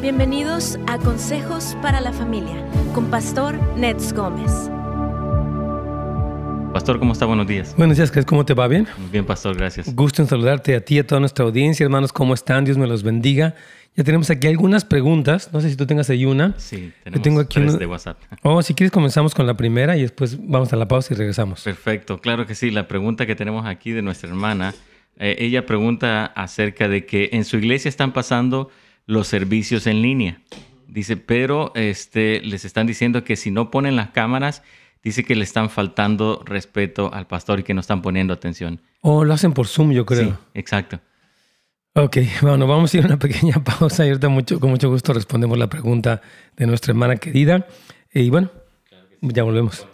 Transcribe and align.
Bienvenidos 0.00 0.78
a 0.86 0.98
Consejos 0.98 1.76
para 1.82 2.00
la 2.00 2.12
Familia 2.12 2.64
con 2.94 3.06
Pastor 3.10 3.56
Nets 3.76 4.12
Gómez. 4.12 4.70
Pastor, 6.72 6.98
¿cómo 6.98 7.12
está? 7.12 7.26
Buenos 7.26 7.46
días. 7.46 7.74
Buenos 7.76 7.96
días, 7.96 8.12
¿cómo 8.24 8.44
te 8.44 8.54
va? 8.54 8.68
¿Bien? 8.68 8.86
Muy 8.98 9.10
bien, 9.10 9.24
Pastor, 9.24 9.56
gracias. 9.56 9.92
Gusto 9.94 10.22
en 10.22 10.28
saludarte 10.28 10.74
a 10.76 10.80
ti 10.84 10.96
y 10.96 10.98
a 11.00 11.06
toda 11.06 11.20
nuestra 11.20 11.44
audiencia. 11.44 11.84
Hermanos, 11.84 12.12
¿cómo 12.12 12.34
están? 12.34 12.64
Dios 12.64 12.76
me 12.78 12.86
los 12.86 13.02
bendiga. 13.02 13.54
Ya 13.96 14.04
tenemos 14.04 14.30
aquí 14.30 14.46
algunas 14.46 14.84
preguntas. 14.84 15.50
No 15.52 15.60
sé 15.60 15.70
si 15.70 15.76
tú 15.76 15.86
tengas 15.86 16.08
ahí 16.10 16.24
una. 16.24 16.54
Sí, 16.58 16.92
tenemos 17.02 17.22
tengo 17.22 17.40
aquí 17.40 17.54
tres 17.54 17.70
una- 17.70 17.78
de 17.78 17.86
WhatsApp. 17.86 18.18
Oh, 18.42 18.62
si 18.62 18.74
quieres 18.74 18.92
comenzamos 18.92 19.34
con 19.34 19.46
la 19.46 19.56
primera 19.56 19.96
y 19.96 20.02
después 20.02 20.38
vamos 20.40 20.72
a 20.72 20.76
la 20.76 20.86
pausa 20.86 21.12
y 21.14 21.16
regresamos. 21.16 21.62
Perfecto, 21.62 22.18
claro 22.20 22.46
que 22.46 22.54
sí. 22.54 22.70
La 22.70 22.86
pregunta 22.86 23.26
que 23.26 23.34
tenemos 23.34 23.66
aquí 23.66 23.90
de 23.90 24.02
nuestra 24.02 24.28
hermana, 24.28 24.74
eh, 25.18 25.36
ella 25.40 25.66
pregunta 25.66 26.26
acerca 26.26 26.86
de 26.88 27.04
que 27.06 27.30
en 27.32 27.44
su 27.44 27.56
iglesia 27.56 27.88
están 27.88 28.12
pasando 28.12 28.70
los 29.08 29.26
servicios 29.26 29.88
en 29.88 30.02
línea. 30.02 30.42
Dice, 30.86 31.16
pero 31.16 31.72
este, 31.74 32.40
les 32.42 32.64
están 32.64 32.86
diciendo 32.86 33.24
que 33.24 33.36
si 33.36 33.50
no 33.50 33.70
ponen 33.70 33.96
las 33.96 34.10
cámaras, 34.10 34.62
dice 35.02 35.24
que 35.24 35.34
le 35.34 35.44
están 35.44 35.70
faltando 35.70 36.42
respeto 36.44 37.12
al 37.12 37.26
pastor 37.26 37.60
y 37.60 37.62
que 37.62 37.74
no 37.74 37.80
están 37.80 38.02
poniendo 38.02 38.34
atención. 38.34 38.82
Oh, 39.00 39.24
lo 39.24 39.32
hacen 39.34 39.54
por 39.54 39.66
Zoom, 39.66 39.92
yo 39.92 40.04
creo. 40.04 40.30
Sí, 40.30 40.34
exacto. 40.54 41.00
Ok, 41.94 42.18
bueno, 42.42 42.66
vamos 42.66 42.92
a 42.92 42.98
ir 42.98 43.04
a 43.04 43.06
una 43.06 43.18
pequeña 43.18 43.64
pausa 43.64 44.04
y 44.04 44.08
ahorita 44.08 44.28
mucho, 44.28 44.60
con 44.60 44.70
mucho 44.70 44.90
gusto 44.90 45.14
respondemos 45.14 45.58
la 45.58 45.68
pregunta 45.68 46.20
de 46.56 46.66
nuestra 46.66 46.92
hermana 46.92 47.16
querida. 47.16 47.66
Y 48.12 48.28
bueno, 48.28 48.50
ya 49.22 49.42
volvemos. 49.42 49.86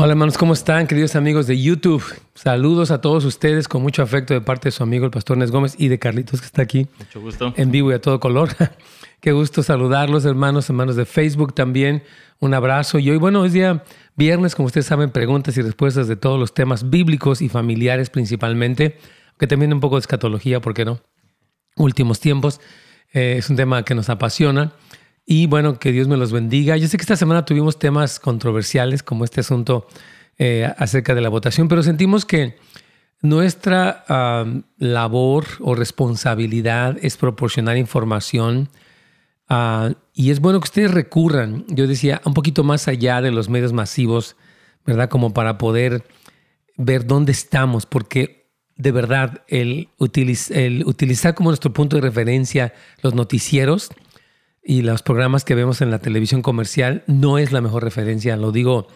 Hola 0.00 0.12
hermanos, 0.12 0.38
¿cómo 0.38 0.52
están 0.52 0.86
queridos 0.86 1.16
amigos 1.16 1.48
de 1.48 1.60
YouTube? 1.60 2.04
Saludos 2.34 2.92
a 2.92 3.00
todos 3.00 3.24
ustedes 3.24 3.66
con 3.66 3.82
mucho 3.82 4.00
afecto 4.00 4.32
de 4.32 4.40
parte 4.40 4.68
de 4.68 4.72
su 4.72 4.84
amigo 4.84 5.04
el 5.04 5.10
pastor 5.10 5.36
Nes 5.36 5.50
Gómez 5.50 5.74
y 5.76 5.88
de 5.88 5.98
Carlitos 5.98 6.40
que 6.40 6.46
está 6.46 6.62
aquí 6.62 6.86
Mucho 6.98 7.20
gusto. 7.20 7.52
en 7.56 7.72
vivo 7.72 7.90
y 7.90 7.94
a 7.94 8.00
todo 8.00 8.20
color. 8.20 8.50
Qué 9.20 9.32
gusto 9.32 9.64
saludarlos, 9.64 10.24
hermanos, 10.24 10.70
hermanos 10.70 10.94
de 10.94 11.04
Facebook 11.04 11.52
también. 11.52 12.04
Un 12.38 12.54
abrazo. 12.54 13.00
Y 13.00 13.10
hoy, 13.10 13.16
bueno, 13.16 13.44
es 13.44 13.52
día 13.52 13.82
viernes, 14.14 14.54
como 14.54 14.66
ustedes 14.66 14.86
saben, 14.86 15.10
preguntas 15.10 15.56
y 15.56 15.62
respuestas 15.62 16.06
de 16.06 16.14
todos 16.14 16.38
los 16.38 16.54
temas 16.54 16.88
bíblicos 16.88 17.42
y 17.42 17.48
familiares 17.48 18.10
principalmente, 18.10 18.96
que 19.36 19.48
también 19.48 19.72
un 19.72 19.80
poco 19.80 19.96
de 19.96 20.00
escatología, 20.00 20.60
¿por 20.60 20.74
qué 20.74 20.84
no? 20.84 21.00
Últimos 21.74 22.20
tiempos. 22.20 22.60
Eh, 23.12 23.36
es 23.38 23.50
un 23.50 23.56
tema 23.56 23.82
que 23.84 23.96
nos 23.96 24.08
apasiona. 24.08 24.72
Y 25.30 25.46
bueno, 25.46 25.78
que 25.78 25.92
Dios 25.92 26.08
me 26.08 26.16
los 26.16 26.32
bendiga. 26.32 26.78
Yo 26.78 26.88
sé 26.88 26.96
que 26.96 27.02
esta 27.02 27.14
semana 27.14 27.44
tuvimos 27.44 27.78
temas 27.78 28.18
controversiales 28.18 29.02
como 29.02 29.26
este 29.26 29.40
asunto 29.42 29.86
eh, 30.38 30.72
acerca 30.78 31.14
de 31.14 31.20
la 31.20 31.28
votación, 31.28 31.68
pero 31.68 31.82
sentimos 31.82 32.24
que 32.24 32.56
nuestra 33.20 34.06
labor 34.78 35.44
o 35.60 35.74
responsabilidad 35.74 36.96
es 37.02 37.18
proporcionar 37.18 37.76
información 37.76 38.70
ah, 39.50 39.90
y 40.14 40.30
es 40.30 40.40
bueno 40.40 40.60
que 40.60 40.68
ustedes 40.68 40.92
recurran, 40.92 41.66
yo 41.68 41.86
decía, 41.86 42.22
un 42.24 42.32
poquito 42.32 42.64
más 42.64 42.88
allá 42.88 43.20
de 43.20 43.30
los 43.30 43.50
medios 43.50 43.74
masivos, 43.74 44.34
¿verdad? 44.86 45.10
Como 45.10 45.34
para 45.34 45.58
poder 45.58 46.06
ver 46.78 47.06
dónde 47.06 47.32
estamos, 47.32 47.84
porque 47.84 48.48
de 48.76 48.92
verdad 48.92 49.42
el 49.48 49.90
utilizar 49.98 51.34
como 51.34 51.50
nuestro 51.50 51.74
punto 51.74 51.96
de 51.96 52.02
referencia 52.02 52.72
los 53.02 53.12
noticieros 53.12 53.90
y 54.68 54.82
los 54.82 55.00
programas 55.00 55.46
que 55.46 55.54
vemos 55.54 55.80
en 55.80 55.90
la 55.90 55.98
televisión 55.98 56.42
comercial 56.42 57.02
no 57.06 57.38
es 57.38 57.52
la 57.52 57.62
mejor 57.62 57.82
referencia, 57.82 58.36
lo 58.36 58.52
digo 58.52 58.86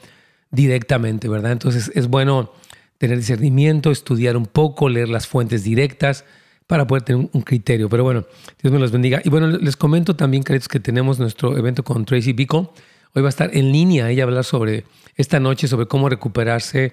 directamente, 0.51 1.29
¿verdad? 1.31 1.53
Entonces 1.53 1.91
es 1.95 2.09
bueno 2.09 2.53
tener 2.99 3.17
discernimiento, 3.17 3.91
estudiar 3.91 4.37
un 4.37 4.45
poco, 4.45 4.91
leer 4.91 5.09
las 5.09 5.27
fuentes 5.27 5.65
directas 5.65 6.27
para 6.67 6.87
poder 6.87 7.05
tener 7.05 7.27
un- 7.33 7.41
criterio. 7.41 7.89
Pero 7.89 8.05
bueno, 8.05 8.27
Dios 8.61 8.71
me 8.71 8.79
los 8.79 8.93
bendiga. 8.93 9.23
Y 9.25 9.31
bueno, 9.31 9.47
les 9.47 9.77
comento 9.79 10.15
también, 10.15 10.43
queridos, 10.45 10.69
que 10.69 10.79
tenemos 10.79 11.19
nuestro 11.19 11.57
evento 11.57 11.83
con 11.83 12.05
Tracy 12.05 12.35
Bico. 12.35 12.75
Hoy 13.15 13.23
va 13.23 13.29
a 13.29 13.31
estar 13.31 13.51
en 13.57 13.73
línea, 13.73 14.11
ella 14.11 14.25
a 14.25 14.27
hablar 14.27 14.45
sobre 14.45 14.85
esta 15.17 15.41
noche, 15.41 15.69
sobre 15.69 15.87
cómo 15.87 16.11
recuperarse 16.11 16.93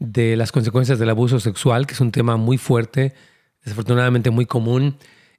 de 0.00 0.34
las 0.36 0.50
consecuencias 0.50 0.98
del 0.98 1.10
abuso 1.10 1.38
sexual, 1.38 1.86
que 1.86 1.94
es 1.94 2.00
un 2.00 2.10
tema 2.10 2.36
muy 2.36 2.58
fuerte, 2.58 3.14
desafortunadamente 3.64 4.30
muy 4.30 4.46
común. 4.46 4.96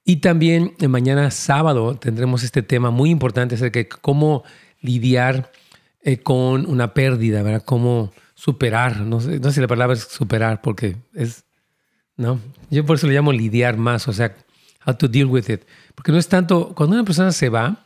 Y 0.10 0.18
también 0.18 0.74
eh, 0.80 0.88
mañana 0.88 1.30
sábado 1.32 1.98
tendremos 1.98 2.42
este 2.42 2.62
tema 2.62 2.92
muy 2.92 3.10
importante 3.10 3.56
acerca 3.56 3.80
de 3.80 3.90
cómo 3.90 4.46
lidiar 4.80 5.52
eh, 6.02 6.20
con 6.20 6.66
una 6.66 6.94
pérdida, 6.94 7.44
¿verdad? 7.44 7.62
Cómo 7.66 8.14
superar, 8.34 9.02
no 9.02 9.20
sé, 9.20 9.42
no 9.42 9.50
sé 9.50 9.56
si 9.56 9.60
la 9.60 9.68
palabra 9.68 9.98
es 9.98 10.04
superar 10.04 10.62
porque 10.62 10.96
es, 11.14 11.44
¿no? 12.16 12.40
Yo 12.70 12.86
por 12.86 12.96
eso 12.96 13.06
le 13.08 13.16
llamo 13.16 13.34
lidiar 13.34 13.76
más, 13.76 14.08
o 14.08 14.14
sea, 14.14 14.34
how 14.86 14.94
to 14.94 15.10
deal 15.10 15.26
with 15.26 15.50
it. 15.50 15.64
Porque 15.94 16.14
no 16.14 16.20
es 16.20 16.30
tanto, 16.30 16.74
cuando 16.74 16.96
una 16.96 17.04
persona 17.04 17.34
se 17.34 17.50
va, 17.50 17.86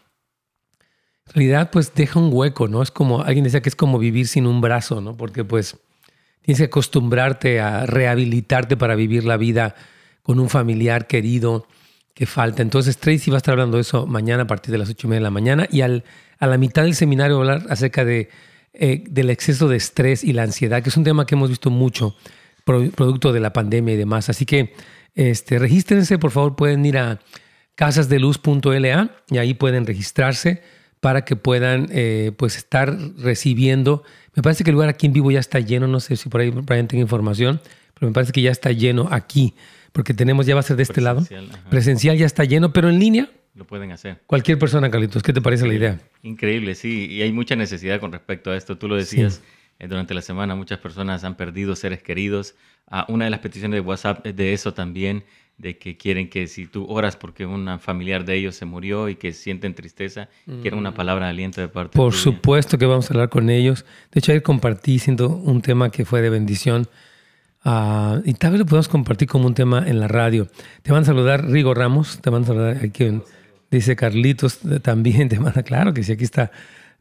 en 1.26 1.34
realidad 1.34 1.72
pues 1.72 1.92
deja 1.96 2.20
un 2.20 2.30
hueco, 2.32 2.68
¿no? 2.68 2.84
Es 2.84 2.92
como, 2.92 3.24
alguien 3.24 3.46
decía 3.46 3.64
que 3.64 3.70
es 3.70 3.76
como 3.76 3.98
vivir 3.98 4.28
sin 4.28 4.46
un 4.46 4.62
brazo, 4.62 5.02
¿no? 5.02 5.18
Porque 5.18 5.44
pues 5.44 5.76
tienes 6.44 6.60
que 6.60 6.66
acostumbrarte 6.66 7.60
a 7.62 7.88
rehabilitarte 7.88 8.78
para 8.78 8.94
vivir 8.94 9.24
la 9.24 9.38
vida 9.38 9.74
con 10.22 10.40
un 10.40 10.50
familiar 10.50 11.08
querido 11.08 11.66
que 12.14 12.26
falta. 12.26 12.62
Entonces 12.62 12.98
Tracy 12.98 13.32
va 13.32 13.38
a 13.38 13.40
estar 13.40 13.54
hablando 13.54 13.78
de 13.78 13.82
eso 13.82 14.06
mañana 14.06 14.44
a 14.44 14.48
partir 14.48 14.72
de 14.72 14.78
las 14.78 14.90
ocho 14.90 15.08
y 15.08 15.10
media 15.10 15.20
de 15.20 15.24
la 15.24 15.32
mañana 15.32 15.68
y 15.72 15.82
al, 15.82 16.04
a 16.40 16.48
la 16.48 16.58
mitad 16.58 16.84
del 16.84 16.96
seminario 16.96 17.38
va 17.40 17.46
a 17.46 17.54
hablar 17.56 17.72
acerca 17.72 18.04
de, 18.06 18.30
eh, 18.74 19.04
del 19.10 19.30
exceso 19.30 19.68
de 19.68 19.78
estrés 19.78 20.24
y 20.24 20.34
la 20.34 20.44
ansiedad, 20.44 20.82
que 20.84 20.90
es 20.90 20.98
un 20.98 21.04
tema 21.04 21.26
que 21.26 21.36
hemos 21.36 21.50
visto 21.50 21.70
mucho 21.70 22.16
pro- 22.66 22.90
producto 22.92 23.32
de 23.34 23.40
la 23.40 23.54
pandemia 23.54 23.94
y 23.94 23.98
demás. 23.98 24.30
Así 24.30 24.46
que 24.46 24.74
este, 25.16 25.60
regístrense, 25.60 26.18
por 26.18 26.32
favor, 26.32 26.56
pueden 26.56 26.86
ir 26.86 26.98
a 26.98 27.20
casasdeluz.la 27.76 29.12
y 29.30 29.38
ahí 29.38 29.54
pueden 29.54 29.86
registrarse 29.86 30.62
para 31.00 31.26
que 31.26 31.36
puedan 31.36 31.88
eh, 31.92 32.32
pues 32.38 32.58
estar 32.58 32.96
recibiendo. 33.18 34.04
Me 34.36 34.44
parece 34.44 34.64
que 34.64 34.70
el 34.70 34.76
lugar 34.76 34.90
aquí 34.90 35.08
en 35.08 35.14
vivo 35.14 35.32
ya 35.32 35.40
está 35.40 35.60
lleno, 35.60 35.88
no 35.88 36.00
sé 36.00 36.16
si 36.16 36.30
por 36.30 36.42
ahí 36.42 36.52
Brian 36.52 36.88
tenga 36.88 37.02
información, 37.02 37.60
pero 37.96 38.08
me 38.08 38.14
parece 38.14 38.32
que 38.32 38.42
ya 38.42 38.52
está 38.52 38.72
lleno 38.72 39.08
aquí, 39.12 39.56
porque 39.92 40.14
tenemos, 40.14 40.46
ya 40.46 40.54
va 40.56 40.62
a 40.62 40.64
ser 40.64 40.78
de 40.78 40.84
este 40.84 41.02
lado. 41.02 41.20
Presencial, 41.20 41.50
ajá. 41.60 41.70
Presencial 41.70 42.18
ya 42.18 42.26
está 42.26 42.44
lleno, 42.44 42.72
pero 42.74 42.90
en 42.90 43.00
línea, 43.00 43.30
Lo 43.56 43.66
pueden 43.66 43.92
hacer. 43.92 44.22
cualquier 44.28 44.58
persona, 44.58 44.90
Carlitos, 44.90 45.24
¿qué 45.24 45.34
te 45.34 45.42
parece 45.42 45.68
la 45.68 45.74
idea? 45.74 46.00
Increíble, 46.24 46.76
sí, 46.76 47.08
y 47.10 47.22
hay 47.22 47.32
mucha 47.32 47.56
necesidad 47.56 48.00
con 48.00 48.12
respecto 48.12 48.52
a 48.52 48.58
esto. 48.58 48.78
Tú 48.78 48.88
lo 48.88 48.96
decías 48.96 49.42
eh, 49.80 49.88
durante 49.88 50.14
la 50.14 50.22
semana, 50.22 50.56
muchas 50.56 50.80
personas 50.80 51.24
han 51.24 51.36
perdido 51.36 51.76
seres 51.76 52.02
queridos. 52.02 52.56
Ah, 52.88 53.06
una 53.10 53.26
de 53.26 53.32
las 53.32 53.40
peticiones 53.40 53.78
de 53.78 53.82
WhatsApp 53.82 54.26
es 54.26 54.36
de 54.36 54.54
eso 54.54 54.74
también, 54.74 55.24
de 55.58 55.78
que 55.78 55.96
quieren 55.98 56.30
que 56.30 56.48
si 56.48 56.66
tú 56.66 56.86
oras 56.90 57.16
porque 57.16 57.46
un 57.46 57.80
familiar 57.80 58.26
de 58.26 58.36
ellos 58.36 58.56
se 58.56 58.66
murió 58.66 59.10
y 59.10 59.16
que 59.16 59.32
sienten 59.32 59.76
tristeza, 59.76 60.28
quieren 60.62 60.80
una 60.80 60.94
palabra 60.94 61.26
de 61.26 61.32
aliento 61.32 61.62
de 61.62 61.68
parte 61.68 61.96
Por 61.96 62.14
supuesto 62.14 62.78
que 62.78 62.86
vamos 62.86 63.10
a 63.10 63.14
hablar 63.14 63.30
con 63.30 63.50
ellos. 63.50 63.86
De 64.12 64.20
hecho, 64.20 64.32
ayer 64.32 64.42
compartí 64.42 64.98
siendo 64.98 65.30
un 65.30 65.62
tema 65.62 65.92
que 65.92 66.04
fue 66.04 66.22
de 66.22 66.30
bendición. 66.30 66.88
Ah, 67.64 68.20
y 68.26 68.34
tal 68.34 68.52
vez 68.52 68.60
lo 68.60 68.66
podemos 68.66 68.88
compartir 68.88 69.28
como 69.28 69.48
un 69.48 69.54
tema 69.54 69.84
en 69.88 70.00
la 70.00 70.08
radio. 70.08 70.48
Te 70.84 70.92
van 70.92 71.04
a 71.04 71.06
saludar 71.06 71.50
Rigo 71.50 71.74
Ramos, 71.74 72.20
te 72.22 72.30
van 72.30 72.44
a 72.44 72.48
saludar 72.48 72.78
aquí. 72.84 73.22
Dice 73.72 73.96
Carlitos 73.96 74.60
eh, 74.70 74.80
también, 74.80 75.30
te 75.30 75.40
manda, 75.40 75.64
claro 75.64 75.94
que 75.94 76.04
sí, 76.04 76.12
aquí 76.12 76.24
está 76.24 76.52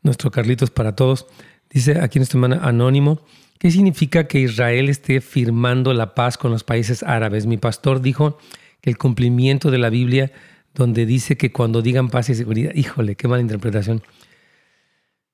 nuestro 0.03 0.31
Carlitos 0.31 0.71
para 0.71 0.95
todos. 0.95 1.27
Dice 1.69 2.01
aquí 2.01 2.19
nuestro 2.19 2.39
hermano 2.39 2.63
Anónimo, 2.63 3.21
¿qué 3.59 3.71
significa 3.71 4.27
que 4.27 4.41
Israel 4.41 4.89
esté 4.89 5.21
firmando 5.21 5.93
la 5.95 6.15
paz 6.15 6.39
con 6.39 6.51
los 6.51 6.65
países 6.65 7.03
árabes? 7.03 7.47
Mi 7.47 7.57
pastor 7.57 8.01
dijo 8.01 8.39
que 8.81 8.91
el 8.91 8.99
cumplimiento 8.99 9.71
de 9.71 9.79
la 9.79 9.91
Biblia, 9.91 10.33
donde 10.75 11.07
dice 11.07 11.37
que 11.37 11.53
cuando 11.53 11.83
digan 11.83 12.09
paz 12.09 12.31
y 12.31 12.35
seguridad, 12.35 12.73
híjole, 12.75 13.17
qué 13.17 13.29
mala 13.29 13.43
interpretación. 13.43 14.03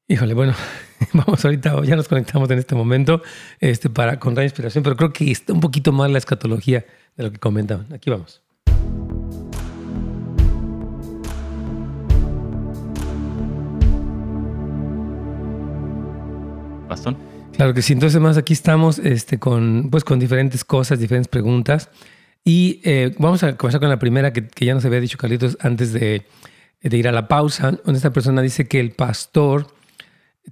Híjole, 0.09 0.35
bueno, 0.35 0.55
vamos 1.15 1.45
ahorita, 1.45 1.83
ya 1.83 1.97
nos 1.97 2.07
conectamos 2.07 2.49
en 2.53 2.61
este 2.61 2.77
momento 2.77 3.23
este, 3.59 3.91
para 3.91 4.21
con 4.21 4.37
Radio 4.37 4.47
Inspiración, 4.47 4.85
pero 4.85 4.95
creo 4.95 5.13
que 5.13 5.33
está 5.33 5.53
un 5.53 5.59
poquito 5.59 5.91
más 5.91 6.09
la 6.09 6.19
escatología 6.19 6.87
de 7.17 7.25
lo 7.25 7.33
que 7.33 7.41
comentaban. 7.41 7.93
Aquí 7.93 8.09
vamos. 8.09 8.41
Bastón. 16.89 17.17
Claro 17.55 17.75
que 17.75 17.83
sí. 17.83 17.93
Entonces, 17.93 18.21
más 18.21 18.37
aquí 18.37 18.53
estamos 18.53 19.01
este, 19.01 19.41
con, 19.41 19.89
pues, 19.91 20.05
con 20.05 20.21
diferentes 20.21 20.65
cosas, 20.65 21.01
diferentes 21.01 21.27
preguntas. 21.27 21.91
Y 22.45 22.81
eh, 22.85 23.13
vamos 23.19 23.43
a 23.43 23.57
comenzar 23.57 23.81
con 23.81 23.91
la 23.91 23.99
primera 23.99 24.33
que, 24.33 24.47
que 24.47 24.67
ya 24.67 24.75
nos 24.75 24.85
había 24.85 25.01
dicho 25.01 25.19
Carlitos 25.19 25.59
antes 25.63 25.93
de, 25.93 26.27
de 26.81 26.97
ir 26.97 27.09
a 27.09 27.13
la 27.13 27.27
pausa. 27.27 27.73
Donde 27.73 27.97
esta 27.97 28.13
persona 28.13 28.41
dice 28.41 28.69
que 28.69 28.79
el 28.79 28.93
pastor 28.93 29.75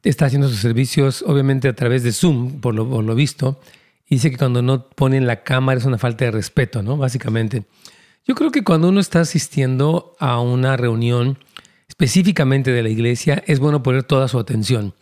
está 0.02 0.26
haciendo 0.26 0.49
sus 0.49 0.58
servicios, 0.58 1.23
obviamente, 1.26 1.69
a 1.69 1.75
través 1.75 2.02
de 2.02 2.12
Zoom, 2.12 2.61
por 2.61 2.75
lo, 2.75 3.14
visto. 3.14 3.61
Y 4.08 4.17
dice 4.17 4.31
que 4.31 4.37
cuando 4.37 4.62
no 4.62 4.88
ponen 4.88 5.26
la 5.26 5.43
cámara 5.43 5.79
es 5.79 5.87
una 5.87 5.99
falta 5.99 6.25
de 6.25 6.31
respeto, 6.31 6.82
¿no? 6.82 6.96
Básicamente. 6.96 7.64
Yo 8.26 8.35
creo 8.35 8.50
que 8.50 8.64
cuando 8.64 8.88
uno 8.88 9.00
está 9.00 9.20
asistiendo 9.20 10.17
a 10.19 10.41
una 10.41 10.76
reunión 10.76 11.38
específicamente 11.88 12.70
de 12.70 12.82
la 12.82 12.88
iglesia, 12.88 13.43
es 13.46 13.61
bueno 13.61 13.82
poner 13.82 14.02
toda 14.02 14.29
su 14.29 14.38
atención 14.38 14.94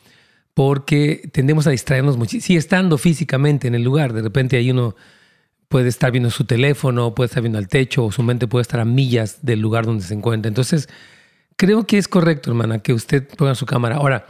porque 0.54 1.28
tendemos 1.32 1.66
a 1.66 1.70
distraernos 1.70 2.16
muchísimo. 2.16 2.46
Sí, 2.46 2.56
estando 2.56 2.98
físicamente 2.98 3.68
en 3.68 3.74
el 3.74 3.82
lugar, 3.82 4.12
de 4.12 4.22
repente 4.22 4.56
ahí 4.56 4.70
uno 4.70 4.94
puede 5.68 5.88
estar 5.88 6.12
viendo 6.12 6.30
su 6.30 6.44
teléfono, 6.44 7.14
puede 7.14 7.26
estar 7.26 7.42
viendo 7.42 7.58
al 7.58 7.68
techo, 7.68 8.04
o 8.04 8.12
su 8.12 8.22
mente 8.22 8.46
puede 8.46 8.62
estar 8.62 8.80
a 8.80 8.84
millas 8.84 9.38
del 9.42 9.60
lugar 9.60 9.86
donde 9.86 10.04
se 10.04 10.12
encuentra. 10.12 10.48
Entonces, 10.48 10.88
creo 11.56 11.86
que 11.86 11.96
es 11.96 12.08
correcto, 12.08 12.50
hermana, 12.50 12.80
que 12.80 12.92
usted 12.92 13.26
ponga 13.26 13.54
su 13.54 13.64
cámara. 13.64 13.96
Ahora, 13.96 14.26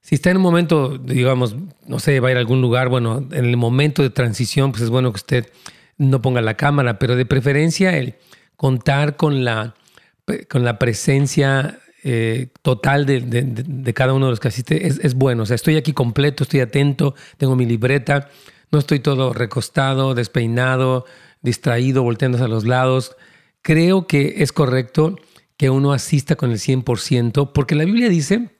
si 0.00 0.14
está 0.14 0.30
en 0.30 0.38
un 0.38 0.42
momento, 0.42 0.98
digamos, 0.98 1.56
no 1.86 1.98
sé, 1.98 2.20
va 2.20 2.28
a 2.28 2.30
ir 2.32 2.36
a 2.36 2.40
algún 2.40 2.60
lugar, 2.60 2.88
bueno, 2.88 3.26
en 3.30 3.44
el 3.44 3.56
momento 3.56 4.02
de 4.02 4.10
transición, 4.10 4.72
pues 4.72 4.82
es 4.82 4.90
bueno 4.90 5.12
que 5.12 5.16
usted 5.16 5.52
no 5.98 6.22
ponga 6.22 6.40
la 6.40 6.54
cámara, 6.54 6.98
pero 6.98 7.16
de 7.16 7.26
preferencia 7.26 7.96
el 7.96 8.14
contar 8.56 9.16
con 9.16 9.44
la, 9.44 9.74
con 10.48 10.64
la 10.64 10.78
presencia 10.78 11.78
eh, 12.02 12.48
total 12.62 13.04
de, 13.04 13.92
cada 13.94 14.14
uno 14.14 14.26
de 14.26 14.32
los 14.32 14.40
que 14.40 14.48
asiste 14.48 14.86
es, 14.86 14.98
es 15.02 15.14
bueno. 15.14 15.42
O 15.42 15.46
sea, 15.46 15.56
estoy 15.56 15.76
aquí 15.76 15.92
completo, 15.92 16.44
estoy 16.44 16.60
atento, 16.60 17.14
tengo 17.36 17.56
mi 17.56 17.66
libreta 17.66 18.28
no 18.70 18.78
estoy 18.78 19.00
todo 19.00 19.32
recostado, 19.32 20.14
despeinado, 20.14 21.04
distraído, 21.42 22.02
volteándose 22.02 22.44
a 22.44 22.48
los 22.48 22.64
lados. 22.64 23.16
Creo 23.62 24.06
que 24.06 24.36
es 24.38 24.52
correcto 24.52 25.16
que 25.56 25.70
uno 25.70 25.92
asista 25.92 26.36
con 26.36 26.52
el 26.52 26.58
100%, 26.58 27.52
porque 27.52 27.74
la 27.74 27.84
Biblia 27.84 28.08
dice, 28.08 28.50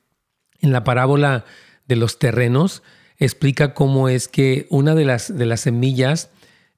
en 0.60 0.72
la 0.72 0.84
parábola 0.84 1.44
de 1.88 1.96
los 1.96 2.18
terrenos, 2.18 2.82
explica 3.18 3.74
cómo 3.74 4.08
es 4.08 4.28
que 4.28 4.66
una 4.70 4.94
de 4.94 5.04
las, 5.04 5.36
de 5.36 5.46
las 5.46 5.60
semillas 5.60 6.30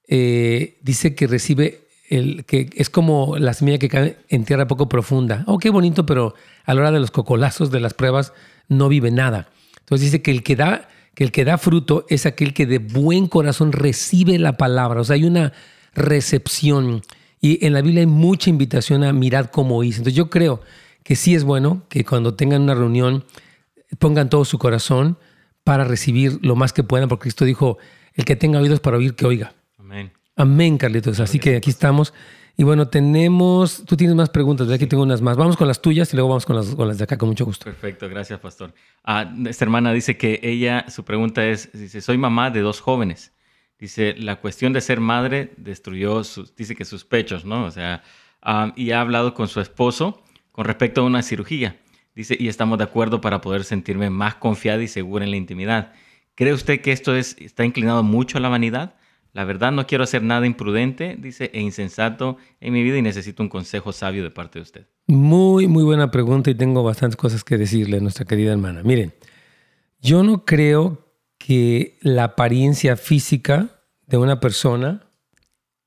eh, 0.08 0.79
dice 0.82 1.14
que 1.14 1.26
recibe, 1.26 1.87
el, 2.08 2.44
que 2.44 2.70
es 2.75 2.90
como 2.90 3.38
la 3.38 3.55
semilla 3.55 3.79
que 3.79 3.88
cae 3.88 4.17
en 4.29 4.44
tierra 4.44 4.67
poco 4.67 4.88
profunda. 4.88 5.44
Oh, 5.46 5.58
qué 5.58 5.70
bonito, 5.70 6.05
pero 6.05 6.34
a 6.64 6.75
la 6.75 6.81
hora 6.81 6.90
de 6.90 7.00
los 7.00 7.11
cocolazos, 7.11 7.70
de 7.70 7.81
las 7.81 7.94
pruebas, 7.94 8.32
no 8.69 8.88
vive 8.88 9.11
nada. 9.11 9.49
Entonces 9.81 10.06
dice 10.06 10.23
que 10.23 10.31
el 10.31 10.43
que 10.43 10.56
da 10.56 10.88
que 11.14 11.25
el 11.25 11.32
que 11.32 11.44
da 11.44 11.58
fruto 11.58 12.06
es 12.08 12.26
aquel 12.26 12.55
que 12.55 12.67
de 12.67 12.79
buen 12.79 13.26
corazón 13.26 13.73
recibe 13.73 14.38
la 14.38 14.56
palabra. 14.56 15.00
O 15.00 15.05
sea, 15.05 15.14
hay 15.14 15.25
una 15.25 15.52
recepción. 15.94 17.02
Y 17.40 17.64
en 17.67 17.75
la 17.75 17.82
Biblia 17.82 18.00
hay 18.00 18.06
mucha 18.06 18.50
invitación 18.50 19.05
a 19.05 19.12
mirar 19.12 19.50
cómo 19.50 19.82
hice. 19.84 19.99
Entonces 19.99 20.17
yo 20.17 20.31
creo 20.31 20.61
que 21.02 21.17
sí 21.17 21.34
es 21.34 21.44
bueno 21.44 21.82
que 21.88 22.05
cuando 22.05 22.34
tengan 22.34 22.62
una 22.62 22.75
reunión 22.75 23.25
pongan 23.99 24.31
todo 24.31 24.44
su 24.44 24.59
corazón 24.59 25.19
para 25.65 25.85
recibir 25.85 26.39
lo 26.43 26.56
más 26.56 26.73
que 26.73 26.83
puedan, 26.83 27.09
porque 27.09 27.23
Cristo 27.23 27.44
dijo, 27.44 27.79
el 28.15 28.25
que 28.25 28.37
tenga 28.37 28.61
oídos 28.61 28.81
para 28.81 28.97
oír, 28.97 29.15
que 29.15 29.27
oiga. 29.27 29.55
Amén. 29.79 30.12
Amén, 30.37 30.79
Carlitos. 30.79 31.21
Así 31.21 31.39
que 31.39 31.56
aquí 31.56 31.71
estamos. 31.71 32.12
Y 32.56 32.65
bueno, 32.65 32.89
tenemos, 32.89 33.83
tú 33.87 33.97
tienes 33.97 34.15
más 34.15 34.29
preguntas, 34.29 34.69
de 34.69 34.75
aquí 34.75 34.87
tengo 34.87 35.03
unas 35.03 35.23
más. 35.23 35.37
Vamos 35.37 35.56
con 35.56 35.67
las 35.67 35.81
tuyas 35.81 36.12
y 36.12 36.17
luego 36.17 36.29
vamos 36.29 36.44
con 36.44 36.56
las, 36.56 36.75
con 36.75 36.87
las 36.87 36.99
de 36.99 37.05
acá, 37.05 37.17
con 37.17 37.29
mucho 37.29 37.44
gusto. 37.44 37.65
Perfecto, 37.65 38.09
gracias, 38.09 38.41
pastor. 38.41 38.75
Ah, 39.05 39.33
esta 39.47 39.65
hermana 39.65 39.93
dice 39.93 40.19
que 40.19 40.39
ella, 40.43 40.85
su 40.89 41.05
pregunta 41.05 41.47
es, 41.47 41.71
dice, 41.73 42.00
soy 42.00 42.19
mamá 42.19 42.50
de 42.50 42.61
dos 42.61 42.81
jóvenes. 42.81 43.33
Dice, 43.79 44.15
la 44.19 44.37
cuestión 44.37 44.73
de 44.73 44.81
ser 44.81 45.00
madre 45.00 45.55
destruyó, 45.56 46.23
sus, 46.25 46.55
dice 46.55 46.77
que 46.77 46.85
sus 46.85 47.05
pechos, 47.05 47.44
¿no? 47.44 47.65
O 47.65 47.71
sea, 47.71 48.03
ah, 48.43 48.73
y 48.77 48.91
ha 48.93 49.00
hablado 49.00 49.35
con 49.35 49.49
su 49.49 49.61
esposo 49.61 50.23
con 50.53 50.67
respecto 50.67 51.00
a 51.00 51.05
una 51.05 51.23
cirugía. 51.23 51.81
Dice, 52.14 52.37
y 52.38 52.49
estamos 52.49 52.79
de 52.79 52.85
acuerdo 52.85 53.20
para 53.20 53.41
poder 53.41 53.64
sentirme 53.64 54.11
más 54.11 54.35
confiada 54.35 54.82
y 54.82 54.88
segura 54.88 55.25
en 55.25 55.31
la 55.31 55.37
intimidad. 55.37 55.93
¿Cree 56.35 56.53
usted 56.53 56.81
que 56.81 56.93
esto 56.93 57.14
es, 57.14 57.37
está 57.38 57.64
inclinado 57.64 58.03
mucho 58.03 58.38
a 58.38 58.41
la 58.41 58.49
vanidad? 58.49 58.94
La 59.32 59.44
verdad 59.44 59.73
no 59.73 59.87
quiero 59.87 60.05
hacer 60.05 60.23
nada 60.23 60.47
imprudente, 60.47 61.17
dice, 61.19 61.50
e 61.55 61.61
insensato 61.61 62.37
en 62.61 62.75
mi 62.75 62.82
vida 62.82 62.99
y 62.99 63.03
necesito 63.03 63.43
un 63.43 63.49
consejo 63.49 63.93
sabio 63.93 64.23
de 64.23 64.31
parte 64.31 64.59
de 64.59 64.62
usted. 64.62 64.87
Muy, 65.06 65.69
muy 65.69 65.85
buena 65.85 66.11
pregunta 66.11 66.50
y 66.50 66.55
tengo 66.55 66.82
bastantes 66.82 67.17
cosas 67.17 67.43
que 67.43 67.56
decirle 67.56 68.00
nuestra 68.00 68.26
querida 68.26 68.53
hermana. 68.53 68.82
Miren, 68.82 69.15
yo 70.00 70.23
no 70.23 70.44
creo 70.44 71.17
que 71.38 71.99
la 72.03 72.25
apariencia 72.25 72.97
física 72.97 73.82
de 74.06 74.19
una 74.19 74.38
persona, 74.38 75.08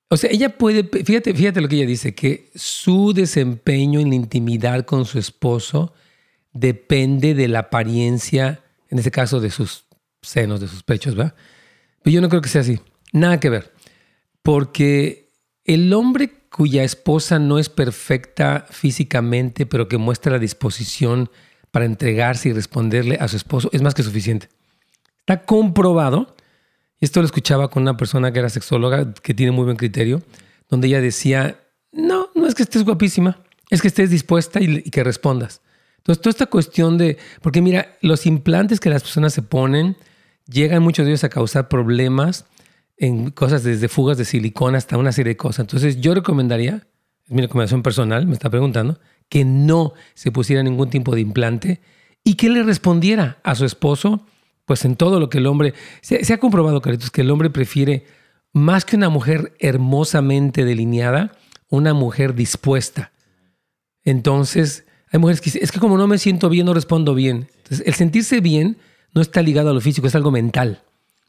o 0.10 0.18
sea, 0.18 0.32
ella 0.32 0.58
puede, 0.58 0.84
fíjate, 0.84 1.36
fíjate 1.36 1.62
lo 1.62 1.68
que 1.68 1.76
ella 1.76 1.86
dice, 1.86 2.16
que 2.16 2.50
su 2.56 3.14
desempeño 3.14 4.00
en 4.00 4.10
la 4.10 4.16
intimidad 4.16 4.86
con 4.86 5.06
su 5.06 5.20
esposo 5.20 5.94
depende 6.56 7.36
de 7.36 7.48
la 7.48 7.60
apariencia, 7.60 8.64
en 8.90 8.98
este 8.98 9.12
caso 9.12 9.40
de 9.40 9.52
sus 9.52 9.86
senos, 10.22 10.60
de 10.60 10.68
sus 10.68 10.82
pechos, 10.82 11.14
¿verdad? 11.14 11.36
Pero 12.02 12.16
yo 12.16 12.22
no 12.22 12.30
creo 12.30 12.42
que 12.42 12.50
sea 12.50 12.62
así. 12.62 12.80
Nada 13.12 13.40
que 13.40 13.50
ver. 13.50 13.74
Porque 14.42 15.30
el 15.66 15.94
hombre 15.94 16.32
cuya 16.50 16.84
esposa 16.84 17.38
no 17.38 17.60
es 17.60 17.68
perfecta 17.70 18.66
físicamente, 18.70 19.66
pero 19.66 19.88
que 19.88 19.98
muestra 19.98 20.32
la 20.32 20.40
disposición 20.40 21.30
para 21.72 21.86
entregarse 21.86 22.50
y 22.50 22.54
responderle 22.54 23.18
a 23.20 23.28
su 23.28 23.36
esposo, 23.36 23.70
es 23.74 23.82
más 23.82 23.94
que 23.94 24.04
suficiente. 24.04 24.48
Está 25.20 25.44
comprobado, 25.44 26.36
y 27.02 27.06
esto 27.06 27.20
lo 27.20 27.26
escuchaba 27.26 27.70
con 27.70 27.84
una 27.84 27.98
persona 27.98 28.32
que 28.32 28.40
era 28.40 28.48
sexóloga, 28.48 29.14
que 29.14 29.34
tiene 29.34 29.52
muy 29.52 29.66
buen 29.66 29.76
criterio, 29.76 30.22
donde 30.70 30.88
ella 30.88 31.02
decía, 31.02 31.60
no, 31.92 32.30
no 32.34 32.48
es 32.48 32.56
que 32.56 32.64
estés 32.64 32.86
guapísima, 32.86 33.44
es 33.70 33.82
que 33.82 33.90
estés 33.90 34.10
dispuesta 34.10 34.62
y, 34.62 34.84
y 34.86 34.90
que 34.90 35.04
respondas. 35.04 35.62
Entonces, 36.06 36.22
toda 36.22 36.32
esta 36.32 36.46
cuestión 36.46 37.00
de, 37.00 37.18
porque 37.42 37.64
mira, 37.64 37.98
los 38.02 38.28
implantes 38.28 38.80
que 38.80 38.92
las 38.92 39.02
personas 39.02 39.34
se 39.34 39.42
ponen 39.42 39.98
llegan 40.48 40.84
muchos 40.84 41.04
de 41.04 41.14
ellos 41.14 41.24
a 41.24 41.30
causar 41.30 41.68
problemas 41.68 42.46
en 42.96 43.32
cosas 43.32 43.64
desde 43.64 43.88
fugas 43.88 44.16
de 44.16 44.26
silicona 44.26 44.78
hasta 44.78 45.00
una 45.00 45.12
serie 45.12 45.34
de 45.34 45.38
cosas. 45.38 45.62
Entonces 45.62 46.00
yo 46.00 46.14
recomendaría, 46.14 46.88
es 47.26 47.32
mi 47.32 47.42
recomendación 47.42 47.82
personal, 47.82 48.28
me 48.28 48.34
está 48.34 48.52
preguntando, 48.52 49.00
que 49.30 49.46
no 49.46 49.94
se 50.14 50.32
pusiera 50.32 50.62
ningún 50.62 50.92
tipo 50.92 51.16
de 51.16 51.22
implante 51.22 51.82
y 52.24 52.36
que 52.36 52.50
le 52.50 52.62
respondiera 52.62 53.40
a 53.44 53.56
su 53.56 53.66
esposo, 53.66 54.28
pues 54.66 54.86
en 54.86 54.98
todo 54.98 55.20
lo 55.20 55.30
que 55.30 55.40
el 55.40 55.48
hombre, 55.48 55.74
se, 56.02 56.32
ha 56.32 56.38
comprobado, 56.38 56.82
Caritos, 56.82 57.10
que 57.10 57.22
el 57.22 57.32
hombre 57.32 57.50
prefiere 57.50 58.06
más 58.54 58.86
que 58.86 58.96
una 58.96 59.10
mujer 59.10 59.54
hermosamente 59.58 60.66
delineada, 60.66 61.32
una 61.68 61.96
mujer 61.96 62.36
dispuesta. 62.36 63.12
Entonces, 64.04 64.85
hay 65.16 65.20
mujeres 65.20 65.40
que 65.42 65.46
dicen, 65.46 65.64
es 65.64 65.72
que 65.72 65.80
como 65.80 65.98
no 65.98 66.08
me 66.08 66.18
siento 66.18 66.50
bien, 66.50 66.66
no 66.66 66.74
respondo 66.74 67.16
bien. 67.16 67.48
Entonces, 67.64 67.88
el 67.88 67.94
sentirse 67.94 68.42
bien 68.42 68.78
no 69.14 69.22
está 69.22 69.42
ligado 69.42 69.70
a 69.70 69.74
lo 69.74 69.82
físico, 69.82 70.08
es 70.08 70.16
algo 70.16 70.30
mental. 70.30 70.82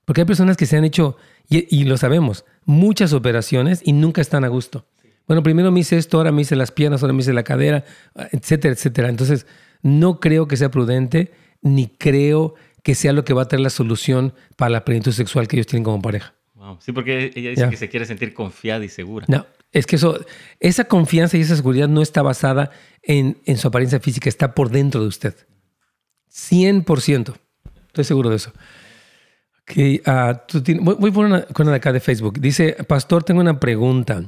Porque 0.05 0.23
hay 0.23 0.25
personas 0.27 0.57
que 0.57 0.67
se 0.67 0.77
han 0.77 0.85
hecho 0.85 1.17
y, 1.49 1.85
lo 1.85 1.97
sabemos, 1.97 2.45
muchas 2.65 3.13
operaciones 3.13 3.83
y 3.85 3.93
nunca 3.93 4.21
están 4.21 4.45
a 4.45 4.49
gusto. 4.49 4.87
Bueno, 5.29 5.43
primero 5.43 5.71
me 5.71 5.81
hice 5.81 5.97
esto, 5.97 6.19
ahora 6.19 6.33
me 6.33 6.43
hice 6.43 6.57
las 6.57 6.73
piernas, 6.73 7.03
ahora 7.03 7.13
me 7.13 7.21
hice 7.21 7.33
la 7.33 7.45
cadera, 7.45 7.85
etcétera, 8.33 8.75
etcétera. 8.75 9.09
Entonces, 9.09 9.47
no 9.83 10.19
creo 10.21 10.49
que 10.49 10.57
sea 10.57 10.71
prudente, 10.71 11.33
ni 11.63 11.87
creo 11.87 12.55
que 12.83 12.95
sea 12.95 13.13
lo 13.13 13.25
que 13.25 13.35
va 13.35 13.43
a 13.43 13.49
traer 13.49 13.61
la 13.61 13.71
solución 13.71 14.33
para 14.57 14.71
la 14.71 14.85
plenitud 14.85 15.13
sexual 15.13 15.47
que 15.49 15.57
ellos 15.57 15.67
tienen 15.67 15.85
como 15.85 16.03
pareja. 16.03 16.35
Sí, 16.81 16.91
porque 16.91 17.31
ella 17.35 17.51
dice 17.51 17.71
que 17.71 17.77
se 17.77 17.89
quiere 17.89 18.07
sentir 18.07 18.35
confiada 18.35 18.85
y 18.85 18.89
segura. 18.89 19.27
No, 19.29 19.47
es 19.77 19.87
que 19.87 19.97
eso, 19.97 20.19
esa 20.59 20.85
confianza 20.85 21.37
y 21.37 21.43
esa 21.43 21.55
seguridad 21.55 21.87
no 21.87 22.01
está 22.01 22.23
basada 22.23 22.71
en, 23.03 23.37
su 23.59 23.69
apariencia 23.69 24.01
física, 24.01 24.31
está 24.31 24.55
por 24.55 24.71
dentro 24.71 25.03
de 25.03 25.09
usted. 25.09 25.35
100%. 26.33 27.35
Estoy 27.89 28.05
seguro 28.05 28.31
de 28.31 28.37
eso. 28.37 28.53
Ah, 30.07 30.45
voy, 30.81 31.11
a 31.11 31.13
poner 31.13 31.31
una, 31.31 31.43
con 31.43 31.67
de 31.67 31.75
acá 31.75 31.93
de 31.93 32.01
Facebook. 32.01 32.41
Dice, 32.41 32.73
Pastor, 32.89 33.23
tengo 33.23 33.43
una 33.43 33.61
pregunta. 33.61 34.25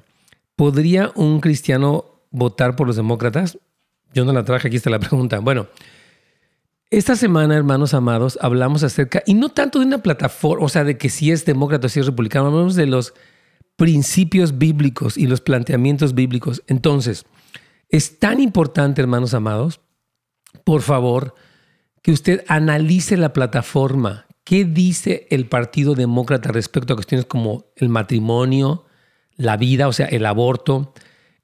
¿Podría 0.55 1.12
un 1.14 1.40
cristiano 1.40 2.26
votar 2.31 2.76
por 2.76 2.87
los 2.87 2.97
demócratas? 2.97 3.59
Yo 4.12 4.26
no 4.26 4.35
la 4.35 4.45
traje, 4.45 4.69
aquí 4.69 4.76
está 4.76 4.90
la 4.90 4.99
pregunta. 5.00 5.38
Bueno, 5.38 5.69
esta 6.90 7.17
semana, 7.17 7.57
hermanos 7.57 7.95
amados, 7.95 8.38
hablamos 8.43 8.83
acerca, 8.83 9.23
y 9.25 9.33
no 9.33 9.49
tanto 9.49 9.78
de 9.78 9.87
una 9.87 10.02
plataforma, 10.02 10.67
o 10.67 10.69
sea, 10.69 10.85
de 10.85 10.99
que 10.99 11.09
si 11.09 11.31
es 11.31 11.47
demócrata 11.47 11.87
o 11.87 11.88
si 11.88 12.00
es 12.00 12.07
republicano, 12.07 12.49
hablamos 12.49 12.75
de 12.75 12.87
los 12.87 13.14
principios 13.78 14.58
bíblicos 14.58 15.16
y 15.16 15.26
los 15.26 15.40
planteamientos 15.40 16.14
bíblicos. 16.14 16.62
Entonces, 16.66 17.25
es 17.88 18.18
tan 18.18 18.40
importante, 18.40 19.00
hermanos 19.00 19.32
amados, 19.32 19.80
por 20.64 20.82
favor, 20.82 21.35
que 22.02 22.12
usted 22.12 22.44
analice 22.49 23.16
la 23.16 23.32
plataforma 23.32 24.26
¿Qué 24.49 24.64
dice 24.64 25.26
el 25.28 25.44
Partido 25.44 25.94
Demócrata 25.94 26.50
respecto 26.50 26.94
a 26.94 26.97
cuestiones 26.97 27.26
como 27.26 27.66
el 27.76 27.90
matrimonio, 27.90 28.87
la 29.37 29.58
vida, 29.58 29.88
o 29.88 29.92
sea, 29.92 30.06
el 30.06 30.25
aborto, 30.25 30.94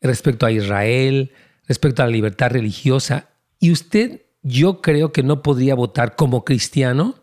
respecto 0.01 0.47
a 0.47 0.51
Israel, 0.51 1.31
respecto 1.69 2.03
a 2.03 2.07
la 2.07 2.13
libertad 2.13 2.51
religiosa? 2.51 3.29
Y 3.61 3.73
usted, 3.73 4.23
yo 4.41 4.81
creo 4.81 5.13
que 5.13 5.23
no 5.23 5.43
podría 5.43 5.75
votar 5.75 6.17
como 6.17 6.47
cristiano 6.47 7.17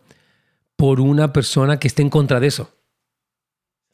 por 0.76 1.00
una 1.00 1.32
persona 1.32 1.80
que 1.80 1.88
esté 1.88 2.02
en 2.02 2.10
contra 2.10 2.38
de 2.38 2.46
eso. 2.46 2.70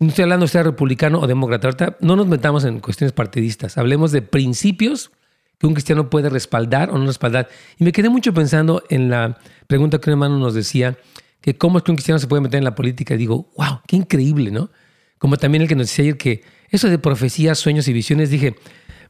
No 0.01 0.09
estoy 0.09 0.23
hablando 0.23 0.47
sea 0.47 0.63
republicano 0.63 1.21
o 1.21 1.27
demócrata. 1.27 1.97
no 2.01 2.15
nos 2.15 2.27
metamos 2.27 2.65
en 2.65 2.81
cuestiones 2.81 3.13
partidistas. 3.13 3.79
Hablemos 3.79 4.13
de 4.13 4.23
principios 4.23 5.11
que 5.59 5.67
un 5.67 5.75
cristiano 5.75 6.09
puede 6.09 6.29
respaldar 6.31 6.91
o 6.91 6.99
no 6.99 7.07
respaldar. 7.07 7.49
Y 7.79 7.85
me 7.85 7.91
quedé 7.91 8.09
mucho 8.09 8.33
pensando 8.33 8.83
en 8.91 9.11
la 9.11 9.39
pregunta 9.67 9.99
que 9.99 10.11
un 10.11 10.13
hermano 10.13 10.39
nos 10.39 10.55
decía 10.55 10.97
que 11.41 11.57
cómo 11.57 11.79
es 11.79 11.85
que 11.85 11.91
un 11.91 11.97
cristiano 11.97 12.21
se 12.21 12.29
puede 12.29 12.43
meter 12.43 12.59
en 12.59 12.65
la 12.65 12.77
política. 12.77 13.15
Y 13.15 13.19
digo, 13.19 13.51
wow, 13.57 13.81
qué 13.87 13.97
increíble, 13.97 14.53
¿no? 14.53 14.71
Como 15.19 15.37
también 15.37 15.63
el 15.63 15.69
que 15.69 15.75
nos 15.75 15.89
decía 15.89 16.05
ayer 16.05 16.17
que 16.17 16.45
eso 16.71 16.89
de 16.89 16.99
profecías, 16.99 17.59
sueños 17.59 17.89
y 17.89 17.93
visiones, 17.93 18.31
dije, 18.31 18.55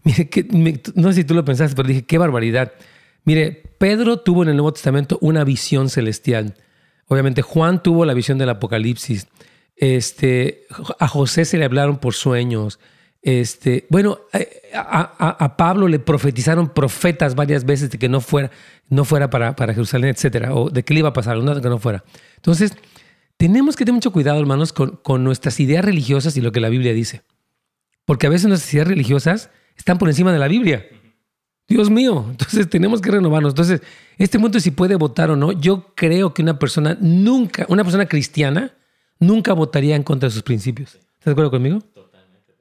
mire, 0.50 0.82
no 0.94 1.08
sé 1.08 1.16
si 1.16 1.24
tú 1.24 1.34
lo 1.34 1.44
pensaste, 1.44 1.76
pero 1.76 1.88
dije, 1.88 2.06
qué 2.06 2.16
barbaridad. 2.16 2.72
Mire, 3.24 3.62
Pedro 3.76 4.20
tuvo 4.20 4.42
en 4.42 4.48
el 4.48 4.56
Nuevo 4.56 4.72
Testamento 4.72 5.18
una 5.20 5.44
visión 5.44 5.90
celestial. 5.90 6.54
Obviamente 7.08 7.42
Juan 7.42 7.82
tuvo 7.82 8.06
la 8.06 8.14
visión 8.14 8.38
del 8.38 8.48
Apocalipsis. 8.48 9.26
Este, 9.78 10.66
a 10.98 11.06
José 11.08 11.44
se 11.44 11.56
le 11.56 11.64
hablaron 11.64 11.98
por 11.98 12.14
sueños. 12.14 12.78
Este, 13.22 13.86
bueno, 13.90 14.20
a, 14.74 15.56
Pablo 15.56 15.88
le 15.88 15.98
profetizaron 15.98 16.68
profetas 16.68 17.34
varias 17.34 17.64
veces 17.64 17.90
de 17.90 17.98
que 17.98 18.08
no 18.08 18.20
fuera, 18.20 18.50
no 18.88 19.04
fuera 19.04 19.30
para, 19.30 19.56
para 19.56 19.74
Jerusalén, 19.74 20.10
etcétera, 20.10 20.54
o 20.54 20.70
de 20.70 20.84
que 20.84 20.94
le 20.94 21.00
iba 21.00 21.10
a 21.10 21.12
pasar, 21.12 21.36
no 21.38 21.54
de 21.54 21.60
que 21.60 21.68
no 21.68 21.78
fuera. 21.78 22.04
Entonces, 22.36 22.72
tenemos 23.36 23.76
que 23.76 23.84
tener 23.84 23.94
mucho 23.94 24.12
cuidado, 24.12 24.40
hermanos, 24.40 24.72
con, 24.72 24.96
con 24.96 25.24
nuestras 25.24 25.60
ideas 25.60 25.84
religiosas 25.84 26.36
y 26.36 26.40
lo 26.40 26.52
que 26.52 26.60
la 26.60 26.68
Biblia 26.68 26.92
dice. 26.92 27.22
Porque 28.04 28.26
a 28.26 28.30
veces 28.30 28.48
nuestras 28.48 28.72
ideas 28.72 28.88
religiosas 28.88 29.50
están 29.76 29.98
por 29.98 30.08
encima 30.08 30.32
de 30.32 30.38
la 30.38 30.48
Biblia. 30.48 30.86
Dios 31.68 31.90
mío, 31.90 32.26
entonces 32.30 32.68
tenemos 32.68 33.00
que 33.00 33.10
renovarnos. 33.10 33.52
Entonces, 33.52 33.82
este 34.16 34.38
punto 34.38 34.58
si 34.58 34.70
puede 34.70 34.96
votar 34.96 35.30
o 35.30 35.36
no, 35.36 35.52
yo 35.52 35.92
creo 35.94 36.32
que 36.32 36.42
una 36.42 36.58
persona 36.58 36.96
nunca, 37.00 37.66
una 37.68 37.84
persona 37.84 38.06
cristiana, 38.06 38.74
nunca 39.18 39.52
votaría 39.52 39.96
en 39.96 40.02
contra 40.02 40.28
de 40.28 40.32
sus 40.32 40.42
principios. 40.42 40.94
¿Estás 40.94 41.24
de 41.24 41.30
acuerdo 41.32 41.50
conmigo? 41.50 41.80
Totalmente. 41.80 42.54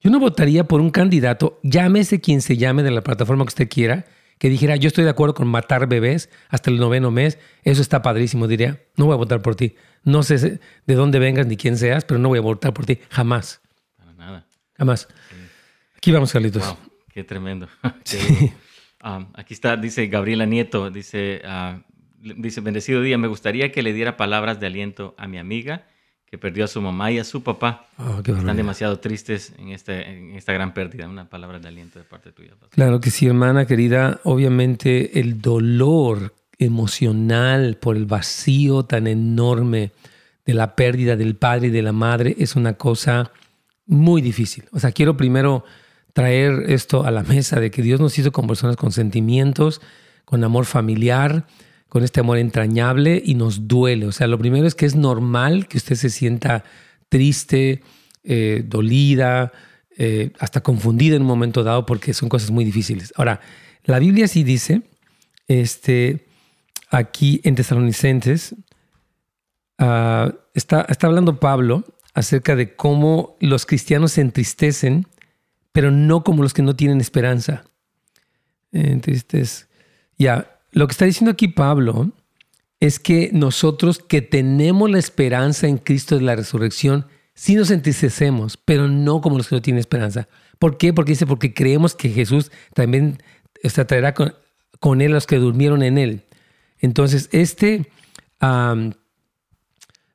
Yo 0.00 0.10
no 0.10 0.20
votaría 0.20 0.64
por 0.64 0.80
un 0.80 0.90
candidato, 0.90 1.58
llámese 1.62 2.20
quien 2.20 2.40
se 2.40 2.56
llame 2.56 2.82
de 2.82 2.90
la 2.90 3.02
plataforma 3.02 3.44
que 3.44 3.48
usted 3.48 3.68
quiera, 3.68 4.06
que 4.38 4.50
dijera, 4.50 4.76
yo 4.76 4.88
estoy 4.88 5.04
de 5.04 5.10
acuerdo 5.10 5.34
con 5.34 5.48
matar 5.48 5.88
bebés 5.88 6.28
hasta 6.48 6.70
el 6.70 6.78
noveno 6.78 7.10
mes, 7.10 7.38
eso 7.62 7.80
está 7.80 8.02
padrísimo, 8.02 8.46
diría, 8.46 8.82
no 8.96 9.06
voy 9.06 9.14
a 9.14 9.16
votar 9.16 9.40
por 9.40 9.56
ti. 9.56 9.76
No 10.04 10.22
sé 10.22 10.60
de 10.86 10.94
dónde 10.94 11.18
vengas 11.18 11.46
ni 11.46 11.56
quién 11.56 11.76
seas, 11.76 12.04
pero 12.04 12.20
no 12.20 12.28
voy 12.28 12.38
a 12.38 12.42
votar 12.42 12.74
por 12.74 12.86
ti, 12.86 13.00
jamás. 13.10 13.60
Para 13.96 14.12
nada. 14.12 14.46
Jamás. 14.74 15.08
Aquí 15.96 16.12
vamos, 16.12 16.32
Carlitos. 16.32 16.76
qué 17.12 17.24
tremendo. 17.24 17.68
Um, 19.04 19.28
aquí 19.34 19.54
está, 19.54 19.76
dice 19.76 20.08
Gabriela 20.08 20.46
Nieto, 20.46 20.90
dice, 20.90 21.40
uh, 21.44 21.80
dice, 22.20 22.60
bendecido 22.60 23.00
día, 23.02 23.18
me 23.18 23.28
gustaría 23.28 23.72
que 23.72 23.82
le 23.82 23.92
diera 23.92 24.16
palabras 24.16 24.60
de 24.60 24.66
aliento 24.66 25.14
a 25.18 25.26
mi 25.26 25.38
amiga 25.38 25.86
que 26.26 26.38
perdió 26.38 26.64
a 26.64 26.68
su 26.68 26.80
mamá 26.80 27.12
y 27.12 27.18
a 27.18 27.24
su 27.24 27.42
papá. 27.42 27.86
Oh, 27.98 28.18
Están 28.18 28.56
demasiado 28.56 28.98
tristes 28.98 29.52
en, 29.58 29.68
este, 29.68 30.10
en 30.10 30.34
esta 30.34 30.52
gran 30.52 30.74
pérdida. 30.74 31.08
Una 31.08 31.30
palabra 31.30 31.60
de 31.60 31.68
aliento 31.68 32.00
de 32.00 32.04
parte 32.04 32.32
tuya. 32.32 32.54
Claro 32.70 33.00
que 33.00 33.10
sí, 33.10 33.26
hermana 33.26 33.66
querida. 33.66 34.20
Obviamente 34.24 35.20
el 35.20 35.40
dolor 35.40 36.34
emocional 36.58 37.76
por 37.80 37.96
el 37.96 38.06
vacío 38.06 38.84
tan 38.84 39.06
enorme 39.06 39.92
de 40.44 40.54
la 40.54 40.74
pérdida 40.74 41.16
del 41.16 41.36
padre 41.36 41.68
y 41.68 41.70
de 41.70 41.82
la 41.82 41.92
madre 41.92 42.34
es 42.38 42.56
una 42.56 42.74
cosa 42.74 43.30
muy 43.86 44.20
difícil. 44.20 44.64
O 44.72 44.80
sea, 44.80 44.90
quiero 44.90 45.16
primero 45.16 45.64
traer 46.12 46.64
esto 46.70 47.04
a 47.04 47.10
la 47.10 47.22
mesa 47.22 47.60
de 47.60 47.70
que 47.70 47.82
Dios 47.82 48.00
nos 48.00 48.18
hizo 48.18 48.32
con 48.32 48.46
personas 48.46 48.76
con 48.76 48.90
sentimientos, 48.90 49.80
con 50.24 50.42
amor 50.42 50.64
familiar, 50.64 51.46
con 51.88 52.04
este 52.04 52.20
amor 52.20 52.38
entrañable 52.38 53.22
y 53.24 53.34
nos 53.34 53.68
duele. 53.68 54.06
O 54.06 54.12
sea, 54.12 54.26
lo 54.26 54.38
primero 54.38 54.66
es 54.66 54.74
que 54.74 54.86
es 54.86 54.94
normal 54.94 55.68
que 55.68 55.78
usted 55.78 55.96
se 55.96 56.10
sienta 56.10 56.64
triste, 57.08 57.82
eh, 58.24 58.64
dolida, 58.66 59.52
eh, 59.96 60.32
hasta 60.38 60.62
confundida 60.62 61.16
en 61.16 61.22
un 61.22 61.28
momento 61.28 61.62
dado 61.62 61.86
porque 61.86 62.12
son 62.12 62.28
cosas 62.28 62.50
muy 62.50 62.64
difíciles. 62.64 63.12
Ahora, 63.16 63.40
la 63.84 63.98
Biblia 63.98 64.28
sí 64.28 64.42
dice, 64.44 64.82
este, 65.48 66.26
aquí 66.90 67.40
en 67.44 67.54
Tesalonicenses, 67.54 68.54
ah, 69.78 70.34
está, 70.54 70.86
está 70.88 71.06
hablando 71.06 71.40
Pablo 71.40 71.84
acerca 72.14 72.56
de 72.56 72.74
cómo 72.74 73.36
los 73.40 73.66
cristianos 73.66 74.12
se 74.12 74.22
entristecen 74.22 75.06
pero 75.76 75.90
no 75.90 76.24
como 76.24 76.42
los 76.42 76.54
que 76.54 76.62
no 76.62 76.74
tienen 76.74 77.02
esperanza. 77.02 77.64
Entonces, 78.72 79.68
ya, 80.16 80.55
lo 80.72 80.86
que 80.86 80.92
está 80.92 81.04
diciendo 81.04 81.32
aquí 81.32 81.48
Pablo 81.48 82.10
es 82.80 82.98
que 82.98 83.30
nosotros 83.32 83.98
que 83.98 84.22
tenemos 84.22 84.90
la 84.90 84.98
esperanza 84.98 85.66
en 85.66 85.78
Cristo 85.78 86.16
de 86.16 86.22
la 86.22 86.36
resurrección, 86.36 87.06
sí 87.34 87.54
nos 87.54 87.70
entristecemos, 87.70 88.56
pero 88.56 88.88
no 88.88 89.20
como 89.20 89.38
los 89.38 89.48
que 89.48 89.56
no 89.56 89.62
tienen 89.62 89.80
esperanza. 89.80 90.28
¿Por 90.58 90.78
qué? 90.78 90.92
Porque 90.92 91.12
dice, 91.12 91.26
porque 91.26 91.54
creemos 91.54 91.94
que 91.94 92.10
Jesús 92.10 92.50
también 92.74 93.22
se 93.62 93.84
traerá 93.84 94.14
con, 94.14 95.00
él 95.00 95.12
a 95.12 95.14
los 95.14 95.26
que 95.26 95.36
durmieron 95.36 95.82
en 95.82 95.98
él. 95.98 96.24
Entonces, 96.78 97.28
este 97.32 97.90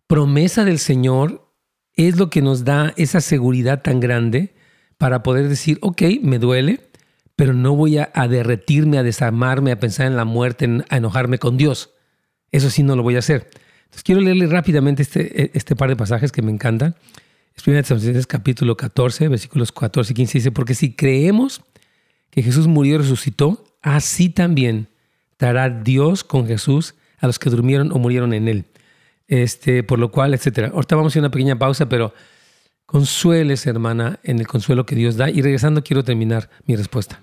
promesa 0.08 0.66
del 0.66 0.78
Señor 0.78 1.48
es 1.96 2.18
lo 2.18 2.30
que 2.30 2.42
nos 2.42 2.64
da 2.64 2.94
esa 2.98 3.22
seguridad 3.22 3.82
tan 3.82 4.00
grande 4.00 4.54
para 4.98 5.24
poder 5.24 5.50
decir, 5.50 5.80
ok, 5.82 6.02
me 6.22 6.38
duele, 6.38 6.91
pero 7.42 7.56
no 7.56 7.76
voy 7.76 7.98
a, 7.98 8.12
derretirme, 8.30 9.00
a 9.00 9.04
desarmarme, 9.04 9.72
a 9.72 9.80
pensar 9.80 10.06
en 10.06 10.16
la 10.16 10.26
muerte, 10.26 10.84
a 10.90 10.98
enojarme 10.98 11.40
con 11.40 11.58
Dios. 11.58 11.90
Eso 12.52 12.70
sí 12.70 12.84
no 12.84 12.96
lo 12.96 13.02
voy 13.02 13.16
a 13.16 13.18
hacer. 13.18 13.50
Entonces 13.86 14.04
quiero 14.04 14.22
leerle 14.22 14.46
rápidamente 14.46 15.02
este, 15.02 15.46
e, 15.46 15.52
este 15.56 15.76
par 15.76 15.90
de 15.90 15.96
pasajes 15.96 16.32
que 16.32 16.44
me 16.44 16.52
encantan. 16.52 16.96
Es 17.56 17.66
1 17.66 17.82
Tesalonicenses 17.82 18.28
capítulo 18.28 18.78
14, 18.78 19.28
versículos 19.28 19.72
14 19.72 20.14
y 20.14 20.16
15 20.18 20.38
dice, 20.38 20.52
porque 20.52 20.76
si 20.76 20.94
creemos 20.94 21.64
que 22.30 22.44
Jesús 22.44 22.68
murió 22.68 22.94
y 22.94 22.98
resucitó, 23.00 23.66
así 23.82 24.30
también 24.30 24.90
dará 25.40 25.72
Dios 25.72 26.24
con 26.24 26.46
Jesús 26.46 26.94
a 27.18 27.26
los 27.26 27.40
que 27.40 27.50
durmieron 27.50 27.92
o 27.92 27.98
murieron 27.98 28.36
en 28.36 28.50
él. 28.50 28.66
Este, 29.28 29.82
por 29.82 29.98
lo 29.98 30.12
cual, 30.12 30.36
etcétera. 30.36 30.68
Ahorita 30.76 30.96
vamos 30.96 31.10
a 31.10 31.14
hacer 31.14 31.22
una 31.22 31.32
pequeña 31.32 31.58
pausa, 31.58 31.90
pero 31.90 32.14
Consueles, 32.92 33.68
hermana, 33.68 34.20
en 34.22 34.40
el 34.40 34.48
consuelo 34.48 34.86
que 34.86 34.96
Dios 34.96 35.16
da. 35.16 35.30
Y 35.30 35.42
regresando, 35.42 35.82
quiero 35.82 36.04
terminar 36.04 36.50
mi 36.66 36.76
respuesta. 36.76 37.22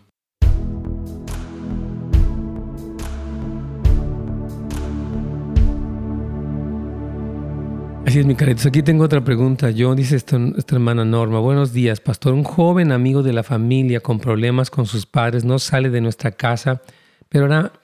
Así 8.09 8.21
es, 8.21 8.25
mi 8.25 8.35
caritos. 8.37 8.65
Aquí 8.65 8.83
tengo 8.83 9.05
otra 9.05 9.23
pregunta. 9.23 9.69
Yo, 9.69 9.95
dice 9.95 10.17
esta, 10.17 10.39
hermana 10.73 11.05
Norma, 11.05 11.41
buenos 11.41 11.75
días, 11.75 12.01
pastor. 12.01 12.33
Un 12.33 12.43
joven 12.43 12.91
amigo 12.91 13.23
de 13.23 13.35
la 13.35 13.43
familia 13.43 14.01
con 14.01 14.19
problemas 14.19 14.71
con 14.71 14.87
sus 14.87 15.05
padres 15.05 15.45
no 15.45 15.59
sale 15.59 15.91
de 15.91 16.01
nuestra 16.01 16.33
casa, 16.33 16.81
pero 17.29 17.45
ahora 17.45 17.75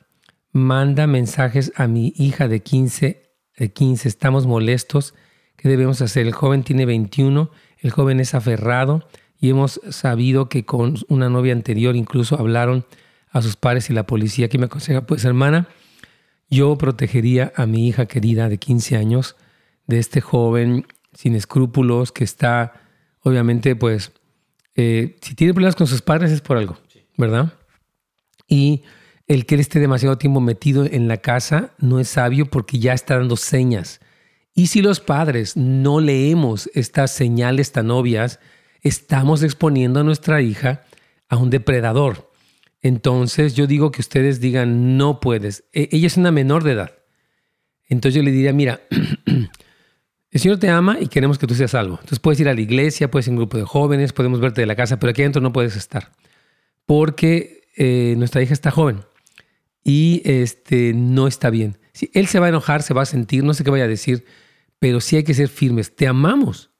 manda 0.50 1.06
mensajes 1.06 1.74
a 1.76 1.88
mi 1.88 2.14
hija 2.16 2.48
de 2.48 2.60
15, 2.60 3.34
de 3.58 3.72
15. 3.74 4.08
Estamos 4.08 4.46
molestos. 4.46 5.12
¿Qué 5.56 5.68
debemos 5.68 6.00
hacer? 6.00 6.26
El 6.26 6.32
joven 6.32 6.62
tiene 6.62 6.86
21 6.86 7.50
el 7.80 7.90
joven 7.90 8.18
es 8.18 8.34
aferrado 8.34 9.06
y 9.38 9.50
hemos 9.50 9.78
sabido 9.90 10.48
que 10.48 10.64
con 10.64 10.94
una 11.08 11.28
novia 11.28 11.52
anterior 11.52 11.96
incluso 11.96 12.40
hablaron 12.40 12.86
a 13.28 13.42
sus 13.42 13.56
padres 13.56 13.90
y 13.90 13.92
la 13.92 14.06
policía. 14.06 14.48
¿Qué 14.48 14.56
me 14.56 14.64
aconseja? 14.64 15.02
Pues 15.02 15.26
hermana, 15.26 15.68
yo 16.48 16.78
protegería 16.78 17.52
a 17.56 17.66
mi 17.66 17.86
hija 17.86 18.06
querida 18.06 18.48
de 18.48 18.56
15 18.56 18.96
años 18.96 19.36
de 19.86 19.98
este 19.98 20.20
joven 20.20 20.86
sin 21.12 21.34
escrúpulos 21.34 22.12
que 22.12 22.24
está, 22.24 22.72
obviamente, 23.20 23.76
pues, 23.76 24.12
eh, 24.74 25.16
si 25.20 25.34
tiene 25.34 25.54
problemas 25.54 25.76
con 25.76 25.86
sus 25.86 26.02
padres 26.02 26.32
es 26.32 26.40
por 26.40 26.56
algo, 26.56 26.78
¿verdad? 27.16 27.52
Y 28.48 28.82
el 29.26 29.46
que 29.46 29.54
él 29.54 29.60
esté 29.60 29.78
demasiado 29.80 30.18
tiempo 30.18 30.40
metido 30.40 30.84
en 30.84 31.08
la 31.08 31.18
casa 31.18 31.74
no 31.78 32.00
es 32.00 32.08
sabio 32.08 32.46
porque 32.46 32.78
ya 32.78 32.92
está 32.92 33.16
dando 33.16 33.36
señas 33.36 34.00
y 34.54 34.68
si 34.68 34.82
los 34.82 35.00
padres 35.00 35.56
no 35.56 36.00
leemos 36.00 36.70
estas 36.74 37.10
señales 37.10 37.72
tan 37.72 37.90
obvias, 37.90 38.38
estamos 38.82 39.42
exponiendo 39.42 40.00
a 40.00 40.04
nuestra 40.04 40.40
hija 40.42 40.84
a 41.28 41.36
un 41.36 41.50
depredador. 41.50 42.30
Entonces 42.80 43.54
yo 43.54 43.66
digo 43.66 43.90
que 43.90 44.00
ustedes 44.00 44.40
digan, 44.40 44.96
no 44.96 45.18
puedes. 45.18 45.64
E, 45.72 45.88
ella 45.90 46.06
es 46.06 46.16
una 46.16 46.30
menor 46.30 46.62
de 46.62 46.72
edad. 46.72 46.92
Entonces 47.88 48.14
yo 48.14 48.22
le 48.22 48.30
diría, 48.30 48.52
mira, 48.52 48.80
el 50.34 50.40
Señor 50.40 50.58
te 50.58 50.68
ama 50.68 50.98
y 51.00 51.06
queremos 51.06 51.38
que 51.38 51.46
tú 51.46 51.54
seas 51.54 51.70
salvo. 51.70 51.94
Entonces 51.94 52.18
puedes 52.18 52.40
ir 52.40 52.48
a 52.48 52.54
la 52.54 52.60
iglesia, 52.60 53.08
puedes 53.08 53.28
ir 53.28 53.30
a 53.30 53.34
un 53.34 53.36
grupo 53.36 53.56
de 53.56 53.62
jóvenes, 53.62 54.12
podemos 54.12 54.40
verte 54.40 54.60
de 54.60 54.66
la 54.66 54.74
casa, 54.74 54.98
pero 54.98 55.12
aquí 55.12 55.22
adentro 55.22 55.40
no 55.40 55.52
puedes 55.52 55.76
estar. 55.76 56.10
Porque 56.86 57.68
eh, 57.76 58.16
nuestra 58.18 58.42
hija 58.42 58.52
está 58.52 58.72
joven 58.72 59.04
y 59.84 60.22
este, 60.24 60.92
no 60.92 61.28
está 61.28 61.50
bien. 61.50 61.78
Si 61.92 62.10
él 62.14 62.26
se 62.26 62.40
va 62.40 62.46
a 62.46 62.48
enojar, 62.48 62.82
se 62.82 62.94
va 62.94 63.02
a 63.02 63.06
sentir, 63.06 63.44
no 63.44 63.54
sé 63.54 63.62
qué 63.62 63.70
vaya 63.70 63.84
a 63.84 63.88
decir, 63.88 64.24
pero 64.80 65.00
sí 65.00 65.14
hay 65.14 65.22
que 65.22 65.34
ser 65.34 65.46
firmes. 65.46 65.94
Te 65.94 66.08
amamos, 66.08 66.70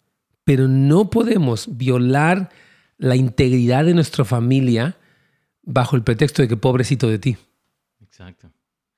pero 0.43 0.67
no 0.67 1.09
podemos 1.09 1.77
violar 1.77 2.51
la 2.99 3.15
integridad 3.15 3.85
de 3.85 3.95
nuestra 3.95 4.25
familia 4.25 4.99
bajo 5.63 5.95
el 5.95 6.03
pretexto 6.03 6.43
de 6.43 6.49
que 6.49 6.57
pobrecito 6.57 7.09
de 7.09 7.21
ti. 7.21 7.37
Exacto. 8.03 8.51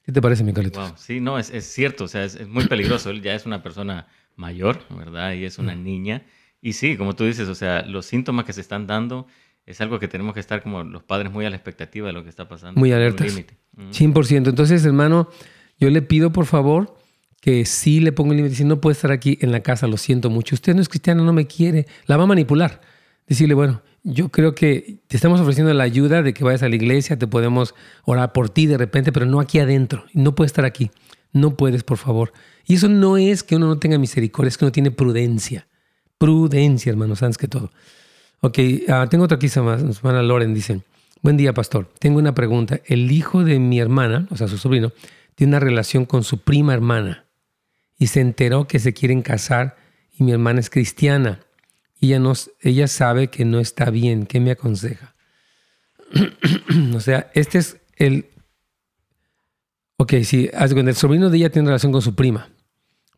¿Qué 0.02 0.12
te 0.12 0.22
parece, 0.22 0.44
mi 0.44 0.54
Sí, 0.96 1.20
no, 1.20 1.38
es, 1.38 1.50
cierto, 1.66 2.04
o 2.04 2.08
sea, 2.08 2.24
es, 2.24 2.48
muy 2.48 2.66
peligroso. 2.68 3.10
Él 3.10 3.20
ya 3.20 3.34
es 3.34 3.44
una 3.44 3.62
persona 3.62 4.06
mayor, 4.36 4.80
¿verdad? 4.90 5.32
Y 5.32 5.44
es 5.44 5.58
una 5.58 5.74
mm. 5.74 5.82
niña. 5.82 6.22
Y 6.60 6.74
sí, 6.74 6.96
como 6.96 7.14
tú 7.14 7.24
dices, 7.24 7.48
o 7.48 7.54
sea, 7.54 7.82
los 7.82 8.06
síntomas 8.06 8.44
que 8.44 8.52
se 8.52 8.60
están 8.60 8.86
dando 8.86 9.26
es 9.66 9.80
algo 9.80 9.98
que 9.98 10.08
tenemos 10.08 10.34
que 10.34 10.40
estar 10.40 10.62
como 10.62 10.84
los 10.84 11.02
padres 11.02 11.32
muy 11.32 11.44
a 11.44 11.50
la 11.50 11.56
expectativa 11.56 12.06
de 12.06 12.12
lo 12.12 12.22
que 12.22 12.30
está 12.30 12.48
pasando. 12.48 12.78
Muy 12.78 12.92
alertas. 12.92 13.36
100%. 13.76 14.48
Entonces, 14.48 14.84
hermano, 14.84 15.28
yo 15.78 15.90
le 15.90 16.02
pido, 16.02 16.32
por 16.32 16.46
favor, 16.46 16.94
que 17.40 17.64
sí 17.64 18.00
le 18.00 18.12
pongo 18.12 18.32
el 18.32 18.38
límite, 18.38 18.54
si 18.54 18.64
no 18.64 18.80
puede 18.80 18.92
estar 18.92 19.10
aquí 19.10 19.38
en 19.40 19.52
la 19.52 19.60
casa, 19.60 19.86
lo 19.86 19.96
siento 19.96 20.30
mucho. 20.30 20.54
Usted 20.54 20.74
no 20.74 20.80
es 20.80 20.88
cristiano, 20.88 21.24
no 21.24 21.32
me 21.32 21.46
quiere. 21.46 21.86
La 22.06 22.16
va 22.16 22.24
a 22.24 22.26
manipular. 22.26 22.80
Decirle, 23.26 23.54
bueno, 23.54 23.82
yo 24.04 24.28
creo 24.28 24.54
que 24.54 25.00
te 25.08 25.16
estamos 25.16 25.40
ofreciendo 25.40 25.74
la 25.74 25.82
ayuda 25.82 26.22
de 26.22 26.32
que 26.32 26.44
vayas 26.44 26.62
a 26.62 26.68
la 26.68 26.76
iglesia, 26.76 27.18
te 27.18 27.26
podemos 27.26 27.74
orar 28.04 28.32
por 28.32 28.50
ti 28.50 28.66
de 28.66 28.78
repente, 28.78 29.10
pero 29.10 29.26
no 29.26 29.40
aquí 29.40 29.58
adentro. 29.58 30.04
No 30.12 30.36
puedes 30.36 30.50
estar 30.50 30.64
aquí. 30.64 30.90
No 31.32 31.56
puedes, 31.56 31.82
por 31.82 31.98
favor. 31.98 32.32
Y 32.66 32.74
eso 32.74 32.88
no 32.88 33.16
es 33.16 33.42
que 33.42 33.56
uno 33.56 33.66
no 33.66 33.78
tenga 33.78 33.98
misericordia, 33.98 34.48
es 34.48 34.58
que 34.58 34.64
uno 34.64 34.72
tiene 34.72 34.90
prudencia. 34.90 35.66
Prudencia, 36.18 36.90
hermanos, 36.90 37.22
antes 37.22 37.38
que 37.38 37.48
todo. 37.48 37.70
Ok, 38.40 38.58
ah, 38.88 39.06
tengo 39.08 39.24
otra 39.24 39.38
quizá 39.38 39.62
más. 39.62 39.82
Hermana 39.82 40.22
Loren 40.22 40.52
dice, 40.52 40.82
buen 41.22 41.36
día, 41.36 41.52
pastor. 41.52 41.88
Tengo 41.98 42.18
una 42.18 42.34
pregunta. 42.34 42.80
El 42.84 43.10
hijo 43.12 43.44
de 43.44 43.58
mi 43.58 43.78
hermana, 43.78 44.26
o 44.30 44.36
sea, 44.36 44.48
su 44.48 44.58
sobrino, 44.58 44.92
tiene 45.34 45.52
una 45.52 45.60
relación 45.60 46.06
con 46.06 46.24
su 46.24 46.38
prima 46.38 46.74
hermana 46.74 47.24
y 47.98 48.08
se 48.08 48.20
enteró 48.20 48.66
que 48.66 48.78
se 48.78 48.92
quieren 48.92 49.22
casar 49.22 49.76
y 50.18 50.24
mi 50.24 50.32
hermana 50.32 50.60
es 50.60 50.70
cristiana. 50.70 51.40
Ella, 52.00 52.20
ella 52.60 52.88
sabe 52.88 53.28
que 53.28 53.44
no 53.44 53.60
está 53.60 53.90
bien. 53.90 54.26
¿Qué 54.26 54.40
me 54.40 54.50
aconseja? 54.50 55.14
o 56.94 57.00
sea, 57.00 57.30
este 57.34 57.58
es 57.58 57.78
el... 57.96 58.26
Ok, 59.98 60.14
sí, 60.24 60.50
el 60.52 60.94
sobrino 60.94 61.30
de 61.30 61.38
ella 61.38 61.50
tiene 61.50 61.68
relación 61.68 61.90
con 61.90 62.02
su 62.02 62.14
prima, 62.14 62.50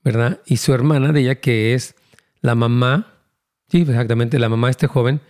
¿verdad? 0.04 0.40
Y 0.46 0.58
su 0.58 0.72
hermana 0.72 1.12
de 1.12 1.20
ella, 1.20 1.34
que 1.36 1.74
es 1.74 1.94
la 2.40 2.54
mamá, 2.54 3.14
sí, 3.68 3.82
exactamente, 3.82 4.38
la 4.38 4.48
mamá 4.48 4.68
de 4.68 4.72
este 4.72 4.86
joven, 4.86 5.20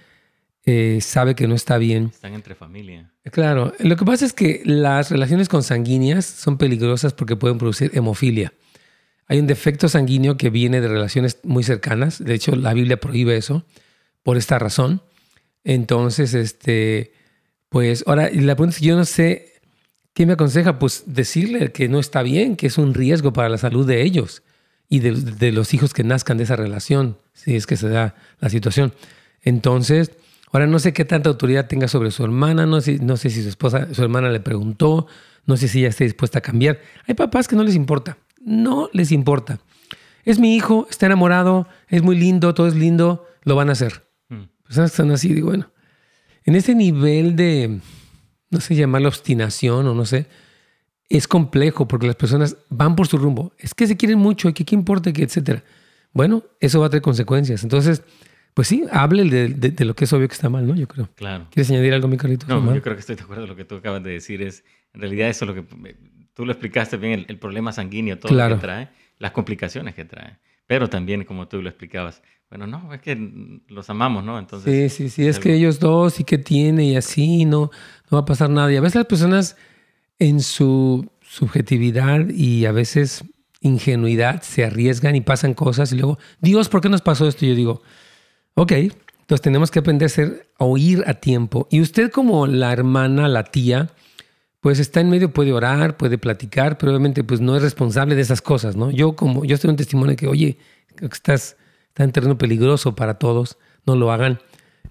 eh, 0.65 1.01
sabe 1.01 1.35
que 1.35 1.47
no 1.47 1.55
está 1.55 1.79
bien. 1.79 2.11
Están 2.13 2.35
entre 2.35 2.55
familia. 2.55 3.11
Claro, 3.25 3.73
lo 3.79 3.97
que 3.97 4.05
pasa 4.05 4.25
es 4.25 4.33
que 4.33 4.63
las 4.65 5.11
relaciones 5.11 5.49
consanguíneas 5.49 6.25
son 6.27 6.59
peligrosas 6.59 7.15
porque 7.15 7.37
pueden 7.37 7.59
producir 7.59 7.91
hemofilia. 7.95 8.53
Hay 9.27 9.39
un 9.39 9.47
defecto 9.47 9.89
sanguíneo 9.89 10.37
que 10.37 10.51
viene 10.51 10.81
de 10.81 10.89
relaciones 10.89 11.39
muy 11.43 11.63
cercanas. 11.63 12.23
De 12.23 12.35
hecho, 12.35 12.57
la 12.57 12.73
Biblia 12.73 12.99
prohíbe 12.99 13.37
eso 13.37 13.65
por 14.23 14.37
esta 14.37 14.59
razón. 14.59 15.03
Entonces, 15.65 16.35
este, 16.35 17.13
pues 17.69 18.05
ahora, 18.07 18.31
la 18.33 18.55
pregunta 18.55 18.75
es 18.75 18.81
que 18.81 18.87
yo 18.87 18.97
no 18.97 19.05
sé, 19.05 19.53
¿qué 20.15 20.25
me 20.25 20.33
aconseja? 20.33 20.79
Pues 20.79 21.05
decirle 21.07 21.73
que 21.73 21.89
no 21.89 21.99
está 21.99 22.23
bien, 22.23 22.57
que 22.57 22.67
es 22.67 22.79
un 22.79 22.95
riesgo 22.95 23.33
para 23.33 23.51
la 23.51 23.59
salud 23.59 23.87
de 23.87 24.03
ellos 24.03 24.43
y 24.89 25.01
de, 25.01 25.53
los 25.53 25.75
hijos 25.75 25.93
que 25.93 26.03
nazcan 26.03 26.39
de 26.39 26.45
esa 26.45 26.57
relación, 26.57 27.19
si 27.35 27.57
es 27.57 27.67
que 27.67 27.77
se 27.77 27.89
da 27.89 28.15
la 28.41 28.49
situación. 28.49 28.95
Entonces, 29.43 30.13
ahora 30.51 30.67
no 30.67 30.79
sé 30.79 30.93
qué 30.93 31.05
tanta 31.05 31.29
autoridad 31.29 31.69
tenga 31.69 31.89
sobre 31.89 32.11
su 32.11 32.25
hermana, 32.25 32.67
no 32.67 32.81
sé, 32.81 32.99
no 32.99 33.17
sé 33.17 33.31
si 33.31 33.43
su 33.43 33.49
esposa, 33.49 33.93
su 33.93 34.03
hermana 34.03 34.31
le 34.31 34.41
preguntó, 34.41 35.07
no 35.45 35.57
sé 35.57 35.69
si 35.69 35.81
ella 35.81 35.89
está 35.89 36.05
dispuesta 36.05 36.39
a 36.39 36.43
cambiar. 36.43 36.81
Hay 37.07 37.15
papás 37.15 37.49
que 37.49 37.57
no 37.57 37.65
les 37.65 37.75
importa, 37.75 38.17
no 38.41 38.89
les 38.93 39.13
importa. 39.13 39.61
Es 40.25 40.39
mi 40.39 40.57
hijo, 40.57 40.87
está 40.91 41.07
enamorado, 41.07 41.69
es 41.89 42.03
muy 42.03 42.17
lindo, 42.17 42.55
todo 42.55 42.67
es 42.67 42.75
lindo, 42.75 43.27
lo 43.43 43.57
van 43.57 43.69
a 43.69 43.73
hacer. 43.73 44.07
Hmm. 44.29 44.45
Personas 44.65 44.91
que 44.91 44.95
están 44.95 45.11
así, 45.11 45.33
digo, 45.35 45.49
bueno, 45.49 45.71
en 46.45 46.55
ese 46.55 46.75
nivel 46.75 47.37
de, 47.37 47.81
no 48.51 48.61
sé, 48.61 48.75
llamarlo 48.75 49.09
obstinación 49.09 49.87
o 49.87 49.95
no 49.95 50.07
sé, 50.07 50.27
es 51.09 51.27
complejo 51.27 51.89
porque 51.89 52.07
las 52.07 52.17
personas 52.17 52.57
van 52.69 52.97
por 52.97 53.07
su 53.07 53.19
rumbo. 53.19 53.53
Es 53.59 53.75
que 53.75 53.87
se 53.87 53.97
quieren 53.97 54.19
mucho, 54.19 54.53
que 54.53 54.65
qué 54.65 54.75
importa, 54.75 55.13
que 55.13 55.23
etcétera. 55.23 55.65
Bueno, 56.13 56.43
eso 56.61 56.81
va 56.81 56.87
a 56.87 56.91
tener 56.91 57.03
consecuencias. 57.03 57.63
Entonces, 57.63 58.03
pues 58.55 58.69
sí, 58.69 58.85
hable 58.91 59.25
de, 59.25 59.85
lo 59.85 59.95
que 59.95 60.05
es 60.05 60.13
obvio 60.13 60.29
que 60.29 60.35
está 60.35 60.49
mal, 60.49 60.67
¿no? 60.67 60.75
Yo 60.75 60.89
creo. 60.89 61.09
Claro. 61.15 61.47
¿Quieres 61.51 61.71
añadir 61.71 61.95
algo, 61.95 62.09
mi 62.09 62.17
carito? 62.17 62.47
No, 62.49 62.75
yo 62.75 62.83
creo 62.83 62.97
que 62.97 63.01
estoy 63.01 63.17
de 63.17 63.23
acuerdo 63.23 63.43
con 63.43 63.51
lo 63.51 63.57
que 63.57 63.65
tú 63.65 63.77
acabas 63.77 64.03
de 64.03 64.11
decir. 64.11 64.43
Es, 64.43 64.65
en 64.93 65.01
realidad, 65.01 65.29
eso 65.29 65.45
es 65.45 65.49
lo 65.49 65.55
que 65.55 65.97
tú 66.35 66.45
lo 66.45 66.53
explicaste 66.53 66.97
bien, 66.97 67.25
el, 67.29 67.39
problema 67.39 67.73
sanguíneo, 67.73 68.19
todo 68.19 68.33
lo 68.33 68.57
que 68.57 68.61
trae, 68.61 68.89
las 69.19 69.33
complicaciones 69.33 69.95
que 69.95 70.05
trae. 70.05 70.39
Pero 70.67 70.91
también, 70.91 71.25
como 71.25 71.49
tú 71.49 71.63
lo 71.63 71.69
explicabas, 71.69 72.23
bueno, 72.51 72.67
no, 72.67 72.93
es 72.93 73.01
que 73.01 73.61
los 73.69 73.91
amamos, 73.91 74.25
¿no? 74.25 74.39
Entonces, 74.39 74.93
sí, 74.93 75.05
sí, 75.05 75.11
sí, 75.11 75.27
es 75.27 75.39
que 75.39 75.55
ellos 75.55 75.79
dos 75.79 76.21
y 76.21 76.25
que 76.25 76.39
tiene 76.39 76.85
y 76.85 76.97
así, 76.97 77.45
no, 77.45 77.71
no 78.11 78.17
va 78.17 78.21
a 78.21 78.25
pasar 78.25 78.51
nada. 78.51 78.73
Y 78.73 78.77
a 78.77 78.81
veces 78.81 78.97
las 78.97 79.07
personas 79.07 79.57
en 80.19 80.41
su 80.41 81.11
subjetividad 81.21 82.29
y 82.29 82.67
a 82.67 82.73
veces 82.73 83.25
ingenuidad 83.61 84.43
se 84.43 84.65
arriesgan 84.65 85.17
y 85.17 85.21
pasan 85.21 85.55
cosas 85.55 85.93
y 85.93 85.97
luego, 85.97 86.19
Dios, 86.41 86.69
¿por 86.69 86.81
qué 86.81 86.89
nos 86.89 87.03
pasó 87.03 87.29
esto? 87.29 87.45
Y 87.45 87.51
yo 87.51 87.55
digo, 87.55 87.83
ok, 88.55 88.73
entonces 88.73 89.43
tenemos 89.43 89.71
que 89.71 89.81
aprender 89.81 90.49
a, 90.59 90.65
oír 90.65 91.05
a 91.07 91.15
tiempo. 91.15 91.69
Y 91.71 91.81
usted 91.81 92.11
como 92.11 92.47
la 92.47 92.73
hermana, 92.73 93.29
la 93.29 93.45
tía, 93.45 93.91
pues 94.61 94.79
está 94.79 95.01
en 95.01 95.11
medio, 95.11 95.33
puede 95.33 95.53
orar, 95.53 95.97
puede 95.97 96.19
platicar, 96.19 96.79
pero 96.79 96.93
obviamente 96.93 97.25
pues 97.25 97.41
no 97.41 97.57
es 97.57 97.63
responsable 97.63 98.15
de 98.15 98.23
esas 98.23 98.41
cosas, 98.41 98.77
¿no? 98.77 98.91
Yo 98.91 99.15
como, 99.17 99.45
yo 99.45 99.55
estoy 99.55 99.71
un 99.71 99.77
testimonio 99.77 100.11
de 100.11 100.17
que, 100.17 100.27
oye, 100.27 100.59
estás 101.01 101.57
está 101.99 102.05
en 102.05 102.13
terreno 102.13 102.39
peligroso 102.39 102.95
para 102.95 103.15
todos, 103.19 103.59
no 103.85 103.97
lo 103.97 104.13
hagan. 104.13 104.39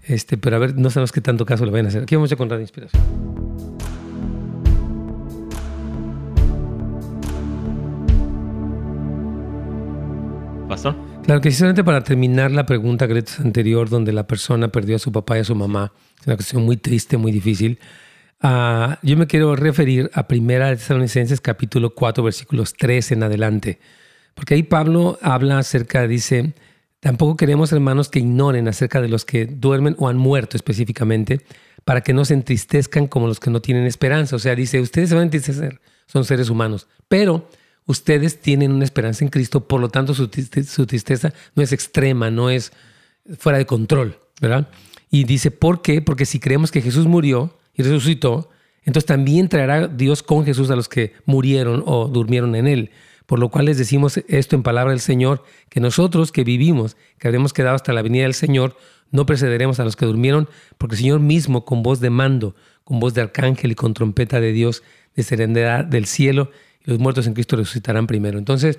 Este, 0.02 0.36
pero 0.36 0.56
a 0.56 0.58
ver, 0.58 0.76
no 0.76 0.90
sabemos 0.90 1.10
qué 1.10 1.22
tanto 1.22 1.46
caso 1.46 1.64
le 1.64 1.70
van 1.70 1.86
a 1.86 1.88
hacer. 1.88 2.02
Aquí 2.02 2.14
vamos 2.14 2.30
a 2.30 2.36
contar 2.36 2.58
de 2.58 2.64
inspiración. 2.64 3.02
Pastor. 10.68 10.94
Claro 11.24 11.40
que 11.40 11.50
solamente 11.50 11.82
para 11.82 12.04
terminar 12.04 12.50
la 12.50 12.66
pregunta 12.66 13.08
que 13.08 13.24
anterior, 13.38 13.88
donde 13.88 14.12
la 14.12 14.26
persona 14.26 14.68
perdió 14.68 14.96
a 14.96 14.98
su 14.98 15.10
papá 15.10 15.38
y 15.38 15.40
a 15.40 15.44
su 15.44 15.54
mamá, 15.54 15.92
es 16.20 16.26
una 16.26 16.36
cuestión 16.36 16.64
muy 16.64 16.76
triste, 16.76 17.16
muy 17.16 17.32
difícil. 17.32 17.78
Uh, 18.42 18.94
yo 19.02 19.16
me 19.16 19.26
quiero 19.26 19.56
referir 19.56 20.10
a 20.14 20.28
Primera 20.28 20.68
de 20.68 20.76
Tesalonicenses 20.76 21.40
capítulo 21.40 21.94
4 21.94 22.22
versículos 22.22 22.74
3 22.74 23.12
en 23.12 23.22
adelante, 23.24 23.80
porque 24.34 24.54
ahí 24.54 24.62
Pablo 24.62 25.18
habla 25.22 25.58
acerca, 25.58 26.06
dice, 26.06 26.54
Tampoco 27.00 27.36
queremos, 27.36 27.72
hermanos, 27.72 28.08
que 28.08 28.18
ignoren 28.18 28.66
acerca 28.66 29.00
de 29.00 29.08
los 29.08 29.24
que 29.24 29.46
duermen 29.46 29.94
o 29.98 30.08
han 30.08 30.16
muerto 30.16 30.56
específicamente, 30.56 31.40
para 31.84 32.00
que 32.00 32.12
no 32.12 32.24
se 32.24 32.34
entristezcan 32.34 33.06
como 33.06 33.28
los 33.28 33.38
que 33.38 33.50
no 33.50 33.60
tienen 33.60 33.86
esperanza. 33.86 34.34
O 34.34 34.38
sea, 34.40 34.56
dice, 34.56 34.80
ustedes 34.80 35.10
se 35.10 35.14
van 35.14 35.22
a 35.22 35.24
entristecer, 35.24 35.80
son 36.06 36.24
seres 36.24 36.50
humanos, 36.50 36.88
pero 37.06 37.48
ustedes 37.88 38.40
tienen 38.40 38.70
una 38.70 38.84
esperanza 38.84 39.24
en 39.24 39.30
Cristo, 39.30 39.66
por 39.66 39.80
lo 39.80 39.88
tanto 39.88 40.14
su, 40.14 40.28
tristeza 40.28 41.32
no 41.56 41.62
es 41.62 41.72
extrema, 41.72 42.30
no 42.30 42.50
es 42.50 42.70
fuera 43.38 43.58
de 43.58 43.66
control, 43.66 44.18
¿verdad? 44.40 44.68
Y 45.10 45.24
dice, 45.24 45.50
¿por 45.50 45.82
qué? 45.82 46.02
Porque 46.02 46.26
si 46.26 46.38
creemos 46.38 46.70
que 46.70 46.82
Jesús 46.82 47.06
murió 47.06 47.56
y 47.74 47.82
resucitó, 47.82 48.50
entonces 48.84 49.06
también 49.06 49.48
traerá 49.48 49.88
Dios 49.88 50.22
con 50.22 50.44
Jesús 50.44 50.70
a 50.70 50.76
los 50.76 50.88
que 50.88 51.14
murieron 51.24 51.82
o 51.86 52.08
durmieron 52.08 52.54
en 52.54 52.66
él. 52.66 52.90
Por 53.24 53.38
lo 53.38 53.48
cual 53.48 53.64
les 53.64 53.78
decimos 53.78 54.18
esto 54.28 54.54
en 54.54 54.62
palabra 54.62 54.92
del 54.92 55.00
Señor, 55.00 55.42
que 55.70 55.80
nosotros 55.80 56.30
que 56.30 56.44
vivimos, 56.44 56.96
que 57.18 57.28
habremos 57.28 57.54
quedado 57.54 57.74
hasta 57.74 57.94
la 57.94 58.02
venida 58.02 58.24
del 58.24 58.34
Señor, 58.34 58.76
no 59.10 59.24
precederemos 59.24 59.80
a 59.80 59.84
los 59.84 59.96
que 59.96 60.06
durmieron, 60.06 60.48
porque 60.76 60.94
el 60.94 61.00
Señor 61.00 61.20
mismo, 61.20 61.64
con 61.64 61.82
voz 61.82 62.00
de 62.00 62.10
mando, 62.10 62.54
con 62.84 63.00
voz 63.00 63.14
de 63.14 63.22
arcángel 63.22 63.72
y 63.72 63.74
con 63.74 63.94
trompeta 63.94 64.40
de 64.40 64.52
Dios, 64.52 64.82
descenderá 65.16 65.82
del 65.82 66.04
cielo 66.04 66.50
los 66.88 66.98
muertos 66.98 67.26
en 67.26 67.34
Cristo 67.34 67.56
resucitarán 67.56 68.06
primero. 68.06 68.38
Entonces, 68.38 68.78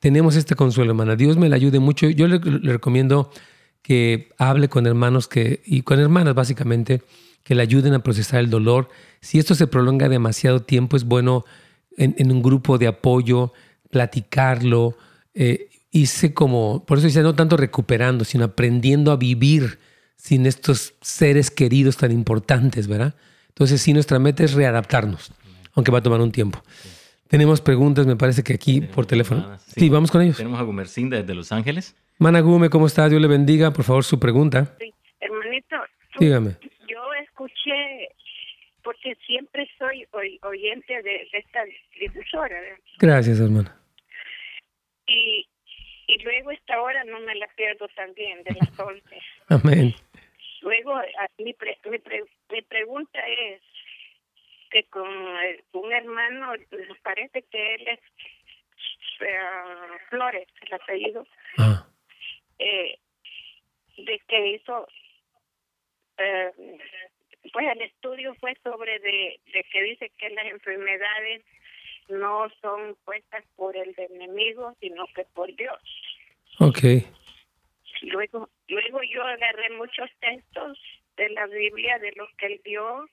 tenemos 0.00 0.34
este 0.34 0.56
consuelo, 0.56 0.90
hermana. 0.90 1.14
Dios 1.14 1.36
me 1.36 1.48
la 1.48 1.54
ayude 1.54 1.78
mucho. 1.78 2.08
Yo 2.08 2.26
le, 2.26 2.38
recomiendo 2.38 3.30
que 3.82 4.30
hable 4.36 4.68
con 4.68 4.88
hermanos 4.88 5.28
que, 5.28 5.62
y 5.64 5.82
con 5.82 6.00
hermanas 6.00 6.34
básicamente, 6.34 7.02
que 7.44 7.54
le 7.54 7.62
ayuden 7.62 7.94
a 7.94 8.02
procesar 8.02 8.40
el 8.40 8.50
dolor. 8.50 8.88
Si 9.20 9.38
esto 9.38 9.54
se 9.54 9.68
prolonga 9.68 10.08
demasiado 10.08 10.62
tiempo, 10.62 10.96
es 10.96 11.04
bueno 11.04 11.44
en, 11.96 12.32
un 12.32 12.42
grupo 12.42 12.78
de 12.78 12.88
apoyo, 12.88 13.52
platicarlo, 13.90 14.96
eh, 15.34 15.68
hice 15.92 16.34
como, 16.34 16.84
por 16.84 16.98
eso 16.98 17.06
dice, 17.06 17.22
no 17.22 17.36
tanto 17.36 17.56
recuperando, 17.56 18.24
sino 18.24 18.46
aprendiendo 18.46 19.12
a 19.12 19.16
vivir 19.16 19.78
sin 20.16 20.46
estos 20.46 20.94
seres 21.00 21.52
queridos 21.52 21.96
tan 21.96 22.10
importantes, 22.10 22.88
¿verdad? 22.88 23.14
Entonces 23.50 23.80
sí, 23.80 23.92
nuestra 23.92 24.18
meta 24.18 24.42
es 24.42 24.54
readaptarnos, 24.54 25.30
aunque 25.74 25.90
va 25.90 25.98
a 25.98 26.02
tomar 26.02 26.20
un 26.20 26.32
tiempo. 26.32 26.62
Tenemos 27.28 27.62
preguntas, 27.62 28.06
me 28.06 28.16
parece 28.16 28.42
que 28.44 28.52
aquí 28.52 28.82
por 28.82 29.06
teléfono. 29.06 29.56
Sí. 29.58 29.88
vamos 29.88 30.10
con 30.10 30.20
ellos. 30.20 30.36
Tenemos 30.36 30.60
a 30.60 30.64
Gumercinda 30.64 31.16
desde 31.16 31.34
Los 31.34 31.50
Ángeles. 31.50 31.96
Managume, 32.18 32.68
¿cómo 32.68 32.86
está? 32.86 33.08
Dios 33.08 33.22
le 33.22 33.28
bendiga. 33.28 33.72
Por 33.72 33.84
favor, 33.84 34.04
su 34.04 34.20
pregunta. 34.20 34.76
Sí, 34.78 34.92
hermanito. 35.18 35.76
Dígame. 36.18 36.56
Yo 36.86 37.00
escuché 37.24 38.10
porque 38.82 39.16
siempre 39.26 39.66
soy 39.78 40.06
oyente 40.42 41.02
de, 41.02 41.26
esta 41.32 41.60
difusora. 41.98 42.54
Gracias, 42.98 43.40
hermana. 43.40 43.80
Y, 45.06 45.46
y 46.06 46.22
luego 46.22 46.50
esta 46.50 46.82
hora 46.82 47.02
no 47.04 47.18
me 47.20 47.34
la 47.34 47.46
pierdo 47.56 47.88
también, 47.96 48.42
de 48.44 48.54
las 48.60 48.78
11. 48.78 49.02
Amén. 49.48 49.94
Luego, 50.60 51.00
mi, 51.38 51.44
mi, 51.46 51.98
mi 52.50 52.62
pregunta 52.62 53.20
es 53.26 53.62
que 54.72 54.84
con 54.84 55.08
un 55.08 55.92
hermano, 55.92 56.54
parece 57.02 57.42
que 57.42 57.74
él 57.74 57.88
es 57.88 58.00
Flores, 60.08 60.48
el 60.62 60.74
apellido, 60.74 61.26
ah. 61.58 61.86
eh, 62.58 62.98
de 63.98 64.18
que 64.26 64.46
hizo 64.48 64.88
eh, 66.18 66.50
pues 67.52 67.66
el 67.72 67.82
estudio 67.82 68.34
fue 68.36 68.56
sobre 68.62 68.98
de, 69.00 69.40
que 69.70 69.82
dice 69.82 70.10
que 70.18 70.30
las 70.30 70.46
enfermedades 70.46 71.44
no 72.08 72.48
son 72.60 72.96
puestas 73.04 73.44
por 73.56 73.76
el 73.76 73.94
enemigo, 73.96 74.74
sino 74.80 75.06
que 75.14 75.24
por 75.34 75.54
Dios. 75.54 75.80
Okay. 76.58 77.06
Luego, 78.02 78.48
luego 78.68 79.00
yo 79.02 79.22
agarré 79.22 79.70
muchos 79.70 80.10
textos 80.20 80.78
de 81.16 81.28
la 81.30 81.46
Biblia 81.46 81.98
de 81.98 82.12
los 82.16 82.28
que 82.36 82.46
él 82.46 82.60
dio 82.64 83.08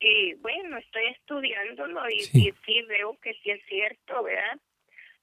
y 0.00 0.34
bueno, 0.34 0.78
estoy 0.78 1.06
estudiándolo 1.06 2.08
y 2.10 2.20
sí, 2.20 2.52
veo 2.88 3.18
que 3.20 3.34
sí 3.42 3.50
es 3.50 3.60
cierto, 3.66 4.22
¿verdad? 4.22 4.58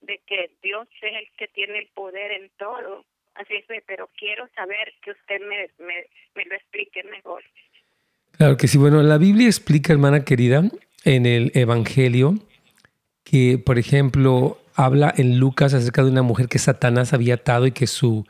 de 0.02 0.20
que 0.28 0.52
Dios 0.62 0.88
es 1.02 1.14
el 1.14 1.28
que 1.38 1.48
tiene 1.48 1.80
el 1.80 1.88
poder 1.94 2.32
en 2.32 2.50
todo. 2.58 3.06
Así 3.36 3.54
es, 3.56 3.66
pero 3.88 4.10
quiero 4.18 4.48
saber 4.56 4.94
que 5.02 5.12
usted 5.12 5.40
me, 5.48 5.70
me, 5.86 6.46
lo 6.46 6.56
explique 6.56 7.04
mejor. 7.04 7.44
Claro 8.32 8.58
que 8.58 8.68
sí. 8.68 8.78
Bueno, 8.78 9.02
la 9.04 9.18
Biblia 9.18 9.48
explica, 9.48 9.94
hermana 9.94 10.26
querida, 10.26 10.64
en 11.06 11.26
el 11.26 11.52
Evangelio, 11.54 12.36
que, 13.24 13.58
por 13.58 13.80
ejemplo, 13.80 14.60
habla 14.76 15.14
en 15.16 15.40
Lucas 15.40 15.74
acerca 15.74 16.04
de 16.04 16.12
una 16.12 16.24
mujer 16.24 16.48
que 16.48 16.60
Satanás 16.60 17.14
había 17.14 17.36
atado 17.36 17.68
y 17.68 17.72
que 17.72 17.88
su 17.88 18.26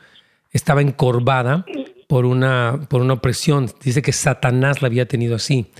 estaba 0.52 0.82
encorvada 0.82 1.66
por 2.08 2.26
una, 2.26 2.86
por 2.90 3.02
una 3.02 3.14
opresión. 3.14 3.72
Dice 3.84 4.02
que 4.02 4.12
Satanás 4.12 4.82
la 4.82 4.88
había 4.88 5.08
tenido 5.08 5.36
así. 5.36 5.72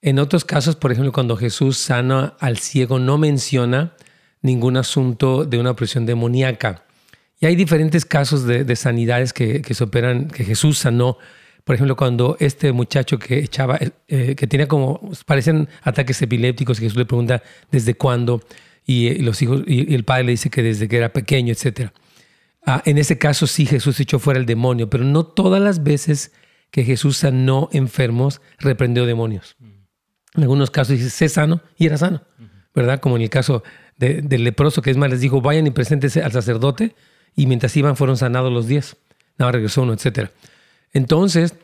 En 0.00 0.18
otros 0.18 0.44
casos, 0.44 0.76
por 0.76 0.92
ejemplo, 0.92 1.12
cuando 1.12 1.36
Jesús 1.36 1.76
sana 1.78 2.36
al 2.38 2.58
ciego, 2.58 2.98
no 2.98 3.18
menciona 3.18 3.94
ningún 4.42 4.76
asunto 4.76 5.44
de 5.44 5.58
una 5.58 5.72
opresión 5.72 6.06
demoníaca. 6.06 6.84
Y 7.40 7.46
hay 7.46 7.56
diferentes 7.56 8.04
casos 8.04 8.44
de, 8.44 8.76
sanidades 8.76 9.32
que, 9.32 9.62
se 9.68 9.84
operan, 9.84 10.28
que 10.28 10.44
Jesús 10.44 10.78
sanó. 10.78 11.18
Por 11.64 11.74
ejemplo, 11.74 11.96
cuando 11.96 12.36
este 12.40 12.72
muchacho 12.72 13.18
que 13.18 13.38
echaba, 13.38 13.78
eh, 14.08 14.34
que 14.36 14.46
tenía 14.46 14.66
como, 14.66 15.00
parecen 15.26 15.68
ataques 15.82 16.20
epilépticos, 16.22 16.78
y 16.78 16.82
Jesús 16.82 16.98
le 16.98 17.04
pregunta 17.04 17.42
desde 17.70 17.94
cuándo, 17.94 18.42
y, 18.86 19.08
eh, 19.08 19.18
los 19.20 19.42
hijos, 19.42 19.62
y, 19.66 19.94
el 19.94 20.04
padre 20.04 20.24
le 20.24 20.30
dice 20.32 20.50
que 20.50 20.62
desde 20.62 20.88
que 20.88 20.96
era 20.96 21.12
pequeño, 21.12 21.52
etc. 21.52 21.90
Ah, 22.64 22.82
en 22.86 22.98
ese 22.98 23.18
caso 23.18 23.46
sí 23.46 23.66
Jesús 23.66 24.00
echó 24.00 24.18
fuera 24.18 24.40
el 24.40 24.46
demonio, 24.46 24.90
pero 24.90 25.04
no 25.04 25.24
todas 25.24 25.60
las 25.60 25.82
veces 25.82 26.32
que 26.70 26.84
Jesús 26.84 27.18
sanó 27.18 27.68
enfermos, 27.72 28.40
reprendió 28.58 29.06
demonios. 29.06 29.56
En 30.38 30.44
algunos 30.44 30.70
casos 30.70 30.96
dice, 30.96 31.10
sé 31.10 31.28
sano 31.28 31.60
y 31.76 31.86
era 31.86 31.98
sano, 31.98 32.22
¿verdad? 32.72 33.00
Como 33.00 33.16
en 33.16 33.22
el 33.22 33.28
caso 33.28 33.64
del 33.96 34.44
leproso, 34.44 34.82
que 34.82 34.90
es 34.92 34.96
más, 34.96 35.10
les 35.10 35.20
dijo, 35.20 35.40
vayan 35.40 35.66
y 35.66 35.72
preséntense 35.72 36.22
al 36.22 36.30
sacerdote, 36.30 36.94
y 37.34 37.46
mientras 37.46 37.76
iban 37.76 37.96
fueron 37.96 38.16
sanados 38.16 38.52
los 38.52 38.68
diez. 38.68 38.96
Nada, 39.36 39.50
regresó 39.50 39.82
uno, 39.82 39.94
etc. 39.94 40.30
Entonces, 40.92 41.56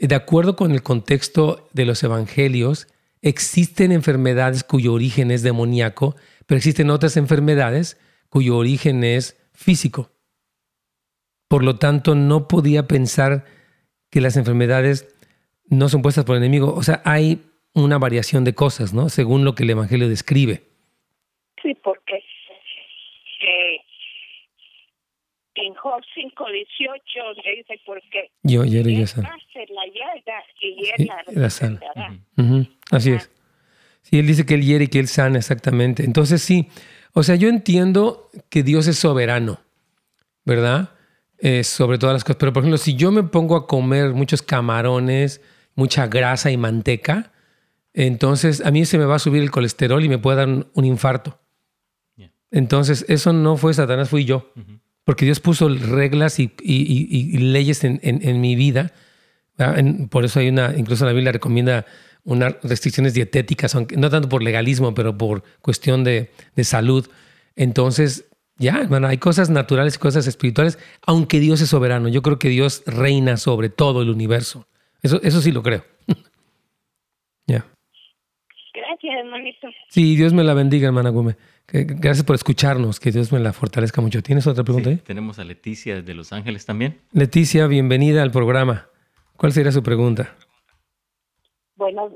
de 0.00 0.14
acuerdo 0.14 0.54
con 0.54 0.70
el 0.70 0.84
contexto 0.84 1.68
de 1.72 1.84
los 1.86 2.04
evangelios, 2.04 2.86
existen 3.20 3.90
enfermedades 3.90 4.62
cuyo 4.62 4.92
origen 4.92 5.32
es 5.32 5.42
demoníaco, 5.42 6.14
pero 6.46 6.56
existen 6.56 6.90
otras 6.90 7.16
enfermedades 7.16 7.96
cuyo 8.28 8.56
origen 8.56 9.02
es 9.02 9.38
físico. 9.52 10.12
Por 11.48 11.64
lo 11.64 11.80
tanto, 11.80 12.14
no 12.14 12.46
podía 12.46 12.86
pensar 12.86 13.44
que 14.08 14.20
las 14.20 14.36
enfermedades 14.36 15.08
no 15.68 15.88
son 15.88 16.00
puestas 16.00 16.24
por 16.24 16.36
el 16.36 16.44
enemigo. 16.44 16.72
O 16.72 16.84
sea, 16.84 17.02
hay 17.04 17.49
una 17.74 17.98
variación 17.98 18.44
de 18.44 18.54
cosas, 18.54 18.92
¿no? 18.92 19.08
Según 19.08 19.44
lo 19.44 19.54
que 19.54 19.62
el 19.62 19.70
Evangelio 19.70 20.08
describe. 20.08 20.62
Sí, 21.62 21.74
porque 21.82 22.16
eh, 23.42 23.80
en 25.54 25.74
Job 25.74 26.00
5.18 26.16 27.44
le 27.44 27.56
dice, 27.56 27.80
porque 27.84 28.30
yo 28.42 28.64
ya 28.64 28.82
la 28.82 28.90
llaga 28.90 29.34
y 30.60 31.38
la 31.38 31.50
sana. 31.50 31.80
Así 32.90 33.12
es. 33.12 33.30
Sí, 34.02 34.18
él 34.18 34.26
dice 34.26 34.46
que 34.46 34.54
él 34.54 34.64
hiere 34.64 34.84
y 34.84 34.88
que 34.88 34.98
él 34.98 35.08
sana, 35.08 35.38
exactamente. 35.38 36.04
Entonces 36.04 36.42
sí, 36.42 36.68
o 37.12 37.22
sea, 37.22 37.36
yo 37.36 37.48
entiendo 37.48 38.30
que 38.48 38.62
Dios 38.62 38.86
es 38.86 38.98
soberano, 38.98 39.60
¿verdad? 40.44 40.90
Eh, 41.38 41.64
sobre 41.64 41.98
todas 41.98 42.14
las 42.14 42.24
cosas. 42.24 42.36
Pero 42.38 42.52
por 42.52 42.62
ejemplo, 42.62 42.78
si 42.78 42.96
yo 42.96 43.10
me 43.10 43.22
pongo 43.22 43.56
a 43.56 43.66
comer 43.66 44.12
muchos 44.12 44.42
camarones, 44.42 45.42
mucha 45.74 46.06
grasa 46.06 46.50
y 46.50 46.56
manteca, 46.56 47.32
entonces 47.92 48.62
a 48.64 48.70
mí 48.70 48.84
se 48.84 48.98
me 48.98 49.04
va 49.04 49.16
a 49.16 49.18
subir 49.18 49.42
el 49.42 49.50
colesterol 49.50 50.04
y 50.04 50.08
me 50.08 50.18
puede 50.18 50.38
dar 50.38 50.48
un, 50.48 50.84
infarto. 50.84 51.38
Entonces, 52.52 53.04
eso 53.08 53.32
no 53.32 53.56
fue 53.56 53.74
Satanás, 53.74 54.08
fui 54.08 54.24
yo. 54.24 54.52
Porque 55.04 55.24
Dios 55.24 55.40
puso 55.40 55.68
reglas 55.68 56.38
y, 56.38 56.48
leyes 57.38 57.84
en, 57.84 58.40
mi 58.40 58.56
vida. 58.56 58.92
por 60.10 60.24
eso 60.24 60.40
hay 60.40 60.48
una, 60.48 60.74
incluso 60.76 61.04
la 61.04 61.12
Biblia 61.12 61.32
recomienda 61.32 61.86
unas 62.24 62.56
restricciones 62.62 63.14
dietéticas, 63.14 63.74
aunque, 63.74 63.96
no 63.96 64.10
tanto 64.10 64.28
por 64.28 64.42
legalismo, 64.42 64.94
pero 64.94 65.16
por 65.16 65.42
cuestión 65.62 66.04
de, 66.04 66.30
salud. 66.62 67.08
Entonces, 67.56 68.26
ya, 68.56 68.84
bueno, 68.88 69.08
hay 69.08 69.18
cosas 69.18 69.48
naturales 69.48 69.96
y 69.96 69.98
cosas 69.98 70.26
espirituales, 70.26 70.78
aunque 71.06 71.40
Dios 71.40 71.60
es 71.60 71.70
soberano. 71.70 72.08
Yo 72.08 72.22
creo 72.22 72.38
que 72.38 72.48
Dios 72.48 72.82
reina 72.86 73.36
sobre 73.36 73.70
todo 73.70 74.02
el 74.02 74.10
universo. 74.10 74.68
Eso, 75.02 75.20
eso 75.22 75.40
sí 75.40 75.50
lo 75.50 75.62
creo. 75.62 75.84
Gracias, 79.10 79.26
hermanito. 79.26 79.68
Sí, 79.88 80.16
Dios 80.16 80.32
me 80.32 80.44
la 80.44 80.54
bendiga, 80.54 80.86
hermana 80.86 81.10
Gómez. 81.10 81.36
Gracias 81.66 82.24
por 82.24 82.36
escucharnos, 82.36 83.00
que 83.00 83.10
Dios 83.10 83.32
me 83.32 83.40
la 83.40 83.52
fortalezca 83.52 84.00
mucho. 84.00 84.22
¿Tienes 84.22 84.46
otra 84.46 84.62
pregunta 84.62 84.90
ahí? 84.90 84.96
Tenemos 84.98 85.38
a 85.38 85.44
Leticia 85.44 86.00
de 86.00 86.14
Los 86.14 86.32
Ángeles 86.32 86.64
también. 86.64 87.00
Leticia, 87.12 87.66
bienvenida 87.66 88.22
al 88.22 88.30
programa. 88.30 88.88
¿Cuál 89.36 89.52
sería 89.52 89.72
su 89.72 89.82
pregunta? 89.82 90.36
Buenos, 91.76 92.12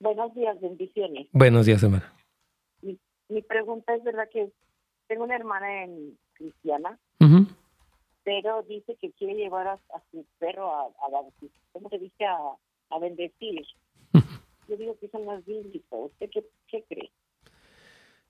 buenos 0.00 0.34
días, 0.34 0.60
bendiciones. 0.60 1.28
Buenos 1.32 1.66
días, 1.66 1.82
hermana. 1.82 2.12
Mi, 2.82 3.42
pregunta 3.42 3.94
es 3.94 4.02
verdad 4.04 4.28
que 4.32 4.50
tengo 5.06 5.24
una 5.24 5.36
hermana 5.36 5.84
en 5.84 6.18
cristiana, 6.34 6.98
pero 8.24 8.62
dice 8.62 8.96
que 9.00 9.12
quiere 9.12 9.34
llevar 9.34 9.68
a, 9.68 9.78
su 10.10 10.24
perro 10.38 10.72
a, 10.72 10.86
a 10.86 11.48
¿cómo 11.72 11.88
se 11.90 11.98
dice? 11.98 12.24
A, 12.24 12.36
a 12.90 12.98
bendecir. 12.98 13.62
Yo 14.68 14.76
digo 14.76 14.96
que 14.98 15.06
eso 15.06 15.18
no 15.18 15.36
es 15.36 15.44
bíblico. 15.44 16.06
¿Usted 16.06 16.30
qué, 16.68 16.84
cree? 16.88 17.10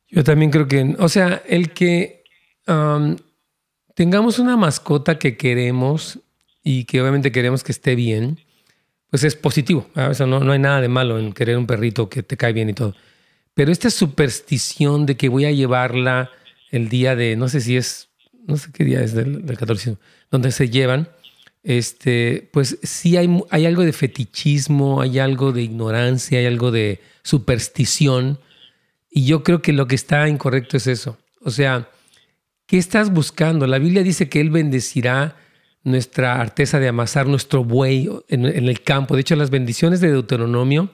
Yo 0.08 0.24
también 0.24 0.50
creo 0.50 0.66
que, 0.68 0.94
o 0.98 1.08
sea, 1.08 1.42
el 1.46 1.72
que 1.72 2.24
tengamos 3.94 4.38
una 4.38 4.56
mascota 4.56 5.18
que 5.18 5.36
queremos 5.36 6.20
y 6.62 6.84
que 6.84 7.00
obviamente 7.00 7.32
queremos 7.32 7.62
que 7.62 7.72
esté 7.72 7.94
bien, 7.94 8.38
pues 9.10 9.24
es 9.24 9.36
positivo. 9.36 9.86
no, 9.94 10.40
no 10.40 10.52
hay 10.52 10.58
nada 10.58 10.80
de 10.80 10.88
malo 10.88 11.18
en 11.18 11.32
querer 11.32 11.56
un 11.56 11.66
perrito 11.66 12.08
que 12.08 12.22
te 12.22 12.36
cae 12.36 12.52
bien 12.52 12.70
y 12.70 12.74
todo. 12.74 12.94
Pero 13.54 13.70
esta 13.70 13.90
superstición 13.90 15.06
de 15.06 15.16
que 15.16 15.28
voy 15.28 15.44
a 15.44 15.52
llevarla 15.52 16.30
el 16.70 16.88
día 16.88 17.14
de, 17.14 17.36
no 17.36 17.48
sé 17.48 17.60
si 17.60 17.76
es, 17.76 18.08
no 18.46 18.56
sé 18.56 18.72
qué 18.72 18.84
día 18.84 19.00
es 19.00 19.14
del, 19.14 19.46
del 19.46 19.56
14, 19.56 19.96
donde 20.30 20.50
se 20.50 20.68
llevan, 20.68 21.08
este, 21.64 22.48
pues 22.52 22.78
sí 22.82 23.16
hay, 23.16 23.42
hay 23.50 23.66
algo 23.66 23.82
de 23.82 23.92
fetichismo, 23.92 25.00
hay 25.00 25.18
algo 25.18 25.50
de 25.52 25.62
ignorancia, 25.62 26.38
hay 26.38 26.46
algo 26.46 26.70
de 26.70 27.00
superstición 27.22 28.38
y 29.10 29.26
yo 29.26 29.42
creo 29.42 29.62
que 29.62 29.72
lo 29.72 29.86
que 29.86 29.94
está 29.94 30.28
incorrecto 30.28 30.76
es 30.76 30.86
eso. 30.86 31.16
O 31.40 31.50
sea, 31.50 31.88
¿qué 32.66 32.78
estás 32.78 33.12
buscando? 33.12 33.66
La 33.66 33.78
Biblia 33.78 34.02
dice 34.02 34.28
que 34.28 34.40
Él 34.40 34.50
bendecirá 34.50 35.36
nuestra 35.84 36.40
arteza 36.40 36.80
de 36.80 36.88
amasar 36.88 37.28
nuestro 37.28 37.62
buey 37.62 38.10
en, 38.28 38.44
el 38.44 38.82
campo. 38.82 39.14
De 39.14 39.20
hecho, 39.20 39.36
las 39.36 39.50
bendiciones 39.50 40.00
de 40.00 40.10
Deuteronomio 40.10 40.90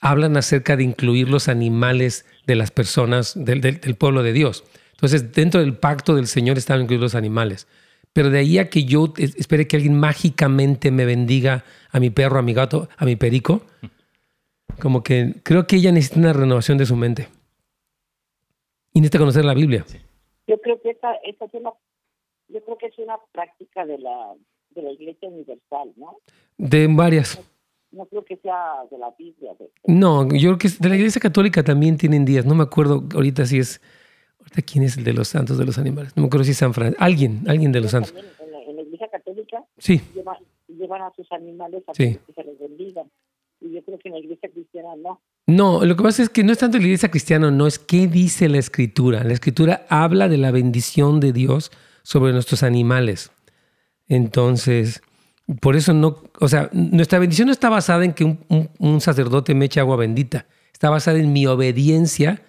hablan 0.00 0.36
acerca 0.36 0.76
de 0.76 0.84
incluir 0.84 1.28
los 1.28 1.48
animales 1.48 2.24
de 2.46 2.54
las 2.54 2.70
personas 2.70 3.32
del, 3.36 3.78
pueblo 3.96 4.22
de 4.22 4.32
Dios. 4.32 4.64
Entonces, 4.92 5.32
dentro 5.32 5.60
del 5.60 5.76
pacto 5.76 6.14
del 6.14 6.28
Señor 6.28 6.56
están 6.56 6.80
incluidos 6.80 7.12
los 7.12 7.14
animales. 7.16 7.66
Pero 8.12 8.30
de 8.30 8.38
ahí 8.38 8.58
a 8.58 8.68
que 8.68 8.84
yo 8.84 9.12
espere 9.16 9.68
que 9.68 9.76
alguien 9.76 9.98
mágicamente 9.98 10.90
me 10.90 11.04
bendiga 11.04 11.64
a 11.90 12.00
mi 12.00 12.10
perro, 12.10 12.38
a 12.38 12.42
mi 12.42 12.54
gato, 12.54 12.88
a 12.96 13.04
mi 13.04 13.16
perico, 13.16 13.62
como 14.80 15.02
que 15.02 15.34
creo 15.42 15.66
que 15.66 15.76
ella 15.76 15.92
necesita 15.92 16.20
una 16.20 16.32
renovación 16.32 16.78
de 16.78 16.86
su 16.86 16.96
mente. 16.96 17.28
Y 18.94 19.00
necesita 19.00 19.18
conocer 19.18 19.44
la 19.44 19.54
Biblia. 19.54 19.84
Yo 20.46 20.60
creo 20.60 20.80
que 20.80 20.90
esta, 20.90 21.14
esta 21.24 21.44
es 21.44 21.54
una, 21.54 21.70
yo 22.48 22.64
creo 22.64 22.78
que 22.78 22.86
es 22.86 22.98
una 22.98 23.16
práctica 23.32 23.84
de 23.84 23.98
la, 23.98 24.34
de 24.70 24.82
la 24.82 24.90
Iglesia 24.92 25.28
Universal, 25.28 25.92
¿no? 25.96 26.18
De 26.56 26.86
varias. 26.88 27.40
No, 27.90 28.06
creo 28.06 28.24
que 28.24 28.36
sea 28.36 28.84
de 28.90 28.98
la 28.98 29.14
Biblia. 29.18 29.52
No, 29.84 30.28
yo 30.34 30.50
creo 30.50 30.58
que 30.58 30.68
de 30.68 30.88
la 30.88 30.96
Iglesia 30.96 31.20
Católica 31.20 31.62
también 31.62 31.96
tienen 31.96 32.24
días. 32.24 32.44
No 32.44 32.54
me 32.54 32.62
acuerdo 32.62 33.04
ahorita 33.14 33.46
si 33.46 33.58
es, 33.58 33.80
ahorita 34.48 34.62
quién 34.62 34.84
es 34.84 34.96
el 34.96 35.04
de 35.04 35.12
los 35.12 35.28
santos 35.28 35.58
de 35.58 35.64
los 35.64 35.78
animales. 35.78 36.16
No 36.16 36.22
me 36.22 36.26
acuerdo 36.26 36.44
si 36.44 36.52
es 36.52 36.58
San 36.58 36.74
Francisco. 36.74 37.02
Alguien, 37.02 37.44
alguien 37.46 37.72
de 37.72 37.80
los 37.80 37.90
santos. 37.90 38.14
En 38.14 38.52
la, 38.52 38.62
en 38.62 38.76
la, 38.76 38.82
Iglesia 38.82 39.08
Católica 39.10 39.62
sí. 39.78 40.00
llevan, 40.14 41.02
a 41.02 41.12
sus 41.14 41.30
animales 41.32 41.82
a 41.86 41.92
que 41.92 42.18
se 42.34 42.44
les 42.44 42.58
bendigan. 42.58 43.10
Y 43.60 43.72
yo 43.72 43.82
creo 43.82 43.98
que 43.98 44.08
en 44.08 44.14
la 44.14 44.20
Iglesia 44.20 44.48
Cristiana 44.48 44.90
no. 44.96 45.20
No, 45.46 45.84
lo 45.84 45.96
que 45.96 46.02
pasa 46.02 46.22
es 46.22 46.28
que 46.28 46.44
no 46.44 46.52
es 46.52 46.58
tanto 46.58 46.78
la 46.78 46.84
iglesia 46.84 47.10
cristiana, 47.10 47.50
no, 47.50 47.66
es 47.66 47.78
qué 47.78 48.06
dice 48.06 48.48
la 48.48 48.58
escritura. 48.58 49.24
La 49.24 49.32
escritura 49.32 49.86
habla 49.88 50.28
de 50.28 50.36
la 50.36 50.50
bendición 50.50 51.20
de 51.20 51.32
Dios 51.32 51.72
sobre 52.02 52.32
nuestros 52.32 52.62
animales. 52.62 53.32
Entonces, 54.06 55.02
por 55.60 55.74
eso 55.74 55.94
no, 55.94 56.22
o 56.38 56.48
sea, 56.48 56.68
nuestra 56.72 57.18
bendición 57.18 57.46
no 57.46 57.52
está 57.52 57.70
basada 57.70 58.04
en 58.04 58.12
que 58.12 58.24
un, 58.24 59.00
sacerdote 59.00 59.54
me 59.54 59.64
eche 59.64 59.80
agua 59.80 59.96
bendita, 59.96 60.46
está 60.72 60.90
basada 60.90 61.18
en 61.18 61.32
mi 61.32 61.46
obediencia 61.46 62.42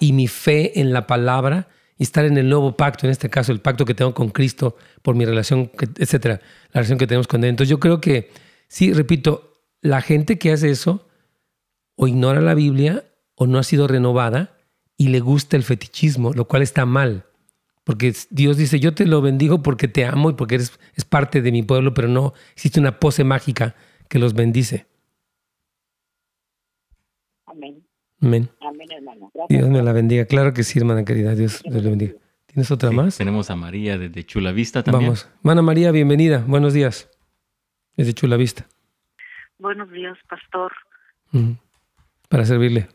y 0.00 0.12
mi 0.12 0.28
fe 0.28 0.80
en 0.80 0.92
la 0.92 1.06
palabra 1.06 1.68
y 1.96 2.04
estar 2.04 2.24
en 2.24 2.38
el 2.38 2.48
nuevo 2.48 2.76
pacto, 2.76 3.06
en 3.06 3.10
este 3.10 3.28
caso 3.28 3.52
el 3.52 3.60
pacto 3.60 3.84
que 3.84 3.94
tengo 3.94 4.14
con 4.14 4.30
Cristo 4.30 4.76
por 5.02 5.14
mi 5.14 5.24
relación, 5.24 5.70
etcétera, 5.98 6.40
la 6.68 6.80
relación 6.80 6.98
que 6.98 7.06
tenemos 7.06 7.26
con 7.26 7.42
Él. 7.44 7.50
Entonces 7.50 7.70
yo 7.70 7.80
creo 7.80 8.00
que, 8.00 8.30
sí, 8.68 8.92
repito, 8.92 9.52
la 9.80 10.00
gente 10.00 10.38
que 10.38 10.52
hace 10.52 10.70
eso, 10.70 11.08
o 11.96 12.06
ignora 12.06 12.40
la 12.40 12.54
Biblia 12.54 13.04
o 13.34 13.46
no 13.46 13.58
ha 13.58 13.64
sido 13.64 13.88
renovada 13.88 14.56
y 14.96 15.08
le 15.08 15.20
gusta 15.20 15.56
el 15.56 15.64
fetichismo, 15.64 16.32
lo 16.32 16.46
cual 16.46 16.62
está 16.62 16.86
mal. 16.86 17.24
Porque 17.84 18.14
Dios 18.30 18.56
dice, 18.56 18.80
yo 18.80 18.94
te 18.94 19.06
lo 19.06 19.22
bendigo 19.22 19.62
porque 19.62 19.88
te 19.88 20.04
amo 20.04 20.30
y 20.30 20.34
porque 20.34 20.56
eres 20.56 20.78
es 20.94 21.04
parte 21.04 21.40
de 21.40 21.50
mi 21.50 21.62
pueblo, 21.62 21.94
pero 21.94 22.06
no 22.06 22.34
existe 22.54 22.78
una 22.78 23.00
pose 23.00 23.24
mágica 23.24 23.74
que 24.08 24.18
los 24.18 24.34
bendice. 24.34 24.86
Amén. 28.20 28.48
Hermano. 28.90 29.30
Dios 29.48 29.68
me 29.68 29.82
la 29.82 29.92
bendiga. 29.92 30.24
Claro 30.26 30.52
que 30.52 30.62
sí, 30.64 30.78
hermana 30.78 31.04
querida. 31.04 31.34
Dios, 31.34 31.62
Dios 31.62 31.82
le 31.82 31.90
bendiga. 31.90 32.14
¿Tienes 32.46 32.70
otra 32.70 32.90
más? 32.90 33.18
Tenemos 33.18 33.50
a 33.50 33.56
María 33.56 33.98
desde 33.98 34.24
Chula 34.24 34.52
Vista 34.52 34.82
también. 34.82 35.10
Vamos. 35.10 35.30
Hermana 35.38 35.62
María, 35.62 35.92
bienvenida. 35.92 36.44
Buenos 36.46 36.72
días. 36.72 37.10
Desde 37.96 38.14
Chula 38.14 38.36
Vista. 38.36 38.66
Buenos 39.58 39.90
días, 39.90 40.16
pastor. 40.28 40.72
Para 42.28 42.44
servirle. 42.44 42.88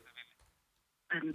Em, 1.11 1.33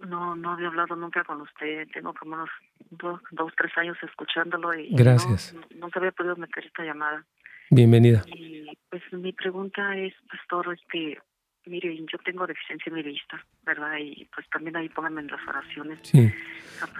no, 0.00 0.34
no 0.36 0.52
había 0.52 0.68
hablado 0.68 0.96
nunca 0.96 1.24
con 1.24 1.40
usted. 1.40 1.88
Tengo 1.92 2.12
como 2.14 2.34
unos 2.34 2.50
dos, 2.90 3.20
dos 3.30 3.52
tres 3.56 3.72
años 3.76 3.96
escuchándolo 4.02 4.74
y 4.74 4.94
Gracias. 4.94 5.54
No, 5.54 5.60
nunca 5.80 5.98
había 6.00 6.12
podido 6.12 6.36
meter 6.36 6.64
esta 6.64 6.84
llamada. 6.84 7.24
Bienvenida. 7.70 8.22
Y 8.26 8.66
pues 8.90 9.02
mi 9.12 9.32
pregunta 9.32 9.96
es, 9.96 10.14
pastor, 10.30 10.74
este, 10.74 11.18
mire, 11.66 11.96
yo 11.96 12.18
tengo 12.24 12.46
deficiencia 12.46 12.90
en 12.90 12.94
mi 12.94 13.02
vista, 13.02 13.44
¿verdad? 13.64 13.98
Y 14.00 14.26
pues 14.34 14.46
también 14.50 14.76
ahí 14.76 14.88
pónganme 14.88 15.22
en 15.22 15.26
las 15.28 15.40
oraciones. 15.48 15.98
Sí. 16.02 16.30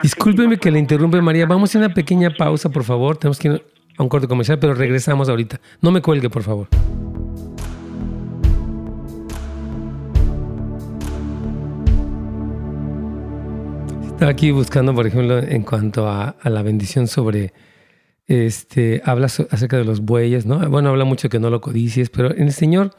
Discúlpeme 0.02 0.58
que 0.58 0.70
le 0.70 0.78
interrumpe, 0.78 1.20
María. 1.20 1.46
Vamos 1.46 1.74
a 1.74 1.78
una 1.78 1.94
pequeña 1.94 2.30
pausa, 2.30 2.70
por 2.70 2.84
favor. 2.84 3.16
Tenemos 3.16 3.38
que 3.38 3.48
ir 3.48 3.64
a 3.96 4.02
un 4.02 4.08
corte 4.08 4.26
comercial, 4.26 4.58
pero 4.58 4.74
regresamos 4.74 5.28
ahorita. 5.28 5.60
No 5.80 5.90
me 5.90 6.02
cuelgue, 6.02 6.28
por 6.28 6.42
favor. 6.42 6.68
Estaba 14.06 14.30
aquí 14.30 14.50
buscando, 14.50 14.94
por 14.94 15.06
ejemplo, 15.06 15.38
en 15.38 15.62
cuanto 15.62 16.08
a, 16.08 16.36
la 16.42 16.62
bendición 16.62 17.06
sobre, 17.06 17.52
este, 18.26 19.02
habla 19.04 19.26
acerca 19.26 19.76
de 19.76 19.84
los 19.84 20.00
bueyes, 20.00 20.46
¿no? 20.46 20.58
Bueno, 20.70 20.88
habla 20.88 21.04
mucho 21.04 21.28
que 21.28 21.38
no 21.38 21.50
lo 21.50 21.60
codicies, 21.60 22.08
pero 22.08 22.34
en 22.34 22.44
el 22.44 22.52
Señor 22.52 22.92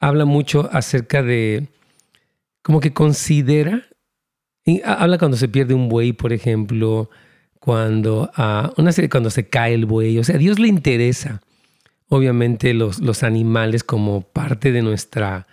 habla 0.00 0.24
mucho 0.24 0.68
acerca 0.72 1.22
de, 1.22 1.68
como 2.62 2.80
que 2.80 2.92
considera, 2.92 3.84
y 4.64 4.82
habla 4.84 5.18
cuando 5.18 5.36
se 5.36 5.48
pierde 5.48 5.74
un 5.74 5.88
buey, 5.88 6.12
por 6.12 6.32
ejemplo, 6.32 7.08
cuando, 7.60 8.30
uh, 8.36 8.80
una 8.80 8.92
serie, 8.92 9.08
cuando 9.08 9.30
se 9.30 9.48
cae 9.48 9.74
el 9.74 9.86
buey, 9.86 10.18
o 10.18 10.24
sea, 10.24 10.36
a 10.36 10.38
Dios 10.38 10.58
le 10.58 10.68
interesa, 10.68 11.42
obviamente, 12.08 12.74
los, 12.74 13.00
los 13.00 13.22
animales 13.22 13.84
como 13.84 14.22
parte 14.22 14.72
de 14.72 14.82
nuestra 14.82 15.46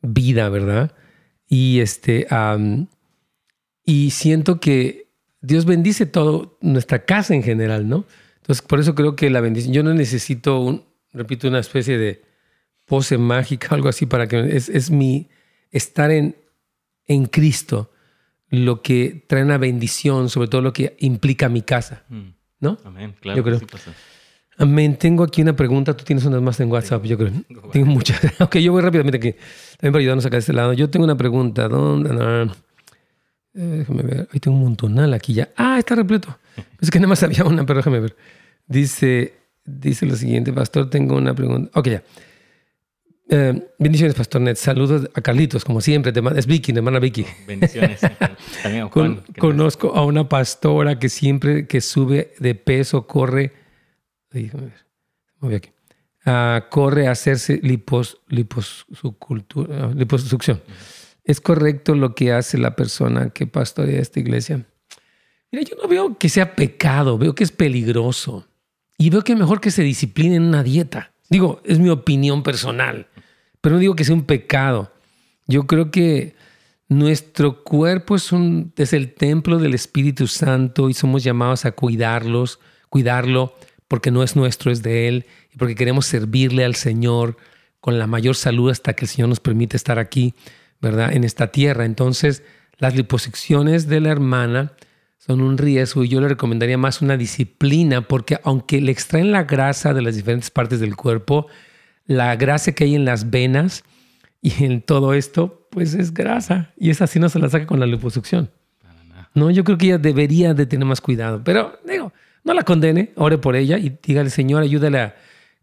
vida, 0.00 0.48
¿verdad? 0.48 0.92
Y 1.48 1.80
este, 1.80 2.26
y 3.84 4.10
siento 4.10 4.60
que 4.60 5.08
Dios 5.40 5.66
bendice 5.66 6.06
todo, 6.06 6.58
nuestra 6.60 7.04
casa 7.04 7.34
en 7.34 7.42
general, 7.42 7.88
¿no? 7.88 8.06
Entonces, 8.36 8.62
por 8.62 8.80
eso 8.80 8.94
creo 8.94 9.16
que 9.16 9.30
la 9.30 9.40
bendición, 9.40 9.74
yo 9.74 9.82
no 9.82 9.94
necesito, 9.94 10.60
un, 10.60 10.84
repito, 11.12 11.48
una 11.48 11.60
especie 11.60 11.98
de 11.98 12.22
pose 12.84 13.18
mágica, 13.18 13.68
algo 13.74 13.88
así, 13.88 14.06
para 14.06 14.26
que 14.26 14.56
es, 14.56 14.68
es 14.68 14.90
mi 14.90 15.28
estar 15.70 16.10
en, 16.10 16.36
en 17.06 17.26
Cristo 17.26 17.90
lo 18.50 18.82
que 18.82 19.24
trae 19.26 19.42
una 19.42 19.58
bendición, 19.58 20.28
sobre 20.28 20.48
todo 20.48 20.62
lo 20.62 20.72
que 20.72 20.96
implica 21.00 21.48
mi 21.48 21.62
casa, 21.62 22.04
mm. 22.08 22.28
¿no? 22.60 22.78
Amén, 22.84 23.14
claro. 23.20 23.36
Yo 23.36 23.44
creo. 23.44 23.60
Amén. 24.56 24.96
Tengo 24.96 25.24
aquí 25.24 25.42
una 25.42 25.56
pregunta. 25.56 25.96
Tú 25.96 26.04
tienes 26.04 26.24
unas 26.24 26.40
más 26.40 26.60
en 26.60 26.70
WhatsApp, 26.70 27.04
yo 27.04 27.18
creo. 27.18 27.32
Tengo, 27.72 27.86
muchas. 27.86 28.20
ok, 28.40 28.56
yo 28.56 28.72
voy 28.72 28.82
rápidamente 28.82 29.16
aquí. 29.16 29.32
También 29.78 29.92
para 29.92 29.98
ayudarnos 29.98 30.26
acá 30.26 30.36
de 30.36 30.40
este 30.40 30.52
lado. 30.52 30.72
Yo 30.72 30.88
tengo 30.90 31.04
una 31.04 31.16
pregunta. 31.16 31.68
¿Dónde? 31.68 32.10
Eh, 33.54 33.60
déjame 33.78 34.02
ver. 34.02 34.28
Ahí 34.32 34.40
tengo 34.40 34.56
un 34.56 34.62
montonal 34.62 35.14
aquí 35.14 35.34
ya. 35.34 35.50
Ah, 35.56 35.78
está 35.78 35.94
repleto. 35.94 36.38
Es 36.80 36.90
que 36.90 36.98
nada 36.98 37.08
más 37.08 37.22
había 37.22 37.44
una, 37.44 37.66
pero 37.66 37.78
déjame 37.78 37.98
ver. 37.98 38.16
Dice, 38.66 39.34
dice 39.64 40.06
lo 40.06 40.14
siguiente, 40.16 40.52
pastor, 40.52 40.88
tengo 40.88 41.16
una 41.16 41.34
pregunta. 41.34 41.70
Ok, 41.78 41.88
ya. 41.88 42.02
Eh, 43.28 43.68
bendiciones, 43.78 44.14
Pastor 44.14 44.42
Ned. 44.42 44.56
Saludos 44.56 45.08
a 45.14 45.20
Carlitos, 45.20 45.64
como 45.64 45.80
siempre. 45.80 46.12
es 46.36 46.46
Vicky, 46.46 46.72
hermana 46.72 46.98
Vicky. 46.98 47.24
Bendiciones. 47.46 48.00
También 48.62 48.88
Juan, 48.88 49.22
conozco 49.38 49.94
a 49.94 50.04
una 50.04 50.28
pastora 50.28 50.98
que 50.98 51.08
siempre 51.08 51.66
que 51.66 51.80
sube 51.80 52.34
de 52.38 52.54
peso 52.54 53.06
corre. 53.06 53.52
Déjame 54.30 54.64
ver. 54.64 54.86
Voy 55.40 55.54
aquí. 55.54 55.70
Ah, 56.26 56.66
corre 56.70 57.06
a 57.06 57.12
hacerse 57.12 57.60
lipos, 57.62 58.20
lipos, 58.28 58.86
ah, 59.70 59.90
liposucción. 59.94 60.62
¿Es 61.22 61.40
correcto 61.40 61.94
lo 61.94 62.14
que 62.14 62.32
hace 62.32 62.58
la 62.58 62.76
persona 62.76 63.30
que 63.30 63.46
pastorea 63.46 64.00
esta 64.00 64.20
iglesia? 64.20 64.66
Mira, 65.50 65.64
yo 65.64 65.76
no 65.80 65.88
veo 65.88 66.18
que 66.18 66.28
sea 66.28 66.54
pecado, 66.54 67.16
veo 67.16 67.34
que 67.34 67.44
es 67.44 67.52
peligroso. 67.52 68.46
Y 68.98 69.10
veo 69.10 69.22
que 69.22 69.34
mejor 69.34 69.60
que 69.60 69.70
se 69.70 69.82
discipline 69.82 70.34
en 70.34 70.42
una 70.42 70.62
dieta. 70.62 71.12
Digo, 71.28 71.60
es 71.64 71.78
mi 71.78 71.88
opinión 71.88 72.42
personal, 72.42 73.06
pero 73.64 73.76
no 73.76 73.80
digo 73.80 73.96
que 73.96 74.04
sea 74.04 74.14
un 74.14 74.26
pecado. 74.26 74.92
Yo 75.46 75.66
creo 75.66 75.90
que 75.90 76.36
nuestro 76.90 77.64
cuerpo 77.64 78.14
es, 78.14 78.30
un, 78.30 78.74
es 78.76 78.92
el 78.92 79.14
templo 79.14 79.58
del 79.58 79.72
Espíritu 79.72 80.26
Santo 80.26 80.90
y 80.90 80.92
somos 80.92 81.24
llamados 81.24 81.64
a 81.64 81.72
cuidarlos, 81.72 82.60
cuidarlo 82.90 83.54
porque 83.88 84.10
no 84.10 84.22
es 84.22 84.36
nuestro, 84.36 84.70
es 84.70 84.82
de 84.82 85.08
Él 85.08 85.24
y 85.50 85.56
porque 85.56 85.76
queremos 85.76 86.04
servirle 86.04 86.66
al 86.66 86.74
Señor 86.74 87.38
con 87.80 87.98
la 87.98 88.06
mayor 88.06 88.36
salud 88.36 88.70
hasta 88.70 88.92
que 88.92 89.06
el 89.06 89.08
Señor 89.08 89.30
nos 89.30 89.40
permite 89.40 89.78
estar 89.78 89.98
aquí. 89.98 90.34
¿verdad? 90.82 91.14
En 91.14 91.24
esta 91.24 91.46
tierra. 91.46 91.86
Entonces, 91.86 92.42
las 92.76 92.94
liposucciones 92.94 93.88
de 93.88 94.00
la 94.02 94.10
hermana 94.10 94.72
son 95.16 95.40
un 95.40 95.56
riesgo 95.56 96.04
y 96.04 96.08
yo 96.08 96.20
le 96.20 96.28
recomendaría 96.28 96.76
más 96.76 97.00
una 97.00 97.16
disciplina 97.16 98.06
porque 98.06 98.38
aunque 98.44 98.82
le 98.82 98.92
extraen 98.92 99.32
la 99.32 99.44
grasa 99.44 99.94
de 99.94 100.02
las 100.02 100.16
diferentes 100.16 100.50
partes 100.50 100.80
del 100.80 100.96
cuerpo, 100.96 101.46
la 102.06 102.36
grasa 102.36 102.72
que 102.72 102.84
hay 102.84 102.94
en 102.94 103.04
las 103.04 103.30
venas 103.30 103.84
y 104.40 104.64
en 104.64 104.82
todo 104.82 105.14
esto, 105.14 105.66
pues 105.70 105.94
es 105.94 106.12
grasa 106.12 106.72
y 106.76 106.90
esa 106.90 107.06
sí 107.06 107.18
no 107.18 107.28
se 107.28 107.38
la 107.38 107.48
saca 107.48 107.66
con 107.66 107.80
la 107.80 107.86
liposucción. 107.86 108.50
No, 109.34 109.50
yo 109.50 109.64
creo 109.64 109.76
que 109.76 109.86
ella 109.86 109.98
debería 109.98 110.54
de 110.54 110.64
tener 110.64 110.86
más 110.86 111.00
cuidado, 111.00 111.42
pero 111.42 111.80
digo, 111.84 112.12
no 112.44 112.54
la 112.54 112.62
condene, 112.62 113.12
ore 113.16 113.38
por 113.38 113.56
ella 113.56 113.78
y 113.78 113.98
dígale, 114.00 114.30
Señor, 114.30 114.62
ayúdale 114.62 115.00
a 115.00 115.16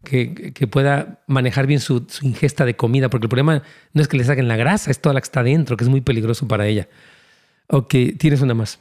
que, 0.04 0.68
pueda 0.70 1.22
manejar 1.26 1.66
bien 1.66 1.80
su, 1.80 2.06
ingesta 2.22 2.64
de 2.64 2.76
comida, 2.76 3.08
porque 3.08 3.26
el 3.26 3.30
problema 3.30 3.62
no 3.92 4.02
es 4.02 4.08
que 4.08 4.16
le 4.16 4.24
saquen 4.24 4.48
la 4.48 4.56
grasa, 4.56 4.90
es 4.90 5.00
toda 5.00 5.14
la 5.14 5.20
que 5.20 5.26
está 5.26 5.42
dentro, 5.42 5.76
que 5.76 5.84
es 5.84 5.90
muy 5.90 6.00
peligroso 6.00 6.48
para 6.48 6.66
ella. 6.66 6.88
Ok, 7.68 7.94
tienes 8.18 8.42
una 8.42 8.54
más. 8.54 8.80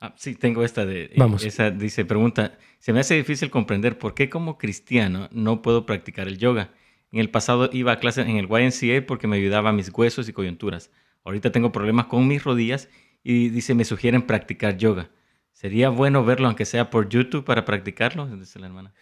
Ah, 0.00 0.14
sí, 0.16 0.34
tengo 0.34 0.64
esta 0.64 0.84
de... 0.84 1.04
Eh, 1.04 1.12
Vamos. 1.16 1.44
Esa 1.44 1.70
dice, 1.70 2.04
pregunta, 2.04 2.58
se 2.80 2.92
me 2.92 3.00
hace 3.00 3.14
difícil 3.14 3.50
comprender 3.50 3.98
por 3.98 4.14
qué 4.14 4.28
como 4.28 4.58
cristiano 4.58 5.28
no 5.30 5.62
puedo 5.62 5.86
practicar 5.86 6.26
el 6.26 6.38
yoga. 6.38 6.70
En 7.12 7.20
el 7.20 7.30
pasado 7.30 7.68
iba 7.72 7.92
a 7.92 8.00
clases 8.00 8.26
en 8.26 8.36
el 8.36 8.48
YNCA 8.48 9.06
porque 9.06 9.26
me 9.26 9.36
ayudaba 9.36 9.70
a 9.70 9.72
mis 9.72 9.90
huesos 9.90 10.28
y 10.28 10.32
coyunturas. 10.32 10.90
Ahorita 11.24 11.52
tengo 11.52 11.70
problemas 11.70 12.06
con 12.06 12.26
mis 12.26 12.42
rodillas 12.42 12.88
y 13.22 13.50
dice, 13.50 13.74
me 13.74 13.84
sugieren 13.84 14.22
practicar 14.22 14.76
yoga. 14.78 15.10
¿Sería 15.52 15.90
bueno 15.90 16.24
verlo 16.24 16.48
aunque 16.48 16.64
sea 16.64 16.90
por 16.90 17.08
YouTube 17.08 17.44
para 17.44 17.64
practicarlo? 17.64 18.26
Dice 18.26 18.58
la 18.58 18.66
hermana. 18.66 18.92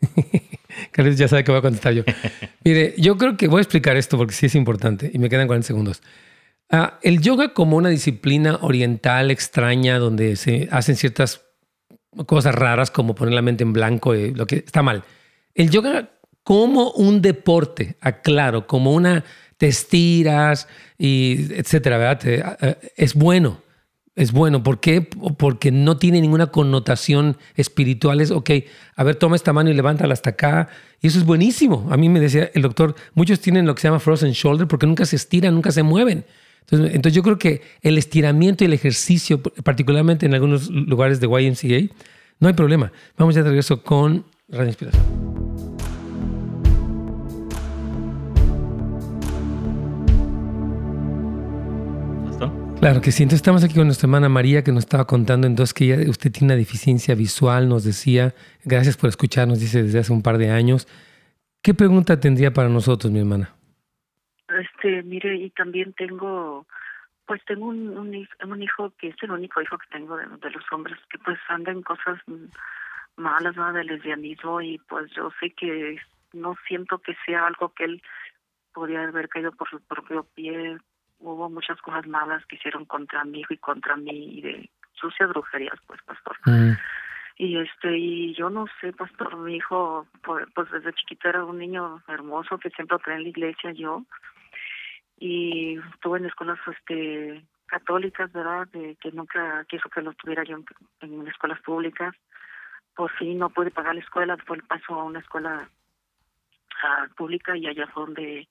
Carlos 0.92 1.16
ya 1.16 1.28
sabe 1.28 1.44
que 1.44 1.50
voy 1.50 1.58
a 1.58 1.62
contestar 1.62 1.92
yo. 1.92 2.04
Mire, 2.64 2.94
yo 2.96 3.18
creo 3.18 3.36
que 3.36 3.48
voy 3.48 3.58
a 3.58 3.62
explicar 3.62 3.96
esto 3.96 4.16
porque 4.16 4.32
sí 4.32 4.46
es 4.46 4.54
importante 4.54 5.10
y 5.12 5.18
me 5.18 5.28
quedan 5.28 5.46
40 5.46 5.66
segundos. 5.66 6.02
Ah, 6.70 6.98
el 7.02 7.20
yoga 7.20 7.52
como 7.52 7.76
una 7.76 7.88
disciplina 7.88 8.58
oriental 8.62 9.30
extraña 9.30 9.98
donde 9.98 10.36
se 10.36 10.68
hacen 10.70 10.96
ciertas 10.96 11.42
cosas 12.26 12.54
raras 12.54 12.90
como 12.90 13.14
poner 13.14 13.34
la 13.34 13.42
mente 13.42 13.62
en 13.62 13.72
blanco, 13.72 14.14
y 14.14 14.32
lo 14.32 14.46
que 14.46 14.56
está 14.56 14.82
mal. 14.82 15.04
El 15.54 15.70
yoga 15.70 16.10
como 16.46 16.92
un 16.92 17.22
deporte, 17.22 17.96
aclaro, 18.00 18.68
como 18.68 18.92
una 18.92 19.24
te 19.56 19.66
estiras 19.66 20.68
y 20.96 21.52
etcétera, 21.54 21.98
¿verdad? 21.98 22.56
Ah, 22.60 22.76
es 22.96 23.14
bueno, 23.14 23.58
es 24.14 24.30
bueno. 24.30 24.62
¿Por 24.62 24.78
qué? 24.78 25.00
Porque 25.02 25.72
no 25.72 25.96
tiene 25.96 26.20
ninguna 26.20 26.46
connotación 26.52 27.36
espiritual. 27.56 28.20
Es, 28.20 28.30
ok, 28.30 28.50
a 28.94 29.02
ver, 29.02 29.16
toma 29.16 29.34
esta 29.34 29.52
mano 29.52 29.70
y 29.70 29.74
levántala 29.74 30.12
hasta 30.12 30.30
acá. 30.30 30.68
Y 31.00 31.08
eso 31.08 31.18
es 31.18 31.24
buenísimo. 31.24 31.88
A 31.90 31.96
mí 31.96 32.08
me 32.08 32.20
decía 32.20 32.48
el 32.54 32.62
doctor, 32.62 32.94
muchos 33.14 33.40
tienen 33.40 33.66
lo 33.66 33.74
que 33.74 33.80
se 33.80 33.88
llama 33.88 33.98
frozen 33.98 34.30
shoulder 34.30 34.68
porque 34.68 34.86
nunca 34.86 35.04
se 35.04 35.16
estiran, 35.16 35.52
nunca 35.52 35.72
se 35.72 35.82
mueven. 35.82 36.26
Entonces, 36.60 36.94
entonces 36.94 37.16
yo 37.16 37.24
creo 37.24 37.38
que 37.38 37.62
el 37.82 37.98
estiramiento 37.98 38.62
y 38.62 38.68
el 38.68 38.72
ejercicio, 38.72 39.42
particularmente 39.42 40.26
en 40.26 40.34
algunos 40.34 40.70
lugares 40.70 41.18
de 41.18 41.26
YMCA, 41.26 41.92
no 42.38 42.46
hay 42.46 42.54
problema. 42.54 42.92
Vamos 43.18 43.34
ya 43.34 43.42
de 43.42 43.48
regreso 43.48 43.82
con 43.82 44.26
Radio 44.48 44.68
Inspiración. 44.68 45.45
Claro 52.86 53.00
que 53.00 53.10
sí. 53.10 53.24
Entonces 53.24 53.40
estamos 53.40 53.64
aquí 53.64 53.74
con 53.74 53.86
nuestra 53.86 54.06
hermana 54.06 54.28
María 54.28 54.62
que 54.62 54.70
nos 54.70 54.84
estaba 54.84 55.08
contando 55.08 55.48
entonces 55.48 55.74
que 55.74 55.92
ella, 55.92 56.08
usted 56.08 56.30
tiene 56.30 56.54
una 56.54 56.56
deficiencia 56.56 57.16
visual, 57.16 57.68
nos 57.68 57.82
decía. 57.82 58.32
Gracias 58.64 58.96
por 58.96 59.08
escucharnos, 59.08 59.58
dice 59.58 59.82
desde 59.82 59.98
hace 59.98 60.12
un 60.12 60.22
par 60.22 60.38
de 60.38 60.52
años. 60.52 60.86
¿Qué 61.64 61.74
pregunta 61.74 62.20
tendría 62.20 62.52
para 62.52 62.68
nosotros, 62.68 63.12
mi 63.12 63.18
hermana? 63.18 63.50
Este, 64.46 65.02
mire, 65.02 65.34
y 65.34 65.50
también 65.50 65.94
tengo 65.94 66.64
Pues 67.26 67.44
tengo 67.44 67.66
un, 67.66 68.62
hijo 68.62 68.92
que 69.00 69.08
es 69.08 69.16
el 69.20 69.32
único 69.32 69.60
hijo 69.60 69.76
que 69.78 69.88
tengo 69.90 70.16
de, 70.16 70.50
los 70.50 70.64
hombres 70.70 70.96
que 71.10 71.18
pues 71.18 71.38
anda 71.48 71.72
en 71.72 71.82
cosas 71.82 72.20
malas, 73.16 73.56
¿no? 73.56 73.72
De 73.72 73.82
lesbianismo 73.82 74.60
y 74.62 74.78
pues 74.88 75.10
yo 75.10 75.32
sé 75.40 75.50
que 75.50 75.98
no 76.32 76.54
siento 76.68 77.00
que 77.00 77.16
sea 77.26 77.48
algo 77.48 77.70
que 77.70 77.82
él 77.82 78.02
podría 78.72 79.02
haber 79.02 79.28
caído 79.28 79.50
por 79.50 79.68
su 79.68 79.80
propio 79.80 80.24
pie. 80.36 80.78
Hubo 81.18 81.48
muchas 81.50 81.80
cosas 81.80 82.06
malas 82.06 82.44
que 82.46 82.56
hicieron 82.56 82.84
contra 82.84 83.24
mi 83.24 83.40
hijo 83.40 83.54
y 83.54 83.58
contra 83.58 83.96
mí 83.96 84.38
y 84.38 84.42
de 84.42 84.70
sucias 84.92 85.28
brujerías, 85.30 85.78
pues, 85.86 86.00
pastor. 86.02 86.36
Mm. 86.44 86.72
Y 87.38 87.58
este, 87.58 87.98
y 87.98 88.34
yo 88.34 88.48
no 88.48 88.66
sé, 88.80 88.92
pastor, 88.92 89.36
mi 89.36 89.56
hijo, 89.56 90.06
pues, 90.22 90.46
pues 90.54 90.70
desde 90.70 90.92
chiquito 90.94 91.28
era 91.28 91.44
un 91.44 91.58
niño 91.58 92.02
hermoso 92.08 92.58
que 92.58 92.70
siempre 92.70 92.98
creía 92.98 93.18
en 93.18 93.24
la 93.24 93.28
iglesia, 93.28 93.72
yo 93.72 94.04
y 95.18 95.78
estuve 95.94 96.18
en 96.18 96.26
escuelas 96.26 96.58
este 96.66 97.44
católicas, 97.66 98.32
¿verdad? 98.32 98.68
De, 98.68 98.96
que 98.96 99.10
nunca 99.10 99.64
quiso 99.68 99.88
que 99.88 100.02
lo 100.02 100.12
tuviera 100.14 100.44
yo 100.44 100.58
en, 101.00 101.28
escuelas 101.28 101.60
públicas. 101.62 102.14
Por 102.94 103.10
fin 103.12 103.38
no 103.38 103.50
pude 103.50 103.70
pagar 103.70 103.94
la 103.94 104.00
escuela, 104.00 104.36
después 104.36 104.62
pasó 104.68 104.94
a 104.94 105.04
una 105.04 105.18
escuela 105.18 105.68
uh, 106.82 107.14
pública 107.14 107.56
y 107.56 107.66
allá 107.66 107.86
fue 107.88 108.04
donde 108.04 108.48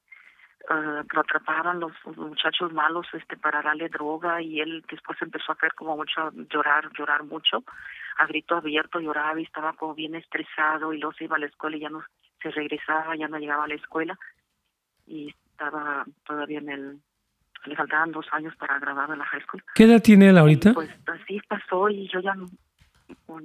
uh, 0.70 1.04
lo 1.14 1.22
atraparon 1.22 1.80
los, 1.80 1.94
muchachos 2.16 2.72
malos 2.74 3.08
este 3.14 3.38
para 3.38 3.62
darle 3.62 3.90
droga 3.90 4.42
y 4.42 4.60
él 4.60 4.84
después 4.90 5.18
empezó 5.22 5.52
a 5.52 5.56
caer 5.56 5.74
como 5.74 5.96
mucho, 5.96 6.32
llorar, 6.50 6.90
llorar 6.98 7.24
mucho, 7.24 7.64
a 8.18 8.26
grito 8.28 8.56
abierto, 8.56 9.00
lloraba 9.00 9.40
y 9.40 9.44
estaba 9.44 9.74
como 9.74 9.94
bien 9.96 10.16
estresado 10.16 10.94
y 10.94 11.00
luego 11.00 11.14
se 11.14 11.26
iba 11.26 11.36
a 11.36 11.40
la 11.40 11.48
escuela 11.48 11.78
y 11.78 11.82
ya 11.82 11.90
no 11.90 12.04
se 12.42 12.52
regresaba, 12.52 13.16
ya 13.16 13.28
no 13.28 13.38
llegaba 13.38 13.66
a 13.66 13.68
la 13.68 13.76
escuela 13.76 14.18
y 15.08 15.34
estaba 15.52 16.06
todavía 16.26 16.60
en 16.60 16.70
el 16.70 17.00
le 17.66 17.76
faltaban 17.76 18.12
dos 18.12 18.28
años 18.32 18.56
para 18.58 18.78
grabar 18.78 19.10
en 19.10 19.18
la 19.18 19.26
high 19.26 19.42
school. 19.42 19.64
¿Qué 19.74 19.86
edad 19.86 20.00
tiene 20.00 20.30
él 20.30 20.38
ahorita? 20.38 20.74
pues 20.74 20.90
así 21.08 21.42
pasó 21.48 21.90
y 21.90 22.08
yo 22.10 22.20
ya 22.20 22.36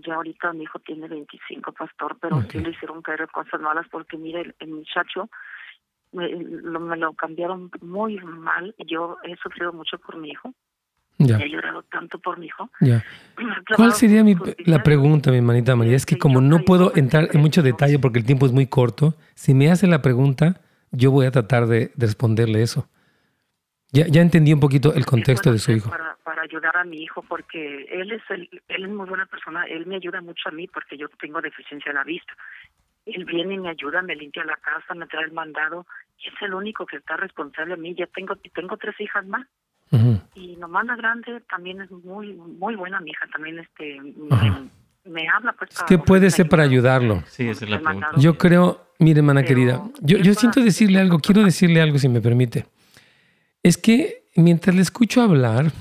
ya 0.06 0.14
ahorita 0.14 0.52
mi 0.52 0.64
hijo 0.64 0.78
tiene 0.78 1.09
25, 1.09 1.72
pastor, 1.72 2.16
pero 2.20 2.40
sí 2.42 2.59
le 2.59 2.70
hicieron 2.70 3.02
caer 3.02 3.28
cosas 3.28 3.61
malas 3.61 3.87
porque 3.90 4.16
mire, 4.16 4.54
el, 4.59 4.68
muchacho 4.68 5.28
me 6.12 6.29
lo, 6.29 6.81
me 6.81 6.96
lo 6.96 7.12
cambiaron 7.14 7.70
muy 7.81 8.16
mal 8.18 8.75
yo 8.87 9.16
he 9.25 9.37
sufrido 9.37 9.73
mucho 9.73 9.99
por 9.99 10.16
mi 10.16 10.31
hijo. 10.31 10.53
Ya. 11.18 11.37
He 11.37 11.51
llorado 11.51 11.83
tanto 11.83 12.18
por 12.18 12.38
mi 12.38 12.46
hijo. 12.46 12.70
Ya. 12.81 13.05
¿Cuál 13.77 13.92
sería 13.92 14.25
mi, 14.25 14.37
la 14.64 14.83
pregunta, 14.83 15.31
mi 15.31 15.37
hermanita 15.37 15.77
María? 15.77 15.94
Es 15.96 16.07
que 16.07 16.18
como 16.18 16.40
no 16.40 16.61
puedo 16.61 16.96
entrar 16.96 17.29
en 17.33 17.40
mucho 17.40 17.62
detalle 17.62 17.99
porque 17.99 18.18
el 18.18 18.25
tiempo 18.25 18.46
es 18.46 18.53
muy 18.53 18.66
corto, 18.66 19.14
si 19.35 19.53
me 19.53 19.70
hace 19.70 19.87
la 19.87 20.01
pregunta, 20.01 20.61
yo 20.92 21.11
voy 21.11 21.27
a 21.27 21.31
tratar 21.31 21.66
de, 21.66 21.92
responderle 21.96 22.62
eso. 22.62 22.88
Ya, 23.92 24.07
ya 24.07 24.23
entendí 24.23 24.53
un 24.53 24.61
poquito 24.61 24.94
el 24.94 25.05
contexto 25.05 25.53
de 25.53 25.59
su 25.59 25.73
hijo. 25.73 25.90
Para, 25.90 26.16
para 26.25 26.42
ayudar 26.42 26.77
a 26.77 26.85
mi 26.85 27.03
hijo, 27.03 27.23
porque 27.23 27.87
él 27.90 28.12
es, 28.12 28.23
el, 28.31 28.49
él 28.68 28.85
es 28.85 28.90
muy 28.90 29.07
buena 29.07 29.27
persona, 29.27 29.64
él 29.64 29.85
me 29.87 29.96
ayuda 29.96 30.23
mucho 30.23 30.49
a 30.49 30.53
mí 30.53 30.68
porque 30.68 30.96
yo 30.96 31.09
tengo 31.20 31.40
deficiencia 31.42 31.92
de 31.92 31.99
la 31.99 32.05
vista. 32.05 32.33
Él 33.14 33.25
viene 33.25 33.55
y 33.55 33.59
me 33.59 33.70
ayuda, 33.70 34.03
me 34.03 34.14
limpia 34.16 34.44
la 34.44 34.57
casa, 34.57 34.94
me 34.94 35.07
trae 35.07 35.25
el 35.25 35.33
mandado, 35.33 35.87
y 36.18 36.29
es 36.29 36.35
el 36.42 36.55
único 36.55 36.87
que 36.87 36.96
está 36.96 37.16
responsable 37.16 37.75
a 37.75 37.77
mí. 37.77 37.94
Ya 37.94 38.07
tengo, 38.07 38.37
tengo 38.55 38.77
tres 38.77 38.99
hijas 39.01 39.27
más. 39.27 39.46
Y 40.35 40.57
nomás 40.57 40.87
la 40.87 40.94
grande 40.94 41.40
también 41.51 41.81
es 41.81 41.90
muy 41.90 42.35
muy 42.35 42.77
buena 42.77 43.01
mi 43.01 43.11
hija, 43.11 43.27
también 43.33 43.59
este 43.59 44.01
me, 45.05 45.29
habla 45.29 45.53
pues. 45.55 45.70
¿Qué 45.88 45.99
puede 45.99 46.31
ser 46.31 46.49
para 46.49 46.62
ayudarlo? 46.62 47.25
Sí, 47.27 47.49
esa 47.49 47.64
es 47.64 47.70
la 47.73 47.81
pregunta. 47.81 48.12
Yo 48.16 48.38
creo, 48.38 48.90
Mire, 49.01 49.18
hermana 49.18 49.42
querida, 49.42 49.83
yo, 50.01 50.18
yo 50.18 50.35
siento 50.35 50.61
decirle 50.61 51.01
algo, 51.01 51.18
quiero 51.18 51.42
decirle 51.42 51.81
algo 51.81 51.99
si 51.99 52.09
me 52.09 52.20
permite. 52.20 52.66
Es 53.62 53.79
que 53.79 54.25
mientras 54.37 54.77
le 54.77 54.83
escucho 54.83 55.23
hablar, 55.23 55.73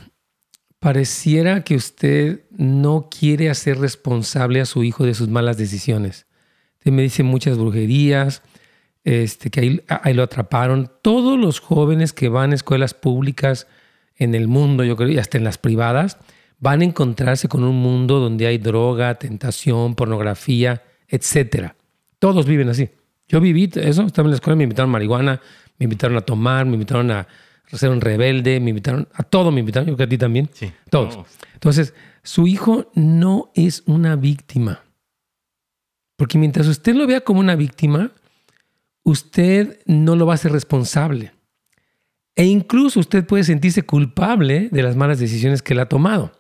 pareciera 0.80 1.64
que 1.64 1.76
usted 1.76 2.46
no 2.50 3.10
quiere 3.12 3.50
hacer 3.50 3.78
responsable 3.78 4.62
a 4.62 4.66
su 4.66 4.84
hijo 4.84 5.06
de 5.06 5.14
sus 5.14 5.28
malas 5.28 5.58
decisiones. 5.58 6.29
Me 6.92 7.02
dice 7.02 7.24
muchas 7.24 7.58
brujerías, 7.58 8.42
este, 9.04 9.50
que 9.50 9.60
ahí, 9.60 9.82
ahí, 9.88 10.14
lo 10.14 10.24
atraparon. 10.24 10.92
Todos 11.02 11.40
los 11.40 11.60
jóvenes 11.60 12.14
que 12.14 12.30
van 12.30 12.52
a 12.52 12.56
escuelas 12.56 12.94
públicas 12.94 13.68
en 14.18 14.36
el 14.36 14.48
mundo, 14.48 14.84
yo 14.84 14.96
creo, 14.96 15.10
y 15.10 15.18
hasta 15.18 15.38
en 15.38 15.44
las 15.44 15.58
privadas, 15.58 16.18
van 16.60 16.82
a 16.82 16.86
encontrarse 16.86 17.48
con 17.48 17.64
un 17.64 17.78
mundo 17.78 18.20
donde 18.20 18.48
hay 18.48 18.58
droga, 18.58 19.16
tentación, 19.16 19.96
pornografía, 19.96 20.84
etc. 21.08 21.72
Todos 22.20 22.46
viven 22.46 22.70
así. 22.70 22.90
Yo 23.28 23.40
viví 23.40 23.70
eso, 23.76 24.04
estaba 24.04 24.26
en 24.26 24.32
la 24.32 24.36
escuela, 24.36 24.56
me 24.56 24.64
invitaron 24.64 24.90
a 24.90 24.94
marihuana, 24.94 25.42
me 25.78 25.86
invitaron 25.86 26.18
a 26.18 26.22
tomar, 26.22 26.66
me 26.66 26.74
invitaron 26.74 27.12
a 27.12 27.28
ser 27.72 27.90
un 27.92 28.02
rebelde, 28.02 28.60
me 28.60 28.72
invitaron 28.72 29.08
a 29.14 29.24
todo, 29.24 29.52
me 29.52 29.60
invitaron, 29.60 29.88
yo 29.88 29.96
que 29.96 30.04
a 30.04 30.10
ti 30.10 30.18
también. 30.18 30.50
Sí. 30.52 30.72
Todos. 30.90 31.20
Entonces, 31.54 31.94
su 32.24 32.48
hijo 32.48 32.92
no 32.96 33.52
es 33.54 33.84
una 33.86 34.16
víctima. 34.16 34.82
Porque 36.20 36.38
mientras 36.38 36.68
usted 36.68 36.96
lo 36.96 37.08
vea 37.08 37.22
como 37.22 37.40
una 37.40 37.56
víctima, 37.56 38.12
usted 39.04 39.80
no 39.86 40.18
lo 40.18 40.26
va 40.26 40.34
a 40.34 40.36
hacer 40.36 40.52
responsable. 40.52 41.32
E 42.36 42.44
incluso 42.44 43.00
usted 43.00 43.26
puede 43.26 43.46
sentirse 43.46 43.84
culpable 43.84 44.68
de 44.70 44.84
las 44.84 44.98
malas 44.98 45.20
decisiones 45.20 45.62
que 45.62 45.72
él 45.72 45.80
ha 45.80 45.88
tomado. 45.88 46.34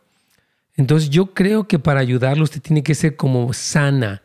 Entonces 0.75 1.09
yo 1.09 1.33
creo 1.33 1.69
que 1.69 1.79
para 1.79 2.01
ayudarlo 2.01 2.43
usted 2.43 2.61
tiene 2.61 2.83
que 2.83 2.93
ser 2.93 3.15
como 3.15 3.53
sana, 3.53 4.21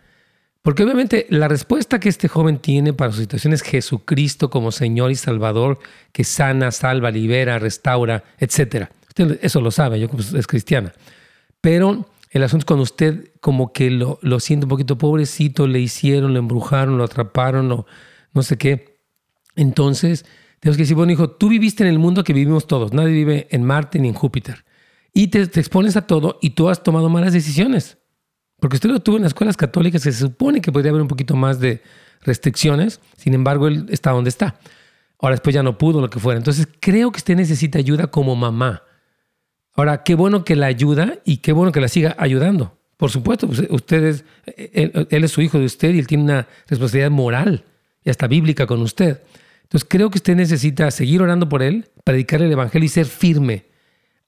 porque 0.60 0.82
obviamente 0.82 1.28
la 1.30 1.46
respuesta 1.46 2.00
que 2.00 2.08
este 2.08 2.26
joven 2.26 2.58
tiene 2.58 2.92
para 2.92 3.12
su 3.12 3.20
situación 3.20 3.52
es 3.52 3.62
Jesucristo 3.62 4.50
como 4.50 4.72
Señor 4.72 5.12
y 5.12 5.14
Salvador 5.14 5.78
que 6.10 6.24
sana, 6.24 6.72
salva, 6.72 7.12
libera, 7.12 7.60
restaura, 7.60 8.24
etc. 8.38 8.88
Usted 9.06 9.38
eso 9.40 9.60
lo 9.60 9.70
sabe, 9.70 10.00
yo 10.00 10.08
es 10.36 10.48
cristiana. 10.48 10.92
Pero 11.60 12.08
el 12.34 12.42
asunto 12.42 12.66
cuando 12.66 12.82
usted 12.82 13.30
como 13.40 13.72
que 13.72 13.90
lo, 13.90 14.18
lo 14.20 14.40
siente 14.40 14.66
un 14.66 14.70
poquito 14.70 14.98
pobrecito, 14.98 15.68
le 15.68 15.78
hicieron, 15.78 16.32
lo 16.32 16.40
embrujaron, 16.40 16.98
lo 16.98 17.04
atraparon, 17.04 17.70
o 17.70 17.86
no 18.32 18.42
sé 18.42 18.58
qué. 18.58 18.98
Entonces, 19.54 20.26
tenemos 20.58 20.76
que 20.76 20.82
decir, 20.82 20.96
bueno, 20.96 21.12
hijo, 21.12 21.30
tú 21.30 21.48
viviste 21.48 21.84
en 21.84 21.90
el 21.90 22.00
mundo 22.00 22.24
que 22.24 22.32
vivimos 22.32 22.66
todos. 22.66 22.92
Nadie 22.92 23.12
vive 23.12 23.46
en 23.52 23.62
Marte 23.62 24.00
ni 24.00 24.08
en 24.08 24.14
Júpiter. 24.14 24.64
Y 25.12 25.28
te, 25.28 25.46
te 25.46 25.60
expones 25.60 25.96
a 25.96 26.08
todo 26.08 26.40
y 26.42 26.50
tú 26.50 26.68
has 26.68 26.82
tomado 26.82 27.08
malas 27.08 27.32
decisiones. 27.32 27.98
Porque 28.58 28.76
usted 28.76 28.90
lo 28.90 28.98
tuvo 28.98 29.16
en 29.16 29.22
las 29.22 29.30
escuelas 29.30 29.56
católicas, 29.56 30.02
se 30.02 30.12
supone 30.12 30.60
que 30.60 30.72
podría 30.72 30.90
haber 30.90 31.02
un 31.02 31.08
poquito 31.08 31.36
más 31.36 31.60
de 31.60 31.82
restricciones, 32.22 33.00
sin 33.16 33.34
embargo, 33.34 33.68
él 33.68 33.86
está 33.90 34.10
donde 34.10 34.30
está. 34.30 34.58
Ahora 35.20 35.34
después 35.34 35.54
ya 35.54 35.62
no 35.62 35.78
pudo, 35.78 36.00
lo 36.00 36.10
que 36.10 36.18
fuera. 36.18 36.38
Entonces, 36.38 36.66
creo 36.80 37.12
que 37.12 37.18
usted 37.18 37.36
necesita 37.36 37.78
ayuda 37.78 38.08
como 38.08 38.34
mamá. 38.34 38.82
Ahora, 39.74 40.02
qué 40.04 40.14
bueno 40.14 40.44
que 40.44 40.56
la 40.56 40.66
ayuda 40.66 41.18
y 41.24 41.38
qué 41.38 41.52
bueno 41.52 41.72
que 41.72 41.80
la 41.80 41.88
siga 41.88 42.14
ayudando. 42.18 42.76
Por 42.96 43.10
supuesto, 43.10 43.48
pues, 43.48 43.64
usted 43.70 44.04
es, 44.04 44.24
él, 44.56 45.08
es 45.10 45.30
su 45.30 45.42
hijo 45.42 45.58
de 45.58 45.64
usted 45.64 45.94
y 45.94 45.98
él 45.98 46.06
tiene 46.06 46.24
una 46.24 46.48
responsabilidad 46.68 47.10
moral 47.10 47.64
y 48.04 48.10
hasta 48.10 48.28
bíblica 48.28 48.66
con 48.66 48.80
usted. 48.82 49.22
Entonces, 49.62 49.86
creo 49.88 50.10
que 50.10 50.18
usted 50.18 50.36
necesita 50.36 50.90
seguir 50.90 51.22
orando 51.22 51.48
por 51.48 51.62
él, 51.62 51.90
predicarle 52.04 52.46
el 52.46 52.52
evangelio 52.52 52.86
y 52.86 52.88
ser 52.88 53.06
firme. 53.06 53.66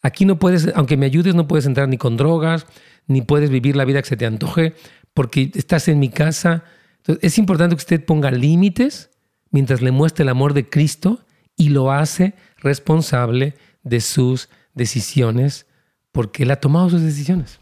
Aquí 0.03 0.25
no 0.25 0.39
puedes, 0.39 0.73
aunque 0.75 0.97
me 0.97 1.07
ayudes, 1.07 1.35
no 1.35 1.47
puedes 1.47 1.67
entrar 1.67 1.89
ni 1.89 1.97
con 1.97 2.17
drogas, 2.17 2.67
ni 3.07 3.23
puedes 3.23 3.51
vivir 3.51 3.77
la 3.77 3.85
vida 3.85 4.03
que 4.03 4.09
se 4.09 4.17
te 4.17 4.27
antoje 4.27 4.75
porque 5.15 5.53
estás 5.55 5.87
en 5.89 6.01
mi 6.01 6.09
casa. 6.09 6.65
Entonces, 6.99 7.23
es 7.25 7.39
importante 7.39 7.77
que 7.77 7.81
usted 7.81 8.05
ponga 8.05 8.33
límites 8.33 9.11
mientras 9.51 9.81
le 9.81 9.93
muestre 9.93 10.25
el 10.25 10.29
amor 10.29 10.55
de 10.55 10.69
Cristo 10.69 11.25
y 11.57 11.69
lo 11.69 11.93
hace 11.93 12.35
responsable 12.59 13.55
de 13.85 14.01
sus 14.01 14.49
decisiones 14.77 15.67
porque 16.13 16.45
él 16.45 16.53
ha 16.53 16.61
tomado 16.61 16.89
sus 16.89 17.03
decisiones. 17.03 17.61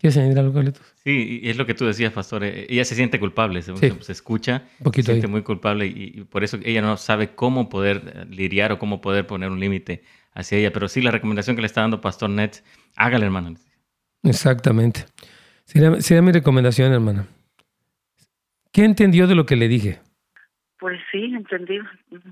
¿Quieres 0.00 0.16
añadir 0.16 0.38
algo, 0.38 0.54
Carlitos? 0.54 0.82
Sí, 1.04 1.40
es 1.44 1.58
lo 1.58 1.66
que 1.66 1.74
tú 1.74 1.84
decías, 1.84 2.10
pastor. 2.12 2.42
Eh, 2.42 2.66
ella 2.70 2.84
se 2.86 2.94
siente 2.94 3.20
culpable, 3.20 3.60
se, 3.60 3.76
se 3.76 4.12
escucha, 4.12 4.64
se 4.92 5.02
siente 5.02 5.26
muy 5.26 5.42
culpable 5.42 5.86
y, 5.86 6.24
por 6.24 6.42
eso 6.42 6.58
ella 6.64 6.80
no 6.80 6.96
sabe 6.96 7.34
cómo 7.34 7.68
poder 7.68 8.02
eh, 8.06 8.24
lidiar 8.30 8.72
o 8.72 8.78
cómo 8.78 9.02
poder 9.02 9.26
poner 9.26 9.50
un 9.50 9.60
límite 9.60 10.02
hacia 10.32 10.56
ella. 10.56 10.72
Pero 10.72 10.88
sí, 10.88 11.02
la 11.02 11.10
recomendación 11.10 11.54
que 11.54 11.62
le 11.62 11.66
está 11.66 11.82
dando 11.82 12.00
Pastor 12.00 12.30
Nets, 12.30 12.64
hágale, 12.96 13.26
hermano. 13.26 13.54
Exactamente. 14.22 15.04
Sería, 15.64 16.22
mi 16.22 16.32
recomendación, 16.32 16.92
hermana. 16.92 17.26
¿Qué 18.72 18.84
entendió 18.84 19.26
de 19.26 19.34
lo 19.34 19.44
que 19.44 19.56
le 19.56 19.68
dije? 19.68 20.00
Pues 20.78 20.98
sí, 21.12 21.24
entendí. 21.24 21.78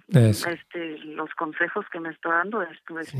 Este, 0.08 0.98
los 1.04 1.30
consejos 1.34 1.84
que 1.92 2.00
me 2.00 2.10
está 2.10 2.30
dando, 2.30 2.62
este, 2.62 3.04
sí. 3.04 3.18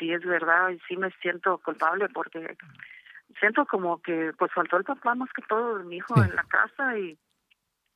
Es 0.00 0.24
verdad 0.24 0.70
y 0.70 0.78
sí 0.88 0.96
me 0.96 1.10
siento 1.22 1.58
culpable 1.58 2.08
porque 2.08 2.56
siento 3.40 3.66
como 3.66 4.00
que 4.00 4.32
pues 4.38 4.52
faltó 4.52 4.76
el 4.76 4.84
papá 4.84 5.14
más 5.14 5.30
que 5.32 5.42
todo 5.42 5.78
de 5.78 5.84
mi 5.84 5.96
hijo 5.96 6.22
en 6.22 6.34
la 6.34 6.44
casa 6.44 6.98
y 6.98 7.18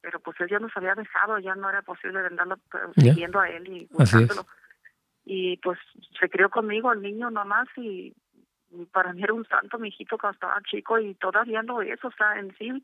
pero 0.00 0.18
pues 0.20 0.40
él 0.40 0.48
ya 0.48 0.58
nos 0.58 0.74
había 0.76 0.94
dejado, 0.94 1.38
ya 1.38 1.54
no 1.54 1.68
era 1.68 1.82
posible 1.82 2.20
andarlo 2.20 2.56
siguiendo 2.94 3.38
a 3.38 3.50
él 3.50 3.68
y 3.68 3.86
buscándolo. 3.90 4.46
Y 5.24 5.58
pues 5.58 5.78
se 6.18 6.28
crió 6.30 6.48
conmigo 6.48 6.90
el 6.92 7.02
niño 7.02 7.30
nomás 7.30 7.68
y 7.76 8.14
para 8.92 9.12
mí 9.12 9.22
era 9.22 9.34
un 9.34 9.46
santo 9.46 9.78
mi 9.78 9.88
hijito 9.88 10.16
cuando 10.16 10.34
estaba 10.34 10.60
chico 10.62 10.98
y 10.98 11.14
todavía 11.14 11.62
lo 11.62 11.82
es, 11.82 12.02
o 12.04 12.10
sea, 12.12 12.38
en 12.38 12.56
sí 12.56 12.82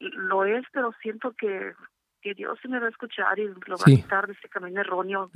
lo 0.00 0.44
es, 0.44 0.64
pero 0.72 0.92
siento 1.00 1.32
que, 1.32 1.74
que 2.20 2.34
Dios 2.34 2.58
sí 2.60 2.68
me 2.68 2.80
va 2.80 2.86
a 2.86 2.90
escuchar 2.90 3.38
y 3.38 3.46
lo 3.46 3.76
va 3.76 3.84
a 3.86 3.90
quitar 3.90 4.26
de 4.26 4.32
ese 4.32 4.48
camino 4.48 4.80
erróneo. 4.80 5.30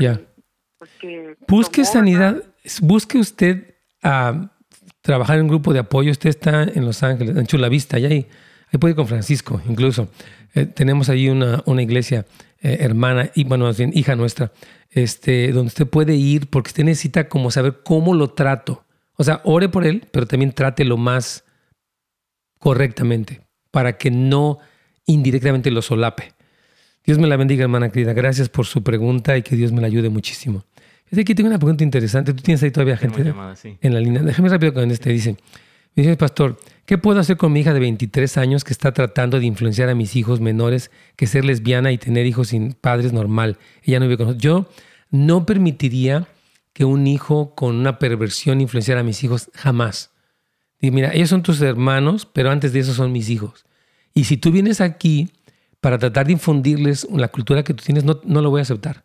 Busque 1.47 1.85
sanidad, 1.85 2.43
busque 2.83 3.18
usted 3.18 3.74
a 4.03 4.51
trabajar 5.03 5.37
en 5.37 5.43
un 5.43 5.49
grupo 5.49 5.72
de 5.72 5.81
apoyo. 5.81 6.11
Usted 6.11 6.31
está 6.31 6.62
en 6.62 6.85
Los 6.85 7.03
Ángeles, 7.03 7.37
en 7.37 7.47
Chula 7.47 7.68
Vista, 7.68 7.97
allá 7.97 8.09
ahí, 8.09 8.26
ahí 8.72 8.78
puede 8.78 8.93
ir 8.93 8.97
con 8.97 9.09
Francisco, 9.09 9.61
incluso. 9.68 10.09
Eh, 10.55 10.66
tenemos 10.66 11.09
ahí 11.09 11.28
una, 11.28 11.62
una 11.66 11.83
iglesia 11.83 12.26
eh, 12.61 12.78
hermana, 12.81 13.31
y 13.35 13.45
bueno, 13.45 13.66
más 13.66 13.78
bien 13.78 13.93
hija 13.95 14.16
nuestra, 14.16 14.53
este, 14.91 15.53
donde 15.53 15.68
usted 15.68 15.87
puede 15.87 16.14
ir 16.14 16.49
porque 16.49 16.68
usted 16.68 16.85
necesita 16.85 17.28
como 17.28 17.51
saber 17.51 17.81
cómo 17.85 18.14
lo 18.14 18.31
trato. 18.31 18.85
O 19.16 19.24
sea, 19.24 19.41
ore 19.45 19.68
por 19.68 19.87
él, 19.87 20.07
pero 20.11 20.26
también 20.26 20.53
trate 20.53 20.85
lo 20.85 20.97
más 20.97 21.45
correctamente 22.59 23.47
para 23.70 23.97
que 23.97 24.11
no 24.11 24.59
indirectamente 25.07 25.70
lo 25.70 25.83
solape. 25.83 26.33
Dios 27.05 27.18
me 27.18 27.26
la 27.26 27.36
bendiga, 27.36 27.62
hermana 27.62 27.90
querida. 27.90 28.12
Gracias 28.12 28.48
por 28.48 28.66
su 28.66 28.82
pregunta 28.82 29.36
y 29.36 29.42
que 29.42 29.57
Dios 29.57 29.72
me 29.72 29.80
la 29.80 29.86
ayude 29.86 30.11
muchísimo. 30.11 30.64
Es 31.11 31.18
aquí 31.18 31.34
tengo 31.34 31.48
una 31.48 31.59
pregunta 31.59 31.82
interesante. 31.82 32.32
Tú 32.32 32.42
tienes 32.42 32.62
ahí 32.62 32.70
todavía 32.70 32.96
gente 32.96 33.34
en 33.80 33.94
la 33.94 34.01
línea. 34.01 34.22
Déjame 34.22 34.48
rápido 34.48 34.74
con 34.74 34.90
este. 34.90 35.11
Dice, 35.11 35.36
me 35.96 36.05
dice, 36.05 36.16
pastor, 36.16 36.59
¿qué 36.86 36.98
puedo 36.98 37.18
hacer 37.18 37.36
con 37.36 37.53
mi 37.53 37.61
hija 37.61 37.74
de 37.74 37.80
23 37.80 38.36
años 38.38 38.62
que 38.62 38.72
está 38.72 38.92
tratando 38.92 39.40
de 39.40 39.46
influenciar 39.46 39.88
a 39.88 39.94
mis 39.94 40.14
hijos 40.14 40.40
menores 40.40 40.92
que 41.16 41.26
ser 41.26 41.44
lesbiana 41.44 41.90
y 41.90 41.98
tener 41.98 42.26
hijos 42.26 42.48
sin 42.48 42.74
padres 42.74 43.12
normal? 43.12 43.59
Ella 43.82 43.98
no 43.98 44.07
vive 44.07 44.18
con 44.18 44.26
nosotros. 44.26 44.42
Yo 44.42 44.68
no 45.11 45.46
permitiría 45.46 46.28
que 46.72 46.84
un 46.84 47.09
hijo 47.09 47.57
con 47.57 47.74
una 47.74 47.98
perversión 47.98 48.61
influenciara 48.61 49.01
a 49.01 49.05
mis 49.05 49.24
hijos 49.24 49.51
jamás. 49.55 50.12
Y 50.80 50.92
mira, 50.92 51.12
ellos 51.12 51.28
son 51.28 51.42
tus 51.42 51.61
hermanos, 51.61 52.26
pero 52.32 52.51
antes 52.51 52.72
de 52.72 52.80
eso 52.80 52.94
son 52.94 53.11
mis 53.11 53.28
hijos. 53.30 53.66
Y 54.14 54.24
si 54.24 54.36
tú 54.36 54.53
vienes 54.53 54.80
aquí 54.80 55.30
para 55.81 55.99
tratar 55.99 56.26
de 56.26 56.33
infundirles 56.33 57.07
la 57.11 57.28
cultura 57.28 57.62
que 57.62 57.74
tú 57.74 57.85
tienes, 57.85 58.05
no, 58.05 58.20
no 58.24 58.43
lo 58.43 58.51
voy 58.51 58.61
a 58.61 58.62
aceptar. 58.62 59.05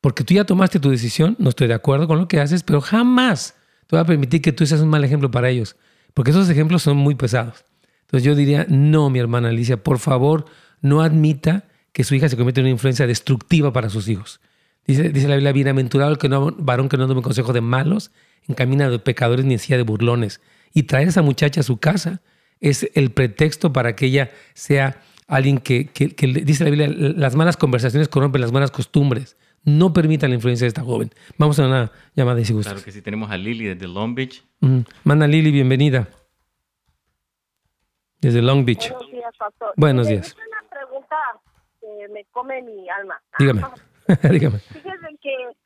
Porque 0.00 0.24
tú 0.24 0.34
ya 0.34 0.44
tomaste 0.44 0.80
tu 0.80 0.90
decisión, 0.90 1.36
no 1.38 1.50
estoy 1.50 1.68
de 1.68 1.74
acuerdo 1.74 2.06
con 2.06 2.18
lo 2.18 2.28
que 2.28 2.40
haces, 2.40 2.62
pero 2.62 2.80
jamás 2.80 3.54
te 3.86 3.96
voy 3.96 4.00
a 4.00 4.04
permitir 4.04 4.42
que 4.42 4.52
tú 4.52 4.66
seas 4.66 4.80
un 4.80 4.88
mal 4.88 5.04
ejemplo 5.04 5.30
para 5.30 5.50
ellos. 5.50 5.76
Porque 6.14 6.30
esos 6.30 6.48
ejemplos 6.48 6.82
son 6.82 6.96
muy 6.96 7.14
pesados. 7.14 7.64
Entonces 8.02 8.24
yo 8.24 8.34
diría, 8.34 8.66
no, 8.68 9.10
mi 9.10 9.18
hermana 9.18 9.48
Alicia, 9.48 9.82
por 9.82 9.98
favor, 9.98 10.46
no 10.80 11.02
admita 11.02 11.64
que 11.92 12.04
su 12.04 12.14
hija 12.14 12.28
se 12.28 12.36
convierta 12.36 12.60
en 12.60 12.66
una 12.66 12.72
influencia 12.72 13.06
destructiva 13.06 13.72
para 13.72 13.90
sus 13.90 14.08
hijos. 14.08 14.40
Dice, 14.86 15.08
dice 15.08 15.28
la 15.28 15.34
Biblia, 15.34 15.52
bienaventurado 15.52 16.12
el 16.12 16.18
que 16.18 16.28
no, 16.28 16.54
varón 16.58 16.88
que 16.88 16.96
no 16.96 17.08
tome 17.08 17.22
consejo 17.22 17.52
de 17.52 17.60
malos, 17.60 18.12
encamina 18.46 18.88
de 18.88 18.98
pecadores 18.98 19.44
ni 19.44 19.54
encía 19.54 19.76
de 19.76 19.82
burlones. 19.82 20.40
Y 20.72 20.84
traer 20.84 21.08
a 21.08 21.10
esa 21.10 21.22
muchacha 21.22 21.60
a 21.60 21.64
su 21.64 21.78
casa 21.78 22.20
es 22.60 22.88
el 22.94 23.10
pretexto 23.10 23.72
para 23.72 23.96
que 23.96 24.06
ella 24.06 24.30
sea 24.54 25.02
alguien 25.26 25.58
que, 25.58 25.86
que, 25.86 26.08
dice 26.26 26.64
la 26.64 26.70
Biblia, 26.70 26.88
las 26.88 27.34
malas 27.34 27.56
conversaciones 27.56 28.08
corrompen 28.08 28.40
las 28.40 28.52
buenas 28.52 28.70
costumbres. 28.70 29.36
No 29.64 29.92
permita 29.92 30.28
la 30.28 30.34
influencia 30.34 30.64
de 30.64 30.68
esta 30.68 30.82
joven. 30.82 31.10
Vamos 31.38 31.58
a 31.58 31.66
una 31.66 31.90
llamada 32.14 32.40
y 32.40 32.44
si 32.44 32.52
gusta. 32.52 32.70
Claro 32.70 32.84
que 32.84 32.92
sí, 32.92 33.02
tenemos 33.02 33.30
a 33.30 33.36
Lily 33.36 33.64
desde 33.64 33.88
Long 33.88 34.14
Beach. 34.14 34.44
Manda 35.02 35.26
Lily, 35.26 35.50
bienvenida. 35.50 36.08
Desde 38.20 38.42
Long 38.42 38.64
Beach. 38.64 38.90
Buenos 38.90 39.10
días, 39.10 39.34
pastor. 39.36 39.72
Buenos 39.76 40.08
días. 40.08 40.28
Es 40.28 40.36
una 40.36 40.68
pregunta 40.70 41.16
que 41.80 42.08
me 42.12 42.24
come 42.26 42.62
mi 42.62 42.88
alma. 42.88 43.20
Dígame. 43.38 43.62
Dígame. 44.30 44.58
Fíjese 44.58 45.18
que 45.20 45.56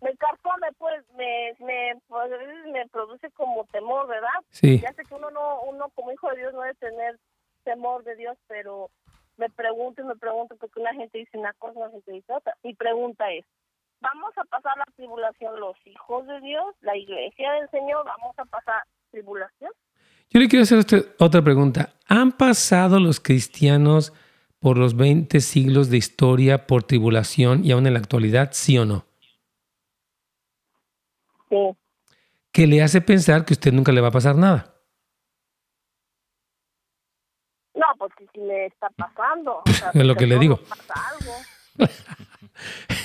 me 0.00 0.16
carcome, 0.16 0.68
pues, 0.78 1.04
me, 1.16 1.56
me, 1.58 2.00
pues, 2.06 2.30
me 2.72 2.86
produce 2.88 3.30
como 3.32 3.64
temor, 3.72 4.06
¿verdad? 4.06 4.28
Sí. 4.50 4.78
Ya 4.78 4.92
sé 4.92 5.02
que 5.02 5.14
uno, 5.14 5.30
no, 5.32 5.62
uno 5.62 5.88
como 5.96 6.12
hijo 6.12 6.30
de 6.30 6.36
Dios 6.36 6.54
no 6.54 6.60
debe 6.62 6.74
tener 6.76 7.18
temor 7.68 8.02
de 8.02 8.16
Dios, 8.16 8.38
pero 8.46 8.90
me 9.36 9.50
pregunto 9.50 10.00
y 10.00 10.04
me 10.06 10.16
pregunto 10.16 10.56
porque 10.56 10.80
una 10.80 10.94
gente 10.94 11.18
dice 11.18 11.36
una 11.36 11.52
cosa, 11.54 11.78
una 11.78 11.90
gente 11.90 12.12
dice 12.12 12.32
otra. 12.32 12.54
Mi 12.62 12.74
pregunta 12.74 13.30
es, 13.30 13.44
¿vamos 14.00 14.32
a 14.38 14.44
pasar 14.44 14.78
la 14.78 14.86
tribulación 14.96 15.60
los 15.60 15.76
hijos 15.84 16.26
de 16.26 16.40
Dios, 16.40 16.74
la 16.80 16.96
iglesia 16.96 17.52
del 17.52 17.68
Señor? 17.68 18.06
¿Vamos 18.06 18.34
a 18.38 18.46
pasar 18.46 18.82
tribulación? 19.10 19.70
Yo 20.30 20.40
le 20.40 20.48
quiero 20.48 20.62
hacer 20.62 20.78
otra 21.18 21.42
pregunta. 21.42 21.92
¿Han 22.08 22.32
pasado 22.32 22.98
los 23.00 23.20
cristianos 23.20 24.14
por 24.60 24.78
los 24.78 24.96
20 24.96 25.38
siglos 25.40 25.90
de 25.90 25.98
historia 25.98 26.66
por 26.66 26.84
tribulación 26.84 27.66
y 27.66 27.72
aún 27.72 27.86
en 27.86 27.92
la 27.92 27.98
actualidad, 27.98 28.50
sí 28.52 28.78
o 28.78 28.86
no? 28.86 29.04
Sí. 31.50 31.76
¿Qué 32.50 32.66
le 32.66 32.82
hace 32.82 33.02
pensar 33.02 33.44
que 33.44 33.52
usted 33.52 33.72
nunca 33.72 33.92
le 33.92 34.00
va 34.00 34.08
a 34.08 34.12
pasar 34.12 34.36
nada? 34.36 34.74
No, 37.78 37.86
me 38.46 38.66
está 38.66 38.88
pasando. 38.90 39.62
es 39.94 40.04
lo 40.04 40.14
que 40.14 40.26
le 40.26 40.38
digo. 40.38 40.60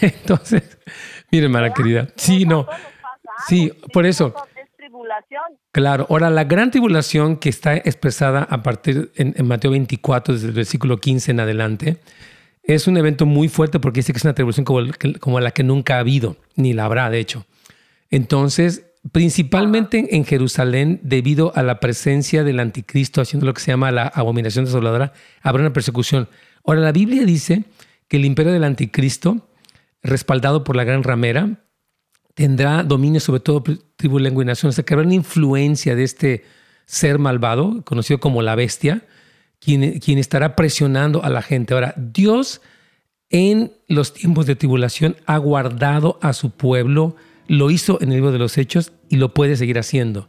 Entonces, 0.02 0.78
mire, 1.32 1.46
hermana 1.46 1.74
querida. 1.74 2.08
Sí, 2.16 2.46
no. 2.46 2.68
Sí, 3.48 3.72
por 3.92 4.06
eso. 4.06 4.34
Claro, 5.72 6.08
ahora 6.10 6.30
la 6.30 6.44
gran 6.44 6.72
tribulación 6.72 7.38
que 7.38 7.50
está 7.50 7.76
expresada 7.76 8.44
a 8.44 8.64
partir 8.64 9.12
en, 9.16 9.48
Mateo 9.48 9.72
24, 9.72 10.34
desde 10.34 10.48
el 10.48 10.54
versículo 10.54 10.98
15 10.98 11.32
en 11.32 11.40
adelante, 11.40 11.98
es 12.64 12.88
un 12.88 12.98
evento 12.98 13.26
muy 13.26 13.50
fuerte 13.50 13.80
porque 13.80 14.00
dice 14.00 14.14
que 14.14 14.18
es 14.18 14.24
una 14.24 14.34
tribulación 14.34 14.66
como, 14.66 14.82
como 15.20 15.40
la 15.40 15.52
que 15.52 15.64
nunca 15.64 15.96
ha 15.96 16.00
habido, 16.00 16.38
ni 16.56 16.74
la 16.74 16.86
habrá, 16.86 17.10
de 17.10 17.20
hecho. 17.20 17.46
Entonces, 18.10 18.93
principalmente 19.12 20.16
en 20.16 20.26
Jerusalén, 20.26 21.00
debido 21.04 21.52
a 21.56 21.64
la 21.64 21.80
presencia 21.80 22.44
del 22.44 22.60
anticristo 22.60 23.22
haciendo 23.22 23.46
lo 23.46 23.54
que 23.54 23.62
se 23.62 23.72
llama 23.72 23.92
la 23.92 24.08
abominación 24.08 24.66
desoladora, 24.66 25.14
habrá 25.42 25.64
una 25.64 25.74
persecución. 25.74 26.30
Ahora, 26.66 26.82
la 26.82 26.92
Biblia 26.92 27.26
dice 27.26 27.66
que 28.08 28.18
el 28.18 28.26
imperio 28.26 28.54
del 28.54 28.64
anticristo, 28.64 29.50
respaldado 30.02 30.64
por 30.64 30.76
la 30.76 30.86
gran 30.86 31.04
ramera, 31.04 31.64
tendrá 32.34 32.84
dominio 32.84 33.20
sobre 33.20 33.42
todo 33.42 33.64
tribu, 33.96 34.20
lengua 34.20 34.44
y 34.44 34.48
nación. 34.48 34.70
O 34.70 34.74
sea, 34.74 34.86
que 34.86 34.94
habrá 34.94 35.06
una 35.06 35.16
influencia 35.16 35.96
de 35.96 36.04
este 36.04 36.46
ser 36.86 37.20
malvado, 37.20 37.84
conocido 37.84 38.20
como 38.20 38.42
la 38.42 38.56
bestia, 38.56 39.04
quien, 39.60 40.00
quien 40.00 40.18
estará 40.18 40.56
presionando 40.56 41.24
a 41.24 41.30
la 41.30 41.42
gente. 41.42 41.74
Ahora, 41.74 41.94
Dios 41.98 42.62
en 43.30 43.74
los 43.88 44.14
tiempos 44.14 44.46
de 44.46 44.56
tribulación 44.56 45.16
ha 45.26 45.38
guardado 45.38 46.20
a 46.22 46.34
su 46.34 46.52
pueblo, 46.52 47.16
lo 47.48 47.72
hizo 47.72 48.02
en 48.02 48.10
el 48.10 48.16
libro 48.16 48.32
de 48.32 48.40
los 48.40 48.58
Hechos 48.58 48.94
y 49.10 49.18
lo 49.18 49.34
puede 49.34 49.56
seguir 49.56 49.80
haciendo. 49.80 50.28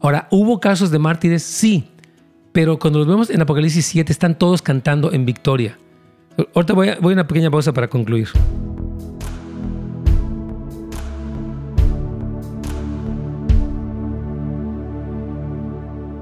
Ahora, 0.00 0.28
¿hubo 0.30 0.60
casos 0.60 0.90
de 0.90 0.98
mártires? 0.98 1.42
Sí, 1.42 1.88
pero 2.52 2.78
cuando 2.78 2.98
los 2.98 3.08
vemos 3.08 3.30
en 3.30 3.40
Apocalipsis 3.40 3.84
7 3.86 4.12
están 4.12 4.38
todos 4.38 4.62
cantando 4.62 5.12
en 5.12 5.26
victoria. 5.26 5.78
Ahorita 6.54 6.74
voy 6.74 6.88
a, 6.88 6.98
voy 7.00 7.12
una 7.14 7.26
pequeña 7.26 7.50
pausa 7.50 7.72
para 7.72 7.88
concluir. 7.88 8.28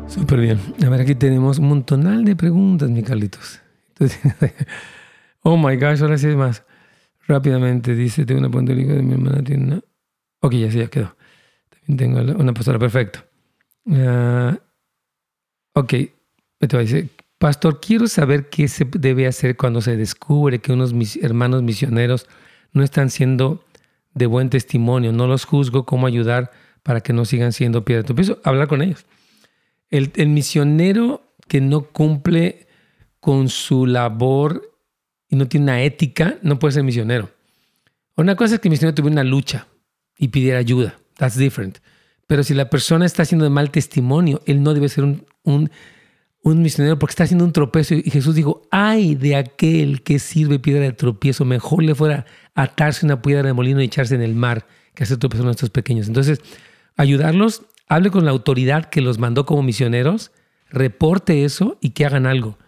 Súper 0.08 0.40
bien. 0.40 0.60
A 0.84 0.88
ver, 0.88 1.00
aquí 1.00 1.16
tenemos 1.16 1.58
un 1.58 1.68
montonal 1.68 2.24
de 2.24 2.36
preguntas, 2.36 2.88
mi 2.88 3.02
Carlitos. 3.02 3.60
oh 5.42 5.56
my 5.56 5.76
gosh, 5.76 6.02
ahora 6.02 6.16
sí 6.18 6.28
es 6.28 6.36
más. 6.36 6.64
Rápidamente 7.26 7.94
dice, 7.94 8.24
tengo 8.24 8.40
una 8.40 8.48
pregunta 8.48 8.74
de 8.74 9.02
mi 9.02 9.14
hermana, 9.14 9.42
tiene 9.42 9.64
una... 9.64 9.82
Ok, 10.44 10.52
ya 10.56 10.70
sí, 10.70 10.76
ya 10.76 10.88
quedó. 10.88 11.16
También 11.70 11.96
tengo 11.96 12.38
una 12.38 12.52
pastora, 12.52 12.78
perfecto. 12.78 13.20
Uh, 13.86 14.54
ok, 15.72 15.94
pastor, 17.38 17.80
quiero 17.80 18.06
saber 18.08 18.50
qué 18.50 18.68
se 18.68 18.84
debe 18.84 19.26
hacer 19.26 19.56
cuando 19.56 19.80
se 19.80 19.96
descubre 19.96 20.58
que 20.58 20.70
unos 20.70 20.92
hermanos 21.22 21.62
misioneros 21.62 22.26
no 22.72 22.82
están 22.82 23.08
siendo 23.08 23.64
de 24.12 24.26
buen 24.26 24.50
testimonio. 24.50 25.12
No 25.12 25.26
los 25.26 25.46
juzgo, 25.46 25.86
cómo 25.86 26.06
ayudar 26.06 26.50
para 26.82 27.00
que 27.00 27.14
no 27.14 27.24
sigan 27.24 27.54
siendo 27.54 27.86
piedra. 27.86 28.04
Empiezo 28.06 28.38
a 28.44 28.50
hablar 28.50 28.68
con 28.68 28.82
ellos. 28.82 29.06
El, 29.88 30.28
misionero 30.28 31.22
que 31.48 31.62
no 31.62 31.84
cumple 31.84 32.66
con 33.18 33.48
su 33.48 33.86
labor 33.86 34.76
y 35.26 35.36
no 35.36 35.48
tiene 35.48 35.64
una 35.64 35.82
ética, 35.82 36.36
no 36.42 36.58
puede 36.58 36.72
ser 36.72 36.82
misionero. 36.82 37.30
Una 38.14 38.36
cosa 38.36 38.56
es 38.56 38.60
que 38.60 38.68
el 38.68 38.72
misionero 38.72 38.94
tuviera 38.94 39.14
una 39.14 39.24
lucha 39.24 39.68
y 40.18 40.28
pidiera 40.28 40.58
ayuda. 40.58 40.96
That's 41.16 41.36
different. 41.36 41.78
Pero 42.26 42.42
si 42.42 42.54
la 42.54 42.70
persona 42.70 43.06
está 43.06 43.22
haciendo 43.22 43.44
de 43.44 43.50
mal 43.50 43.70
testimonio, 43.70 44.40
él 44.46 44.62
no 44.62 44.74
debe 44.74 44.88
ser 44.88 45.04
un, 45.04 45.26
un, 45.42 45.70
un, 46.42 46.62
misionero 46.62 46.98
porque 46.98 47.12
está 47.12 47.24
haciendo 47.24 47.44
un 47.44 47.52
tropezo. 47.52 47.94
Y 47.94 48.10
Jesús 48.10 48.34
dijo, 48.34 48.62
ay 48.70 49.14
de 49.14 49.36
aquel 49.36 50.02
que 50.02 50.18
sirve 50.18 50.58
piedra 50.58 50.82
de 50.82 50.92
tropiezo, 50.92 51.44
mejor 51.44 51.82
le 51.82 51.94
fuera 51.94 52.24
atarse 52.54 53.04
una 53.04 53.20
piedra 53.20 53.42
de 53.42 53.52
molino 53.52 53.82
y 53.82 53.84
echarse 53.84 54.14
en 54.14 54.22
el 54.22 54.34
mar 54.34 54.66
que 54.94 55.04
hacer 55.04 55.18
tropezar 55.18 55.44
a 55.44 55.46
nuestros 55.46 55.70
pequeños. 55.70 56.06
Entonces, 56.06 56.40
ayudarlos 56.96 57.62
hable 57.88 58.10
con 58.10 58.24
la 58.24 58.30
autoridad 58.30 58.86
que 58.86 59.00
los 59.00 59.18
mandó 59.18 59.44
como 59.44 59.62
misioneros, 59.62 60.32
reporte 60.70 61.44
eso 61.44 61.78
y 61.80 61.90
que 61.90 62.06
hagan 62.06 62.26
algo. 62.26 62.58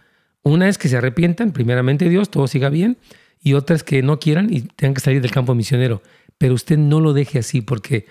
Una 0.43 0.69
es 0.69 0.79
que 0.79 0.89
se 0.89 0.97
arrepientan, 0.97 1.53
primeramente 1.53 2.09
Dios, 2.09 2.31
todo 2.31 2.47
siga 2.47 2.69
bien, 2.69 2.99
y 3.43 3.55
otra 3.55 3.77
es 3.77 3.83
que 3.83 4.03
no 4.03 4.19
quieran 4.19 4.53
y 4.53 4.63
tengan 4.63 4.95
que 4.95 5.01
salir 5.01 5.23
del 5.23 5.31
campo 5.31 5.55
misionero. 5.55 6.03
Pero 6.39 6.55
usted 6.55 6.79
no 6.79 7.01
lo 7.01 7.13
deje 7.13 7.39
así 7.39 7.61
porque 7.61 8.07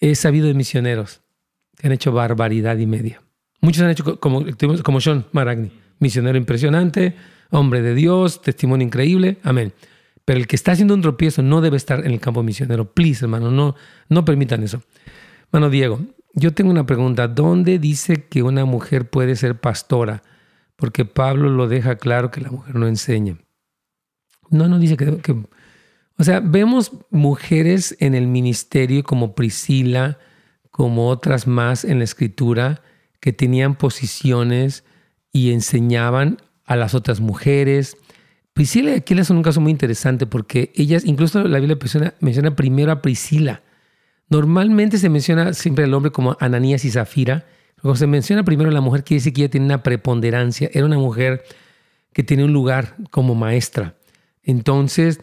he 0.00 0.14
sabido 0.14 0.46
de 0.46 0.54
misioneros 0.54 1.20
que 1.76 1.86
han 1.86 1.92
hecho 1.92 2.12
barbaridad 2.12 2.76
y 2.78 2.86
media. 2.86 3.22
Muchos 3.60 3.82
han 3.82 3.90
hecho 3.90 4.20
como, 4.20 4.44
como 4.82 5.00
Sean 5.00 5.26
Maragni, 5.32 5.70
misionero 5.98 6.38
impresionante, 6.38 7.14
hombre 7.50 7.82
de 7.82 7.94
Dios, 7.94 8.42
testimonio 8.42 8.86
increíble, 8.86 9.38
amén. 9.42 9.72
Pero 10.24 10.40
el 10.40 10.46
que 10.46 10.56
está 10.56 10.72
haciendo 10.72 10.94
un 10.94 11.02
tropiezo 11.02 11.42
no 11.42 11.60
debe 11.60 11.76
estar 11.76 12.04
en 12.04 12.12
el 12.12 12.20
campo 12.20 12.42
misionero. 12.42 12.92
Please, 12.92 13.24
hermano, 13.24 13.50
no, 13.50 13.76
no 14.08 14.24
permitan 14.24 14.62
eso. 14.62 14.82
Hermano 15.52 15.70
Diego, 15.70 16.00
yo 16.34 16.52
tengo 16.52 16.70
una 16.70 16.84
pregunta. 16.84 17.28
¿Dónde 17.28 17.78
dice 17.78 18.26
que 18.28 18.42
una 18.42 18.64
mujer 18.64 19.08
puede 19.08 19.36
ser 19.36 19.60
pastora? 19.60 20.22
Porque 20.74 21.04
Pablo 21.04 21.48
lo 21.48 21.68
deja 21.68 21.96
claro 21.96 22.30
que 22.30 22.40
la 22.40 22.50
mujer 22.50 22.74
no 22.74 22.88
enseña. 22.88 23.38
No, 24.50 24.68
no 24.68 24.78
dice 24.78 24.96
que, 24.96 25.18
que 25.18 25.36
o 26.18 26.24
sea, 26.24 26.40
vemos 26.40 26.92
mujeres 27.10 27.96
en 28.00 28.14
el 28.14 28.26
ministerio 28.26 29.04
como 29.04 29.34
Priscila, 29.34 30.18
como 30.70 31.08
otras 31.08 31.46
más 31.46 31.84
en 31.84 31.98
la 31.98 32.04
escritura, 32.04 32.82
que 33.20 33.32
tenían 33.32 33.76
posiciones 33.76 34.84
y 35.32 35.52
enseñaban 35.52 36.38
a 36.64 36.76
las 36.76 36.94
otras 36.94 37.20
mujeres. 37.20 37.96
Priscila 38.54 38.92
y 38.92 38.94
Aquila 38.94 39.24
son 39.24 39.36
un 39.36 39.42
caso 39.42 39.60
muy 39.60 39.70
interesante 39.70 40.26
porque 40.26 40.72
ellas, 40.74 41.04
incluso 41.04 41.46
la 41.46 41.58
Biblia 41.58 41.78
menciona, 42.20 42.56
primero 42.56 42.92
a 42.92 43.02
Priscila. 43.02 43.62
Normalmente 44.30 44.98
se 44.98 45.10
menciona 45.10 45.52
siempre 45.52 45.84
al 45.84 45.92
hombre 45.92 46.12
como 46.12 46.36
Ananías 46.40 46.84
y 46.86 46.90
Zafira. 46.90 47.44
Cuando 47.82 47.96
se 47.96 48.06
menciona 48.06 48.44
primero 48.44 48.70
a 48.70 48.72
la 48.72 48.80
mujer, 48.80 49.04
quiere 49.04 49.20
decir 49.20 49.34
que 49.34 49.42
ella 49.42 49.50
tiene 49.50 49.66
una 49.66 49.82
preponderancia. 49.82 50.70
Era 50.72 50.86
una 50.86 50.98
mujer 50.98 51.44
que 52.14 52.22
tiene 52.22 52.44
un 52.44 52.54
lugar 52.54 52.96
como 53.10 53.34
maestra. 53.34 53.96
Entonces, 54.42 55.20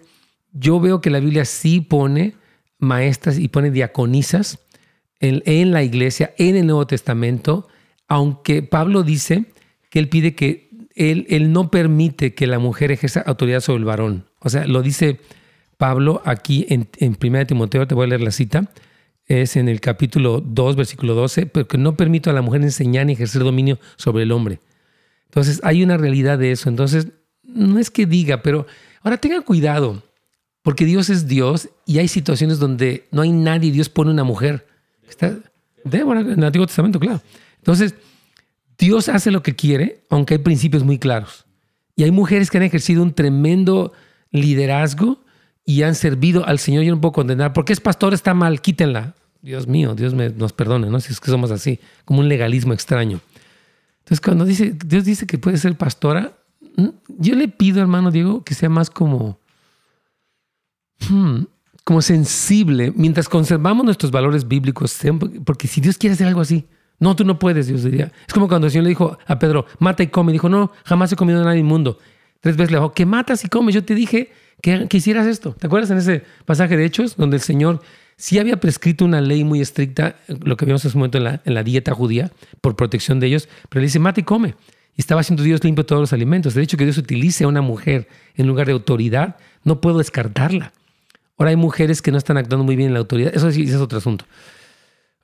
yo 0.54 0.80
veo 0.80 1.02
que 1.02 1.10
la 1.10 1.20
Biblia 1.20 1.46
sí 1.46 1.82
pone 1.82 2.36
maestras 2.80 3.40
y 3.40 3.48
pone 3.48 3.72
diaconisas 3.72 4.60
en, 5.20 5.72
la 5.72 5.84
iglesia, 5.84 6.34
en 6.38 6.58
el 6.58 6.68
Nuevo 6.68 6.86
Testamento, 6.86 7.68
aunque 8.08 8.62
Pablo 8.62 9.04
dice 9.04 9.46
que 9.90 10.00
él 10.00 10.10
pide 10.10 10.36
que 10.36 10.70
él, 10.96 11.26
él 11.30 11.54
no 11.54 11.72
permite 11.72 12.36
que 12.36 12.46
la 12.46 12.60
mujer 12.60 12.92
ejerza 12.92 13.22
autoridad 13.22 13.62
sobre 13.62 13.80
el 13.80 13.86
varón. 13.86 14.26
O 14.40 14.50
sea, 14.50 14.68
lo 14.68 14.82
dice 14.82 15.22
Pablo 15.78 16.22
aquí 16.26 16.66
en, 16.70 16.90
en 16.98 17.18
1 17.22 17.46
Timoteo, 17.48 17.88
te 17.88 17.96
voy 17.96 18.06
a 18.06 18.08
leer 18.08 18.22
la 18.22 18.32
cita, 18.32 18.70
es 19.26 19.56
en 19.56 19.70
el 19.70 19.80
capítulo 19.80 20.42
2, 20.42 20.76
versículo 20.76 21.14
12, 21.14 21.46
porque 21.46 21.78
no 21.78 21.96
permito 21.96 22.30
a 22.30 22.34
la 22.34 22.42
mujer 22.42 22.62
enseñar 22.62 23.06
ni 23.06 23.14
ejercer 23.14 23.44
dominio 23.44 23.80
sobre 23.96 24.24
el 24.24 24.32
hombre. 24.34 24.60
Entonces, 25.26 25.62
hay 25.64 25.84
una 25.84 25.98
realidad 25.98 26.38
de 26.38 26.52
eso. 26.52 26.70
Entonces, 26.70 27.08
no 27.44 27.80
es 27.80 27.90
que 27.90 28.06
diga, 28.06 28.44
pero 28.44 28.68
ahora 29.02 29.18
tengan 29.18 29.42
cuidado. 29.42 30.04
Porque 30.64 30.86
Dios 30.86 31.10
es 31.10 31.28
Dios 31.28 31.70
y 31.86 32.00
hay 32.00 32.08
situaciones 32.08 32.58
donde 32.58 33.08
no 33.12 33.22
hay 33.22 33.32
nadie, 33.32 33.72
Dios 33.72 33.90
pone 33.90 34.12
una 34.12 34.24
mujer. 34.24 34.66
Está, 35.08 35.38
Débora, 35.84 36.22
en 36.22 36.32
el 36.32 36.44
Antiguo 36.44 36.66
Testamento, 36.66 37.00
claro. 37.00 37.22
Entonces, 37.58 37.94
Dios 38.78 39.10
hace 39.10 39.30
lo 39.30 39.44
que 39.44 39.56
quiere, 39.56 40.04
aunque 40.10 40.36
hay 40.36 40.38
principios 40.40 40.84
muy 40.84 40.98
claros. 40.98 41.46
Y 41.96 42.04
hay 42.04 42.12
mujeres 42.12 42.50
que 42.50 42.58
han 42.58 42.64
ejercido 42.64 43.04
un 43.04 43.14
tremendo 43.14 43.92
liderazgo 44.32 45.20
y 45.66 45.84
han 45.84 45.96
servido 45.96 46.46
al 46.48 46.60
Señor. 46.60 46.84
Yo 46.84 46.96
no 46.96 47.02
puedo 47.02 47.12
condenar. 47.12 47.54
Porque 47.54 47.74
es 47.74 47.80
pastor, 47.80 48.14
está 48.14 48.34
mal, 48.34 48.62
quítenla. 48.62 49.16
Dios 49.42 49.68
mío, 49.68 49.94
Dios 49.94 50.14
me, 50.14 50.30
nos 50.30 50.54
perdone, 50.54 50.90
¿no? 50.90 51.00
Si 51.02 51.12
es 51.12 51.20
que 51.20 51.30
somos 51.30 51.52
así, 51.52 51.80
como 52.06 52.22
un 52.22 52.30
legalismo 52.30 52.74
extraño. 52.74 53.20
Entonces, 54.00 54.22
cuando 54.22 54.46
dice, 54.46 54.74
Dios 54.86 55.04
dice 55.04 55.28
que 55.28 55.38
puede 55.38 55.58
ser 55.58 55.78
pastora, 55.78 56.38
yo 57.08 57.36
le 57.36 57.50
pido, 57.50 57.82
hermano 57.82 58.10
Diego, 58.10 58.44
que 58.44 58.56
sea 58.56 58.70
más 58.70 58.90
como 58.90 59.40
Hmm, 61.10 61.46
como 61.84 62.02
sensible, 62.02 62.94
mientras 62.96 63.28
conservamos 63.28 63.86
nuestros 63.86 64.12
valores 64.12 64.48
bíblicos, 64.48 64.98
porque 65.44 65.68
si 65.68 65.82
Dios 65.82 65.98
quiere 65.98 66.14
hacer 66.14 66.28
algo 66.28 66.42
así, 66.42 66.66
no, 67.00 67.16
tú 67.16 67.26
no 67.26 67.38
puedes, 67.38 67.68
Dios 67.68 67.84
diría. 67.84 68.12
Es 68.26 68.34
como 68.34 68.48
cuando 68.48 68.68
el 68.68 68.72
Señor 68.72 68.84
le 68.84 68.90
dijo 68.90 69.18
a 69.26 69.38
Pedro, 69.38 69.66
mata 69.80 70.04
y 70.04 70.08
come. 70.08 70.32
Dijo, 70.32 70.48
no, 70.48 70.72
jamás 70.86 71.12
he 71.12 71.16
comido 71.16 71.40
nada 71.44 71.58
inmundo. 71.58 72.00
Tres 72.40 72.56
veces 72.56 72.72
le 72.72 72.78
dijo, 72.78 72.94
¿qué 72.94 73.06
matas 73.06 73.44
y 73.44 73.50
comes? 73.50 73.76
Yo 73.76 73.84
te 73.84 73.96
dije 73.96 74.32
que, 74.62 74.88
hicieras 74.92 75.28
esto. 75.28 75.54
¿Te 75.54 75.68
acuerdas 75.68 75.92
en 75.92 75.98
ese 75.98 76.24
pasaje 76.46 76.78
de 76.78 76.86
Hechos 76.86 77.18
donde 77.18 77.38
el 77.38 77.42
Señor 77.42 77.82
sí 78.16 78.40
había 78.40 78.58
prescrito 78.60 79.04
una 79.04 79.20
ley 79.20 79.44
muy 79.44 79.60
estricta, 79.60 80.16
lo 80.28 80.56
que 80.56 80.66
vimos 80.66 80.86
en 80.86 80.90
ese 80.90 80.98
momento 80.98 81.18
en 81.18 81.26
la, 81.26 81.42
en 81.44 81.54
la 81.54 81.64
dieta 81.64 81.94
judía, 81.94 82.32
por 82.62 82.78
protección 82.78 83.20
de 83.20 83.28
ellos, 83.28 83.50
pero 83.70 83.82
le 83.82 83.88
dice, 83.88 84.00
mata 84.00 84.22
y 84.22 84.24
come. 84.24 84.56
Y 84.96 85.02
estaba 85.02 85.22
haciendo 85.22 85.44
Dios 85.44 85.64
limpio 85.64 85.86
todos 85.86 86.02
los 86.02 86.14
alimentos. 86.14 86.54
De 86.54 86.62
hecho, 86.62 86.78
que 86.78 86.86
Dios 86.86 86.98
utilice 86.98 87.44
a 87.44 87.48
una 87.48 87.62
mujer 87.62 88.08
en 88.36 88.48
lugar 88.48 88.68
de 88.68 88.74
autoridad, 88.74 89.36
no 89.64 89.82
puedo 89.82 89.98
descartarla. 89.98 90.72
Ahora 91.38 91.50
hay 91.50 91.56
mujeres 91.56 92.02
que 92.02 92.12
no 92.12 92.18
están 92.18 92.38
actuando 92.38 92.64
muy 92.64 92.76
bien 92.76 92.90
en 92.90 92.94
la 92.94 93.00
autoridad. 93.00 93.36
Eso 93.36 93.52
sí, 93.52 93.64
es 93.64 93.76
otro 93.76 93.98
asunto. 93.98 94.26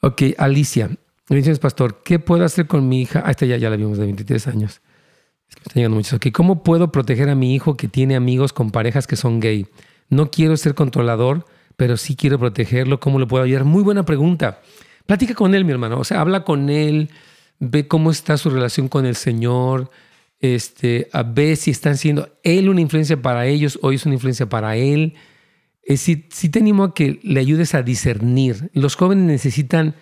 Ok, 0.01 0.23
Alicia. 0.37 0.89
Bendiciones, 1.29 1.59
pastor. 1.59 2.01
¿Qué 2.03 2.17
puedo 2.17 2.43
hacer 2.43 2.65
con 2.65 2.89
mi 2.89 3.01
hija? 3.01 3.21
Ah, 3.25 3.31
esta 3.31 3.45
ya, 3.45 3.57
ya 3.57 3.69
la 3.69 3.75
vimos 3.75 3.97
de 3.97 4.05
23 4.05 4.47
años. 4.47 4.81
Es 5.47 5.55
que 5.55 5.61
me 5.61 5.63
están 5.67 5.75
llegando 5.75 5.97
muchos. 5.97 6.13
Ok, 6.13 6.27
¿cómo 6.31 6.63
puedo 6.63 6.91
proteger 6.91 7.29
a 7.29 7.35
mi 7.35 7.53
hijo 7.53 7.77
que 7.77 7.87
tiene 7.87 8.15
amigos 8.15 8.53
con 8.53 8.71
parejas 8.71 9.05
que 9.05 9.15
son 9.15 9.39
gay? 9.39 9.67
No 10.09 10.31
quiero 10.31 10.57
ser 10.57 10.73
controlador, 10.73 11.45
pero 11.77 11.97
sí 11.97 12.15
quiero 12.15 12.39
protegerlo. 12.39 12.99
¿Cómo 12.99 13.19
lo 13.19 13.27
puedo 13.27 13.43
ayudar? 13.43 13.65
Muy 13.65 13.83
buena 13.83 14.03
pregunta. 14.03 14.61
Platica 15.05 15.35
con 15.35 15.53
él, 15.53 15.65
mi 15.65 15.71
hermano. 15.71 15.99
O 15.99 16.03
sea, 16.03 16.21
habla 16.21 16.43
con 16.43 16.69
él, 16.69 17.09
ve 17.59 17.87
cómo 17.87 18.09
está 18.09 18.37
su 18.37 18.49
relación 18.49 18.87
con 18.87 19.05
el 19.05 19.15
Señor, 19.15 19.91
este, 20.39 21.09
a 21.11 21.23
ver 21.23 21.57
si 21.57 21.71
están 21.71 21.97
siendo 21.97 22.29
él 22.43 22.69
una 22.69 22.81
influencia 22.81 23.21
para 23.21 23.45
ellos 23.45 23.77
o 23.81 23.91
es 23.91 24.05
una 24.05 24.15
influencia 24.15 24.47
para 24.47 24.75
él 24.77 25.15
si 25.97 26.27
sí, 26.29 26.49
te 26.49 26.59
animo 26.59 26.83
a 26.83 26.93
que 26.93 27.19
le 27.23 27.39
ayudes 27.39 27.73
a 27.73 27.81
discernir. 27.81 28.69
Los 28.73 28.95
jóvenes 28.95 29.25
necesitan 29.25 29.95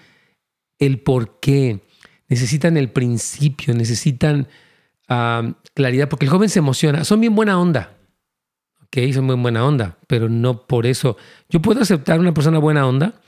el 0.79 0.99
porqué, 0.99 1.81
necesitan 2.27 2.77
el 2.77 2.91
principio, 2.91 3.73
necesitan 3.73 4.47
claridad, 5.73 6.09
porque 6.09 6.25
el 6.25 6.31
joven 6.31 6.49
se 6.49 6.59
emociona. 6.59 7.05
Son 7.05 7.21
bien 7.21 7.35
buena 7.35 7.59
onda. 7.59 7.95
Ok, 8.83 8.97
son 9.13 9.27
bien 9.27 9.41
buena 9.41 9.65
onda, 9.65 9.97
pero 10.07 10.29
no 10.29 10.67
por 10.67 10.85
eso. 10.85 11.17
Yo 11.49 11.61
puedo 11.61 11.81
aceptar 11.81 12.19
una 12.19 12.33
persona 12.33 12.59
buena 12.59 12.88
onda, 12.88 13.21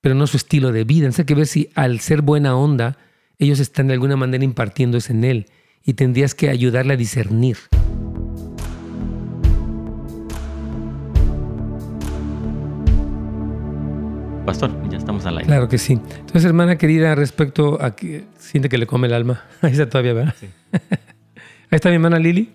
pero 0.00 0.14
no 0.14 0.26
su 0.26 0.36
estilo 0.36 0.72
de 0.72 0.84
vida. 0.84 1.06
Entonces 1.06 1.20
hay 1.20 1.26
que 1.26 1.34
ver 1.34 1.46
si 1.46 1.70
al 1.74 2.00
ser 2.00 2.22
buena 2.22 2.56
onda, 2.56 2.98
ellos 3.38 3.58
están 3.58 3.88
de 3.88 3.94
alguna 3.94 4.16
manera 4.16 4.44
impartiendo 4.44 4.98
eso 4.98 5.12
en 5.12 5.24
él. 5.24 5.46
Y 5.82 5.94
tendrías 5.94 6.34
que 6.34 6.48
ayudarle 6.48 6.94
a 6.94 6.96
discernir. 6.96 7.56
Pastor, 14.46 14.70
ya 14.88 14.96
estamos 14.96 15.26
al 15.26 15.38
aire. 15.38 15.46
Claro 15.48 15.68
que 15.68 15.76
sí. 15.76 15.94
Entonces, 15.94 16.44
hermana 16.44 16.78
querida, 16.78 17.16
respecto 17.16 17.82
a 17.82 17.96
que 17.96 18.26
siente 18.38 18.68
que 18.68 18.78
le 18.78 18.86
come 18.86 19.08
el 19.08 19.12
alma. 19.12 19.44
Ahí 19.60 19.72
está 19.72 19.88
todavía, 19.88 20.12
¿verdad? 20.12 20.34
Sí. 20.38 20.46
Ahí 20.72 21.72
está 21.72 21.88
mi 21.88 21.96
hermana 21.96 22.20
Lili. 22.20 22.52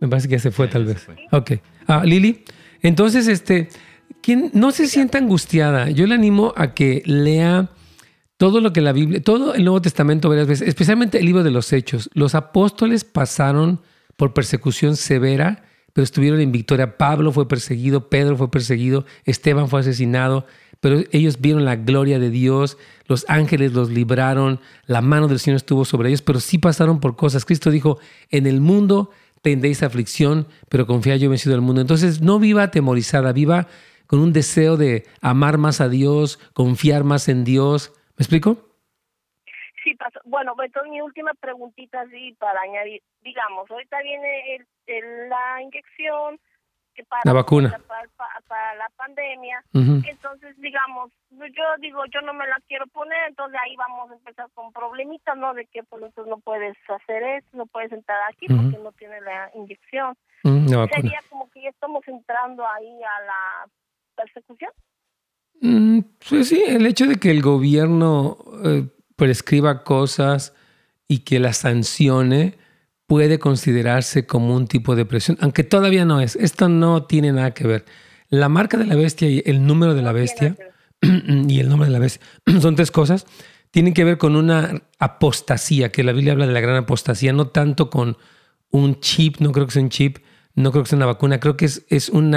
Me 0.00 0.08
parece 0.08 0.26
que 0.26 0.32
ya 0.32 0.40
se 0.40 0.50
fue, 0.50 0.66
tal 0.66 0.86
vez. 0.86 1.06
Ok. 1.30 1.52
Ah, 1.86 2.02
Lili. 2.04 2.42
Entonces, 2.82 3.28
este, 3.28 3.68
quien 4.20 4.50
no 4.54 4.72
se 4.72 4.88
sienta 4.88 5.18
angustiada, 5.18 5.88
yo 5.88 6.08
le 6.08 6.16
animo 6.16 6.52
a 6.56 6.74
que 6.74 7.04
lea 7.06 7.70
todo 8.38 8.60
lo 8.60 8.72
que 8.72 8.80
la 8.80 8.92
Biblia, 8.92 9.22
todo 9.22 9.54
el 9.54 9.62
Nuevo 9.62 9.80
Testamento 9.80 10.28
varias 10.28 10.48
veces, 10.48 10.66
especialmente 10.66 11.18
el 11.20 11.26
libro 11.26 11.44
de 11.44 11.52
los 11.52 11.72
Hechos. 11.72 12.10
Los 12.12 12.34
apóstoles 12.34 13.04
pasaron 13.04 13.80
por 14.16 14.34
persecución 14.34 14.96
severa 14.96 15.62
pero 15.96 16.04
estuvieron 16.04 16.40
en 16.40 16.52
victoria. 16.52 16.98
Pablo 16.98 17.32
fue 17.32 17.48
perseguido, 17.48 18.10
Pedro 18.10 18.36
fue 18.36 18.50
perseguido, 18.50 19.06
Esteban 19.24 19.66
fue 19.66 19.80
asesinado, 19.80 20.44
pero 20.78 21.00
ellos 21.10 21.40
vieron 21.40 21.64
la 21.64 21.76
gloria 21.76 22.18
de 22.18 22.28
Dios, 22.28 22.76
los 23.06 23.24
ángeles 23.28 23.72
los 23.72 23.88
libraron, 23.88 24.60
la 24.84 25.00
mano 25.00 25.26
del 25.26 25.38
Señor 25.38 25.56
estuvo 25.56 25.86
sobre 25.86 26.10
ellos, 26.10 26.20
pero 26.20 26.38
sí 26.38 26.58
pasaron 26.58 27.00
por 27.00 27.16
cosas. 27.16 27.46
Cristo 27.46 27.70
dijo, 27.70 27.98
en 28.30 28.46
el 28.46 28.60
mundo 28.60 29.10
tendréis 29.40 29.82
aflicción, 29.82 30.48
pero 30.68 30.86
confía 30.86 31.16
yo 31.16 31.26
he 31.26 31.28
vencido 31.30 31.54
el 31.54 31.62
mundo. 31.62 31.80
Entonces 31.80 32.20
no 32.20 32.38
viva 32.38 32.64
atemorizada, 32.64 33.32
viva 33.32 33.66
con 34.06 34.18
un 34.18 34.34
deseo 34.34 34.76
de 34.76 35.06
amar 35.22 35.56
más 35.56 35.80
a 35.80 35.88
Dios, 35.88 36.38
confiar 36.52 37.04
más 37.04 37.26
en 37.30 37.42
Dios. 37.42 37.92
¿Me 38.18 38.22
explico? 38.22 38.65
Bueno, 40.26 40.56
entonces 40.60 40.90
mi 40.90 41.00
última 41.00 41.32
preguntita, 41.34 42.04
sí, 42.08 42.34
para 42.38 42.60
añadir, 42.60 43.00
digamos, 43.22 43.70
ahorita 43.70 44.02
viene 44.02 44.56
el, 44.88 45.28
la 45.28 45.62
inyección, 45.62 46.40
que 46.94 47.04
para 47.04 47.22
la 47.24 47.32
vacuna. 47.32 47.78
para, 48.48 48.74
la 48.74 48.88
pandemia 48.96 49.62
entonces 49.74 50.56
digamos 50.56 51.12
yo 51.30 51.64
digo 51.78 52.00
yo 52.06 52.22
no 52.22 52.32
me 52.32 52.46
la 52.46 52.58
quiero 52.66 52.86
poner 52.86 53.18
entonces 53.28 53.60
ahí 53.62 53.76
vamos 53.76 54.10
a 54.10 54.14
empezar 54.14 54.46
con 54.54 54.72
problemitas 54.72 55.36
no 55.36 55.52
de 55.52 55.66
que 55.66 55.82
por 55.82 56.02
eso 56.02 56.24
no 56.24 56.38
puedes 56.38 56.74
hacer 56.88 57.22
esto 57.22 57.54
no 57.54 57.66
puedes 57.66 57.92
entrar 57.92 58.18
aquí 58.30 58.46
porque 58.46 58.82
no 58.82 58.92
tiene 58.92 59.20
la 59.20 59.50
inyección. 59.54 60.16
Sería 60.42 61.20
como 61.28 61.50
que 61.50 61.62
ya 61.64 61.68
estamos 61.68 62.02
entrando 62.08 62.66
ahí 62.66 62.98
a 63.02 63.24
la 63.26 63.70
persecución 64.14 64.70
mm, 65.60 66.00
pues 66.30 66.48
sí 66.48 66.64
el 66.66 66.86
hecho 66.86 67.06
de 67.06 67.16
que 67.16 67.30
el 67.30 67.42
gobierno 67.42 68.38
eh, 68.64 68.88
prescriba 69.16 69.82
cosas 69.82 70.52
y 71.08 71.18
que 71.20 71.38
las 71.38 71.58
sancione 71.58 72.58
puede 73.06 73.38
considerarse 73.38 74.26
como 74.26 74.54
un 74.54 74.66
tipo 74.66 74.96
de 74.96 75.04
presión, 75.04 75.38
aunque 75.40 75.64
todavía 75.64 76.04
no 76.04 76.20
es. 76.20 76.36
Esto 76.36 76.68
no 76.68 77.04
tiene 77.04 77.32
nada 77.32 77.52
que 77.52 77.66
ver. 77.66 77.84
La 78.28 78.48
marca 78.48 78.76
de 78.76 78.86
la 78.86 78.96
bestia 78.96 79.28
y 79.28 79.42
el 79.46 79.66
número 79.66 79.94
de 79.94 80.02
la 80.02 80.12
bestia 80.12 80.56
y 81.00 81.60
el 81.60 81.68
nombre 81.68 81.86
de 81.86 81.92
la 81.92 81.98
bestia 81.98 82.26
son 82.60 82.74
tres 82.74 82.90
cosas. 82.90 83.26
Tienen 83.70 83.94
que 83.94 84.04
ver 84.04 84.18
con 84.18 84.36
una 84.36 84.82
apostasía, 84.98 85.90
que 85.90 86.02
la 86.02 86.12
Biblia 86.12 86.32
habla 86.32 86.46
de 86.46 86.52
la 86.52 86.60
gran 86.60 86.76
apostasía, 86.76 87.32
no 87.32 87.48
tanto 87.48 87.90
con 87.90 88.16
un 88.70 89.00
chip, 89.00 89.38
no 89.38 89.52
creo 89.52 89.66
que 89.66 89.72
sea 89.72 89.82
un 89.82 89.90
chip, 89.90 90.18
No 90.54 90.72
creo 90.72 90.82
que 90.82 90.90
sea 90.90 90.96
una 90.96 91.06
vacuna, 91.06 91.40
creo 91.40 91.56
que 91.56 91.66
es, 91.66 91.84
es 91.88 92.08
un 92.08 92.34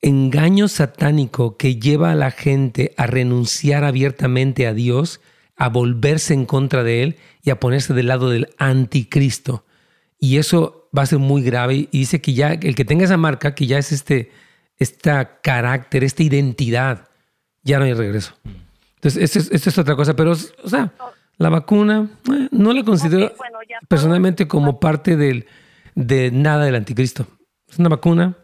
engaño 0.00 0.68
satánico 0.68 1.56
que 1.56 1.76
lleva 1.76 2.12
a 2.12 2.14
la 2.14 2.30
gente 2.30 2.94
a 2.96 3.06
renunciar 3.06 3.84
abiertamente 3.84 4.66
a 4.66 4.74
Dios, 4.74 5.20
a 5.56 5.68
volverse 5.68 6.34
en 6.34 6.46
contra 6.46 6.84
de 6.84 7.02
Él 7.02 7.16
y 7.42 7.50
a 7.50 7.60
ponerse 7.60 7.94
del 7.94 8.08
lado 8.08 8.30
del 8.30 8.48
anticristo. 8.58 9.64
Y 10.18 10.38
eso 10.38 10.88
va 10.96 11.02
a 11.02 11.06
ser 11.06 11.18
muy 11.18 11.42
grave. 11.42 11.88
Y 11.90 11.98
dice 11.98 12.20
que 12.20 12.34
ya 12.34 12.52
el 12.52 12.74
que 12.74 12.84
tenga 12.84 13.04
esa 13.04 13.16
marca, 13.16 13.54
que 13.54 13.66
ya 13.66 13.78
es 13.78 13.92
este, 13.92 14.30
esta 14.78 15.40
carácter, 15.40 16.04
esta 16.04 16.22
identidad, 16.22 17.08
ya 17.62 17.78
no 17.78 17.84
hay 17.84 17.94
regreso. 17.94 18.34
Entonces, 18.96 19.36
esto 19.36 19.70
es, 19.70 19.78
otra 19.78 19.96
cosa. 19.96 20.14
Pero, 20.14 20.32
o 20.32 20.68
sea, 20.68 20.92
la 21.38 21.48
vacuna 21.48 22.08
eh, 22.32 22.48
no 22.50 22.72
la 22.72 22.84
considero 22.84 23.32
personalmente 23.88 24.48
como 24.48 24.80
parte 24.80 25.16
del, 25.16 25.46
de 25.94 26.30
nada 26.30 26.64
del 26.64 26.74
anticristo. 26.74 27.26
Es 27.68 27.78
una 27.78 27.88
vacuna, 27.88 28.36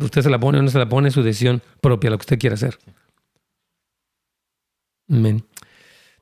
usted 0.00 0.22
se 0.22 0.30
la 0.30 0.38
pone 0.38 0.58
o 0.58 0.62
no 0.62 0.68
se 0.68 0.78
la 0.78 0.88
pone, 0.88 1.08
es 1.08 1.14
su 1.14 1.22
decisión 1.22 1.62
propia, 1.80 2.10
lo 2.10 2.18
que 2.18 2.22
usted 2.22 2.38
quiera 2.38 2.54
hacer. 2.54 2.78
Amén. 5.08 5.44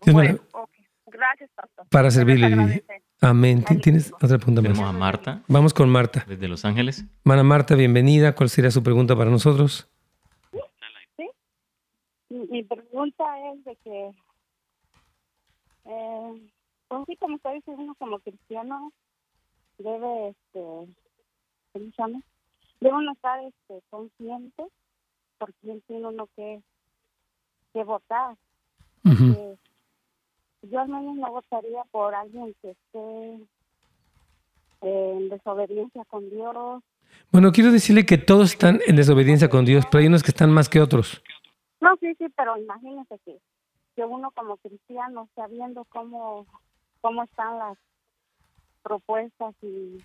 Gracias, 0.04 1.50
pastor. 1.54 1.86
Para 1.90 2.10
servirle, 2.10 2.82
Amén. 3.20 3.64
¿Tienes 3.82 4.12
otra 4.14 4.38
pregunta 4.38 4.62
más? 4.62 4.80
a 4.80 4.92
Marta. 4.92 5.42
Vamos 5.46 5.72
con 5.72 5.88
Marta. 5.88 6.24
Desde 6.26 6.48
Los 6.48 6.64
Ángeles. 6.64 7.04
Mana 7.22 7.44
Marta, 7.44 7.76
bienvenida. 7.76 8.34
¿Cuál 8.34 8.48
sería 8.48 8.70
su 8.70 8.82
pregunta 8.82 9.14
para 9.14 9.30
nosotros? 9.30 9.88
Sí. 11.16 11.28
Mi 12.28 12.64
pregunta 12.64 13.24
es 13.52 13.64
de 13.64 13.76
que, 13.76 14.10
eh, 15.84 16.50
pues 16.88 17.02
sí, 17.06 17.16
como 17.16 17.36
está 17.36 17.52
diciendo, 17.52 17.94
como 17.98 18.18
cristiano, 18.18 18.92
debe, 19.78 20.30
este, 20.30 20.94
¿cómo 21.72 21.84
se 21.84 21.92
llama? 21.96 22.22
Debe 22.80 22.96
uno 22.96 23.12
estar 23.12 23.38
este, 23.44 23.82
consciente 23.90 24.64
por 25.38 25.52
quién 25.60 25.80
tiene 25.82 26.08
uno 26.08 26.28
que, 26.34 26.60
que 27.72 27.84
votar 27.84 28.36
yo 30.62 30.80
al 30.80 30.88
menos 30.88 31.16
no 31.16 31.30
votaría 31.30 31.82
por 31.90 32.14
alguien 32.14 32.54
que 32.62 32.70
esté 32.70 33.38
en 34.82 35.28
desobediencia 35.28 36.04
con 36.06 36.28
Dios. 36.30 36.82
Bueno, 37.30 37.52
quiero 37.52 37.72
decirle 37.72 38.06
que 38.06 38.18
todos 38.18 38.52
están 38.52 38.80
en 38.86 38.96
desobediencia 38.96 39.48
con 39.48 39.64
Dios, 39.64 39.84
pero 39.90 40.00
hay 40.00 40.08
unos 40.08 40.22
que 40.22 40.30
están 40.30 40.50
más 40.50 40.68
que 40.68 40.80
otros. 40.80 41.22
No, 41.80 41.96
sí, 42.00 42.14
sí, 42.18 42.26
pero 42.36 42.56
imagínese 42.56 43.18
que, 43.24 43.38
que 43.96 44.04
uno 44.04 44.30
como 44.32 44.56
cristiano, 44.58 45.28
sabiendo 45.34 45.84
cómo, 45.88 46.46
cómo 47.00 47.24
están 47.24 47.58
las 47.58 47.78
propuestas 48.82 49.54
y, 49.62 49.98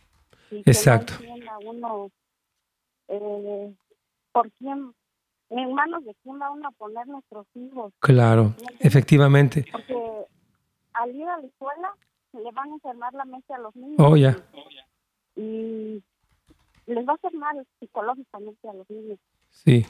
Exacto. 0.66 1.14
uno 1.66 2.10
eh, 3.10 3.74
por 4.32 4.52
quién, 4.52 4.94
en 5.50 5.74
manos 5.74 6.06
de 6.06 6.16
quién 6.24 6.40
va 6.42 6.52
uno 6.52 6.70
a 6.70 6.72
poner 6.72 7.08
nuestros 7.08 7.46
hijos. 7.56 7.94
Claro, 8.00 8.54
efectivamente. 8.80 9.66
Porque 9.72 10.26
al 10.98 11.16
ir 11.16 11.28
a 11.28 11.40
la 11.40 11.48
escuela 11.48 11.94
le 12.34 12.52
van 12.52 12.70
a 12.70 12.74
enfermar 12.74 13.14
la 13.14 13.26
mente 13.26 13.54
a 13.54 13.58
los 13.60 13.76
niños. 13.76 13.98
Oh, 14.00 14.16
ya. 14.16 14.38
Y 15.36 16.02
les 16.86 17.08
va 17.08 17.14
a 17.14 17.16
hacer 17.16 17.34
mal 17.34 17.66
psicológicamente 17.80 18.68
a 18.68 18.74
los 18.74 18.90
niños. 18.90 19.20
Sí. 19.50 19.86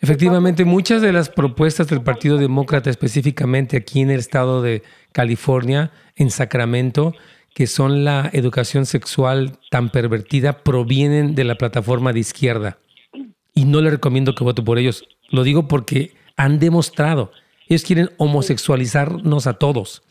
Efectivamente, 0.00 0.64
muchas 0.64 1.00
de 1.00 1.12
las 1.12 1.30
propuestas 1.30 1.88
del 1.88 2.02
Partido 2.02 2.36
Demócrata, 2.36 2.90
específicamente 2.90 3.76
aquí 3.76 4.00
en 4.00 4.10
el 4.10 4.20
estado 4.20 4.62
de 4.62 4.82
California, 5.12 5.90
en 6.16 6.30
Sacramento, 6.30 7.14
que 7.54 7.66
son 7.66 8.04
la 8.04 8.28
educación 8.32 8.84
sexual 8.84 9.58
tan 9.70 9.88
pervertida, 9.90 10.62
provienen 10.62 11.34
de 11.34 11.44
la 11.44 11.54
plataforma 11.54 12.12
de 12.12 12.20
izquierda. 12.20 12.78
Y 13.54 13.64
no 13.64 13.80
le 13.80 13.90
recomiendo 13.90 14.34
que 14.34 14.44
vote 14.44 14.62
por 14.62 14.78
ellos. 14.78 15.04
Lo 15.30 15.44
digo 15.44 15.66
porque 15.66 16.14
han 16.36 16.58
demostrado, 16.58 17.32
ellos 17.68 17.84
quieren 17.84 18.10
homosexualizarnos 18.18 19.46
a 19.46 19.54
todos 19.54 20.02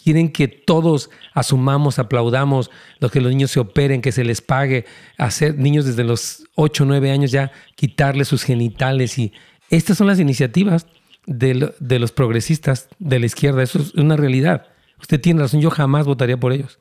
quieren 0.00 0.30
que 0.30 0.48
todos 0.48 1.10
asumamos, 1.34 1.98
aplaudamos, 1.98 2.70
los 2.98 3.10
que 3.10 3.20
los 3.20 3.30
niños 3.30 3.50
se 3.50 3.60
operen, 3.60 4.02
que 4.02 4.12
se 4.12 4.24
les 4.24 4.40
pague, 4.40 4.84
hacer 5.18 5.58
niños 5.58 5.84
desde 5.84 6.04
los 6.04 6.44
8 6.54 6.84
o 6.84 6.86
9 6.86 7.10
años 7.10 7.30
ya 7.30 7.52
quitarles 7.76 8.28
sus 8.28 8.42
genitales 8.42 9.18
y 9.18 9.32
estas 9.70 9.98
son 9.98 10.06
las 10.06 10.18
iniciativas 10.18 10.86
de, 11.26 11.72
de, 11.78 11.98
los 11.98 12.12
progresistas 12.12 12.88
de 12.98 13.20
la 13.20 13.26
izquierda, 13.26 13.62
eso 13.62 13.78
es 13.78 13.94
una 13.94 14.16
realidad. 14.16 14.66
Usted 15.00 15.20
tiene 15.20 15.40
razón, 15.40 15.60
yo 15.60 15.70
jamás 15.70 16.06
votaría 16.06 16.38
por 16.38 16.52
ellos. 16.52 16.78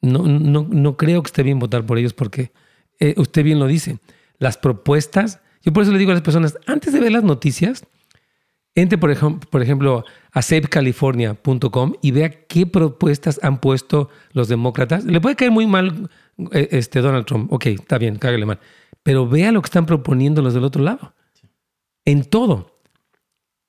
No, 0.00 0.22
no, 0.22 0.66
no 0.68 0.96
creo 0.96 1.22
que 1.22 1.28
esté 1.28 1.42
bien 1.42 1.58
votar 1.58 1.84
por 1.84 1.98
ellos 1.98 2.14
porque 2.14 2.52
eh, 3.00 3.14
usted 3.18 3.44
bien 3.44 3.58
lo 3.58 3.66
dice. 3.66 3.98
Las 4.38 4.56
propuestas, 4.56 5.40
yo 5.62 5.72
por 5.72 5.82
eso 5.82 5.92
le 5.92 5.98
digo 5.98 6.10
a 6.10 6.14
las 6.14 6.22
personas, 6.22 6.58
antes 6.66 6.92
de 6.92 7.00
ver 7.00 7.12
las 7.12 7.24
noticias, 7.24 7.86
entre, 8.76 8.98
por 8.98 9.10
ejemplo, 9.10 9.48
por 9.50 9.62
ejemplo 9.62 10.04
a 10.32 10.42
savecalifornia.com 10.42 11.94
y 12.02 12.10
vea 12.10 12.30
qué 12.46 12.66
propuestas 12.66 13.40
han 13.42 13.58
puesto 13.58 14.10
los 14.32 14.48
demócratas. 14.48 15.04
Le 15.04 15.20
puede 15.20 15.34
caer 15.34 15.50
muy 15.50 15.66
mal 15.66 16.10
eh, 16.52 16.68
este 16.72 17.00
Donald 17.00 17.24
Trump. 17.24 17.50
Ok, 17.52 17.66
está 17.66 17.96
bien, 17.96 18.16
cágale 18.16 18.44
mal. 18.44 18.60
Pero 19.02 19.26
vea 19.26 19.50
lo 19.50 19.62
que 19.62 19.66
están 19.66 19.86
proponiendo 19.86 20.42
los 20.42 20.52
del 20.52 20.62
otro 20.62 20.82
lado. 20.82 21.14
En 22.04 22.24
todo. 22.24 22.78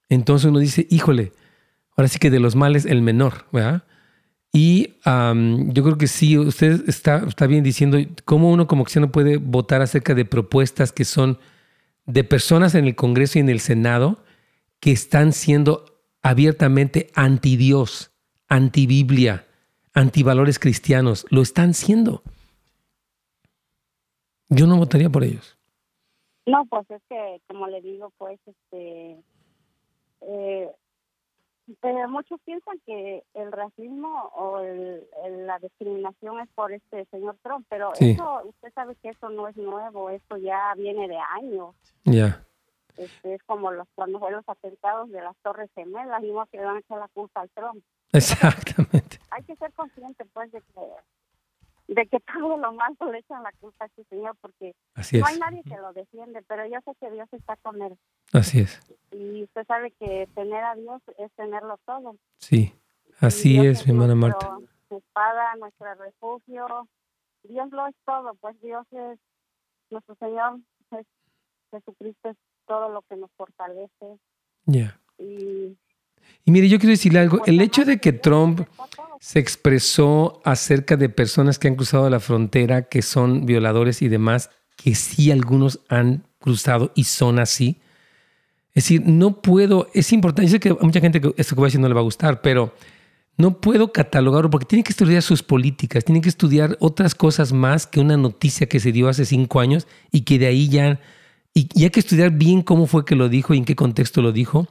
Entonces 0.09 0.49
uno 0.49 0.59
dice, 0.59 0.85
híjole, 0.89 1.31
ahora 1.95 2.09
sí 2.09 2.19
que 2.19 2.29
de 2.29 2.41
los 2.41 2.55
males 2.55 2.85
el 2.85 3.01
menor, 3.01 3.45
¿verdad? 3.53 3.83
Y 4.51 4.95
yo 5.05 5.83
creo 5.83 5.97
que 5.97 6.07
sí, 6.07 6.37
usted 6.37 6.83
está, 6.87 7.23
está 7.27 7.47
bien 7.47 7.63
diciendo 7.63 7.97
cómo 8.25 8.51
uno 8.51 8.67
como 8.67 8.83
cristiano 8.83 9.11
puede 9.11 9.37
votar 9.37 9.81
acerca 9.81 10.15
de 10.15 10.25
propuestas 10.25 10.91
que 10.91 11.05
son 11.05 11.37
de 12.05 12.23
personas 12.23 12.75
en 12.75 12.85
el 12.85 12.95
Congreso 12.95 13.37
y 13.37 13.41
en 13.41 13.49
el 13.49 13.59
Senado 13.59 14.23
que 14.79 14.91
están 14.91 15.33
siendo 15.33 15.85
abiertamente 16.21 17.09
anti 17.15 17.57
Dios, 17.57 18.11
anti 18.47 18.87
Biblia, 18.87 19.47
anti 19.93 20.23
valores 20.23 20.59
cristianos. 20.59 21.25
Lo 21.29 21.41
están 21.41 21.73
siendo. 21.73 22.21
Yo 24.49 24.67
no 24.67 24.77
votaría 24.77 25.09
por 25.09 25.23
ellos. 25.23 25.57
No, 26.45 26.65
pues 26.65 26.89
es 26.91 27.01
que, 27.09 27.41
como 27.47 27.67
le 27.67 27.81
digo, 27.81 28.13
pues, 28.17 28.39
este, 28.45 29.21
eh, 30.21 30.71
muchos 32.07 32.39
piensan 32.45 32.79
que 32.85 33.23
el 33.33 33.51
racismo 33.51 34.31
o 34.35 34.61
la 34.61 35.59
discriminación 35.59 36.39
es 36.39 36.47
por 36.55 36.71
este 36.71 37.05
señor 37.11 37.37
Trump, 37.43 37.65
pero 37.69 37.91
eso, 37.99 38.41
usted 38.45 38.73
sabe 38.73 38.95
que 39.01 39.09
eso 39.09 39.29
no 39.29 39.47
es 39.47 39.57
nuevo, 39.57 40.09
eso 40.09 40.37
ya 40.37 40.73
viene 40.77 41.07
de 41.09 41.17
años. 41.17 41.75
Ya. 42.05 42.46
Este, 42.97 43.35
es 43.35 43.43
como 43.43 43.71
los 43.71 43.87
cuando 43.95 44.19
fueron 44.19 44.37
los 44.37 44.49
atentados 44.49 45.09
de 45.11 45.21
las 45.21 45.35
Torres 45.37 45.69
Gemelas, 45.75 46.21
no 46.23 46.45
que 46.47 46.57
le 46.57 46.65
van 46.65 46.77
a 46.77 46.79
echar 46.79 46.99
la 46.99 47.07
culpa 47.09 47.41
al 47.41 47.49
Trump. 47.51 47.83
Exactamente. 48.11 49.19
Hay 49.29 49.43
que 49.43 49.55
ser 49.55 49.71
consciente, 49.73 50.25
pues, 50.33 50.51
de 50.51 50.61
que, 50.61 51.93
de 51.93 52.07
que 52.07 52.19
todo 52.21 52.57
lo 52.57 52.73
malo 52.73 52.95
le 53.11 53.19
echan 53.19 53.43
la 53.43 53.51
culpa 53.59 53.85
a 53.85 53.87
este 53.87 54.03
señor, 54.05 54.35
porque 54.41 54.73
no 54.95 55.25
hay 55.25 55.39
nadie 55.39 55.63
que 55.63 55.77
lo 55.77 55.93
defiende, 55.93 56.41
pero 56.47 56.65
yo 56.65 56.79
sé 56.85 56.91
que 56.99 57.11
Dios 57.11 57.27
está 57.31 57.55
con 57.57 57.81
él. 57.81 57.97
Así 58.33 58.61
es. 58.61 58.79
Y 59.11 59.43
usted 59.43 59.65
sabe 59.67 59.91
que 59.91 60.27
tener 60.33 60.63
a 60.63 60.75
Dios 60.75 61.01
es 61.17 61.31
tenerlo 61.33 61.77
todo. 61.85 62.15
Sí, 62.39 62.73
así 63.19 63.65
es, 63.65 63.85
mi 63.85 63.93
hermana 63.93 64.15
Marta. 64.15 64.57
Nuestra 64.57 64.97
espada, 64.97 65.55
nuestro 65.55 65.93
refugio, 65.95 66.87
Dios 67.43 67.69
lo 67.71 67.87
es 67.87 67.95
todo, 68.05 68.33
pues 68.35 68.59
Dios 68.61 68.85
es 68.91 69.19
nuestro 69.89 70.15
Señor, 70.15 70.59
es, 70.91 71.05
Jesucristo 71.71 72.29
es 72.29 72.37
todo 72.67 72.89
lo 72.89 73.01
que 73.03 73.15
nos 73.15 73.31
fortalece. 73.35 74.19
Ya. 74.65 74.99
Y, 75.17 75.77
mire, 76.45 76.69
yo 76.69 76.77
quiero 76.77 76.91
decirle 76.91 77.19
algo. 77.19 77.41
El 77.45 77.61
hecho 77.61 77.85
de 77.85 77.99
que 77.99 78.13
Trump 78.13 78.61
se 79.19 79.39
expresó 79.39 80.41
acerca 80.43 80.95
de 80.95 81.09
personas 81.09 81.57
que 81.57 81.67
han 81.67 81.75
cruzado 81.75 82.09
la 82.09 82.19
frontera, 82.19 82.83
que 82.83 83.01
son 83.01 83.45
violadores 83.45 84.01
y 84.01 84.09
demás, 84.09 84.51
que 84.75 84.93
sí 84.93 85.31
algunos 85.31 85.79
han 85.89 86.23
cruzado 86.39 86.91
y 86.95 87.05
son 87.05 87.39
así. 87.39 87.81
Es 88.73 88.83
decir, 88.83 89.03
no 89.05 89.41
puedo, 89.41 89.87
es 89.93 90.13
importante, 90.13 90.47
yo 90.47 90.51
sé 90.51 90.59
que 90.59 90.69
a 90.69 90.77
mucha 90.81 90.99
gente 90.99 91.19
que 91.19 91.33
esto 91.37 91.55
que 91.55 91.59
voy 91.59 91.65
a 91.65 91.69
decir 91.69 91.79
no 91.79 91.87
le 91.87 91.95
va 91.95 92.01
a 92.01 92.03
gustar, 92.03 92.41
pero 92.41 92.75
no 93.35 93.59
puedo 93.59 93.91
catalogarlo 93.91 94.51
porque 94.51 94.67
tiene 94.67 94.83
que 94.83 94.91
estudiar 94.91 95.23
sus 95.23 95.41
políticas, 95.41 96.05
tiene 96.05 96.21
que 96.21 96.29
estudiar 96.29 96.77
otras 96.79 97.15
cosas 97.15 97.53
más 97.53 97.87
que 97.87 97.99
una 97.99 98.17
noticia 98.17 98.67
que 98.67 98.79
se 98.79 98.91
dio 98.91 99.09
hace 99.09 99.25
cinco 99.25 99.59
años 99.59 99.87
y 100.11 100.21
que 100.21 100.37
de 100.37 100.45
ahí 100.45 100.69
ya 100.69 100.99
y, 101.57 101.83
hay 101.83 101.89
que 101.89 101.99
estudiar 101.99 102.31
bien 102.31 102.61
cómo 102.61 102.85
fue 102.85 103.05
que 103.05 103.15
lo 103.15 103.29
dijo 103.29 103.53
y 103.53 103.57
en 103.57 103.65
qué 103.65 103.75
contexto 103.75 104.21
lo 104.21 104.31
dijo, 104.31 104.67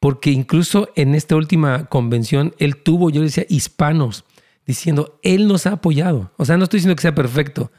porque 0.00 0.30
incluso 0.30 0.90
en 0.94 1.14
esta 1.14 1.36
última 1.36 1.86
convención 1.86 2.54
él 2.58 2.76
tuvo, 2.76 3.10
yo 3.10 3.22
decía, 3.22 3.46
hispanos 3.48 4.24
diciendo, 4.66 5.18
él 5.22 5.46
nos 5.46 5.66
ha 5.66 5.72
apoyado. 5.72 6.32
O 6.36 6.44
sea, 6.44 6.56
no 6.56 6.64
estoy 6.64 6.78
diciendo 6.78 6.96
que 6.96 7.02
sea 7.02 7.14
perfecto, 7.14 7.70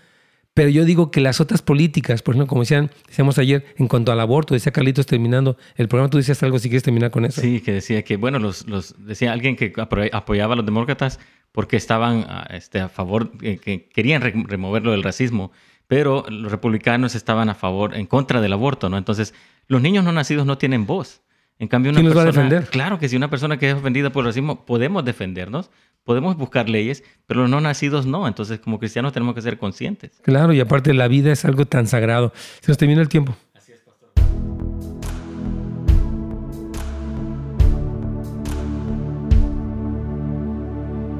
pero 0.53 0.69
yo 0.69 0.85
digo 0.85 1.11
que 1.11 1.21
las 1.21 1.39
otras 1.39 1.61
políticas, 1.61 2.23
por 2.23 2.33
ejemplo, 2.33 2.47
como 2.47 2.61
decían, 2.61 2.89
decíamos 3.07 3.37
ayer, 3.37 3.65
en 3.77 3.87
cuanto 3.87 4.11
al 4.11 4.19
aborto, 4.19 4.55
decía 4.55 4.71
Carlitos 4.71 5.05
terminando 5.05 5.57
el 5.75 5.87
programa, 5.87 6.09
tú 6.09 6.17
decías 6.17 6.41
algo 6.41 6.57
si 6.57 6.69
quieres 6.69 6.83
terminar 6.83 7.11
con 7.11 7.25
eso. 7.25 7.41
Sí, 7.41 7.61
que 7.61 7.73
decía 7.73 8.01
que, 8.03 8.17
bueno, 8.17 8.39
los, 8.39 8.65
decía 8.97 9.33
alguien 9.33 9.55
que 9.55 9.73
apoyaba 10.11 10.53
a 10.53 10.55
los 10.55 10.65
demócratas 10.65 11.19
porque 11.51 11.77
estaban 11.77 12.25
este, 12.49 12.79
a 12.79 12.89
favor, 12.89 13.31
eh, 13.41 13.57
que 13.57 13.87
querían 13.89 14.21
removerlo 14.21 14.91
del 14.91 15.03
racismo 15.03 15.51
pero 15.87 16.25
los 16.29 16.51
republicanos 16.51 17.15
estaban 17.15 17.49
a 17.49 17.55
favor, 17.55 17.95
en 17.95 18.05
contra 18.05 18.41
del 18.41 18.53
aborto, 18.53 18.89
¿no? 18.89 18.97
Entonces, 18.97 19.33
los 19.67 19.81
niños 19.81 20.03
no 20.03 20.11
nacidos 20.11 20.45
no 20.45 20.57
tienen 20.57 20.85
voz. 20.85 21.21
En 21.59 21.67
cambio, 21.67 21.91
una 21.91 22.01
¿Quién 22.01 22.11
persona, 22.11 22.25
los 22.25 22.35
va 22.35 22.39
a 22.39 22.43
defender? 22.43 22.69
Claro 22.69 22.99
que 22.99 23.09
si 23.09 23.15
una 23.15 23.29
persona 23.29 23.57
que 23.57 23.69
es 23.69 23.75
ofendida 23.75 24.11
por 24.11 24.21
el 24.23 24.27
racismo, 24.27 24.65
podemos 24.65 25.03
defendernos, 25.03 25.71
podemos 26.03 26.37
buscar 26.37 26.69
leyes, 26.69 27.03
pero 27.25 27.41
los 27.41 27.49
no 27.49 27.61
nacidos 27.61 28.05
no. 28.05 28.27
Entonces, 28.27 28.59
como 28.59 28.79
cristianos 28.79 29.11
tenemos 29.13 29.33
que 29.33 29.41
ser 29.41 29.57
conscientes. 29.57 30.11
Claro, 30.21 30.53
y 30.53 30.59
aparte 30.59 30.93
la 30.93 31.07
vida 31.07 31.31
es 31.31 31.45
algo 31.45 31.65
tan 31.65 31.87
sagrado. 31.87 32.31
Se 32.61 32.71
nos 32.71 32.77
termina 32.77 33.01
el 33.01 33.09
tiempo. 33.09 33.35
Así 33.55 33.71
es, 33.71 33.79
pastor. 33.79 34.11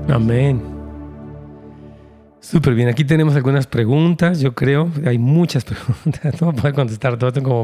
Amén. 0.09 0.76
Súper 2.49 2.75
bien. 2.75 2.87
Aquí 2.87 3.03
tenemos 3.03 3.35
algunas 3.35 3.67
preguntas, 3.67 4.39
yo 4.39 4.55
creo. 4.55 4.89
Hay 5.05 5.17
muchas 5.17 5.65
preguntas. 5.65 6.39
No 6.39 6.47
voy 6.47 6.57
a 6.57 6.61
poder 6.61 6.73
contestar 6.75 7.19
como... 7.43 7.63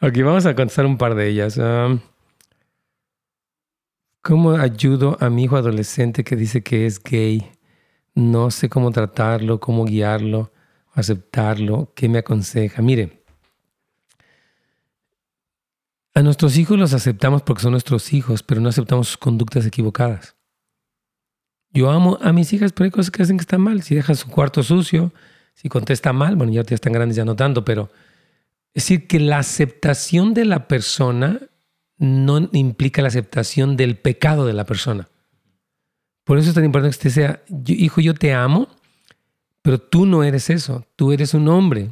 Ok, 0.00 0.18
vamos 0.24 0.44
a 0.46 0.56
contestar 0.56 0.84
un 0.84 0.98
par 0.98 1.14
de 1.14 1.28
ellas. 1.28 1.60
¿Cómo 4.20 4.50
ayudo 4.50 5.16
a 5.20 5.30
mi 5.30 5.44
hijo 5.44 5.56
adolescente 5.56 6.24
que 6.24 6.34
dice 6.34 6.64
que 6.64 6.86
es 6.86 7.00
gay? 7.00 7.48
No 8.16 8.50
sé 8.50 8.68
cómo 8.68 8.90
tratarlo, 8.90 9.60
cómo 9.60 9.84
guiarlo, 9.84 10.52
aceptarlo. 10.94 11.92
¿Qué 11.94 12.08
me 12.08 12.18
aconseja? 12.18 12.82
Mire, 12.82 13.22
a 16.14 16.22
nuestros 16.22 16.56
hijos 16.56 16.76
los 16.76 16.94
aceptamos 16.94 17.42
porque 17.42 17.62
son 17.62 17.70
nuestros 17.70 18.12
hijos, 18.12 18.42
pero 18.42 18.60
no 18.60 18.70
aceptamos 18.70 19.06
sus 19.06 19.18
conductas 19.18 19.64
equivocadas. 19.66 20.33
Yo 21.74 21.90
amo 21.90 22.18
a 22.22 22.32
mis 22.32 22.52
hijas, 22.52 22.72
pero 22.72 22.84
hay 22.84 22.90
cosas 22.92 23.10
que 23.10 23.22
hacen 23.22 23.36
que 23.36 23.42
están 23.42 23.60
mal. 23.60 23.82
Si 23.82 23.96
dejan 23.96 24.14
su 24.14 24.28
cuarto 24.28 24.62
sucio, 24.62 25.12
si 25.54 25.68
contesta 25.68 26.12
mal, 26.12 26.36
bueno, 26.36 26.52
ya 26.52 26.62
están 26.62 26.92
grandes, 26.92 27.16
ya 27.16 27.24
no 27.24 27.34
tanto, 27.34 27.64
pero 27.64 27.90
es 28.72 28.84
decir, 28.84 29.08
que 29.08 29.18
la 29.18 29.38
aceptación 29.38 30.34
de 30.34 30.44
la 30.44 30.68
persona 30.68 31.40
no 31.98 32.48
implica 32.52 33.02
la 33.02 33.08
aceptación 33.08 33.76
del 33.76 33.96
pecado 33.96 34.46
de 34.46 34.52
la 34.52 34.64
persona. 34.64 35.08
Por 36.24 36.38
eso 36.38 36.48
es 36.48 36.54
tan 36.54 36.64
importante 36.64 36.96
que 36.96 37.08
usted 37.08 37.22
sea, 37.22 37.42
hijo, 37.66 38.00
yo 38.00 38.14
te 38.14 38.32
amo, 38.32 38.68
pero 39.62 39.78
tú 39.78 40.06
no 40.06 40.24
eres 40.24 40.50
eso, 40.50 40.86
tú 40.96 41.12
eres 41.12 41.34
un 41.34 41.48
hombre 41.48 41.90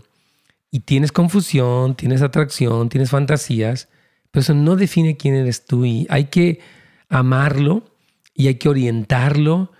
y 0.70 0.80
tienes 0.80 1.12
confusión, 1.12 1.96
tienes 1.96 2.22
atracción, 2.22 2.88
tienes 2.88 3.10
fantasías, 3.10 3.88
pero 4.30 4.42
eso 4.42 4.54
no 4.54 4.76
define 4.76 5.16
quién 5.16 5.34
eres 5.34 5.66
tú 5.66 5.84
y 5.84 6.06
hay 6.08 6.26
que 6.26 6.60
amarlo 7.08 7.91
y 8.34 8.48
hay 8.48 8.56
que 8.56 8.68
orientarlo 8.68 9.72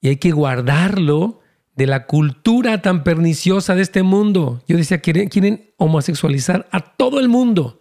y 0.00 0.08
hay 0.08 0.16
que 0.16 0.32
guardarlo 0.32 1.40
de 1.76 1.86
la 1.86 2.06
cultura 2.06 2.82
tan 2.82 3.04
perniciosa 3.04 3.74
de 3.74 3.82
este 3.82 4.02
mundo. 4.02 4.62
Yo 4.68 4.76
decía, 4.76 5.00
quieren, 5.00 5.28
quieren 5.28 5.72
homosexualizar 5.76 6.68
a 6.70 6.80
todo 6.80 7.20
el 7.20 7.28
mundo. 7.28 7.80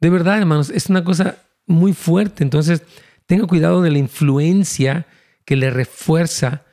De 0.00 0.10
verdad, 0.10 0.38
hermanos, 0.38 0.70
es 0.70 0.88
una 0.88 1.04
cosa 1.04 1.36
muy 1.66 1.92
fuerte. 1.92 2.42
Entonces, 2.42 2.82
tenga 3.26 3.46
cuidado 3.46 3.82
de 3.82 3.90
la 3.90 3.98
influencia 3.98 5.06
que 5.44 5.56
le 5.56 5.70
refuerza 5.70 6.64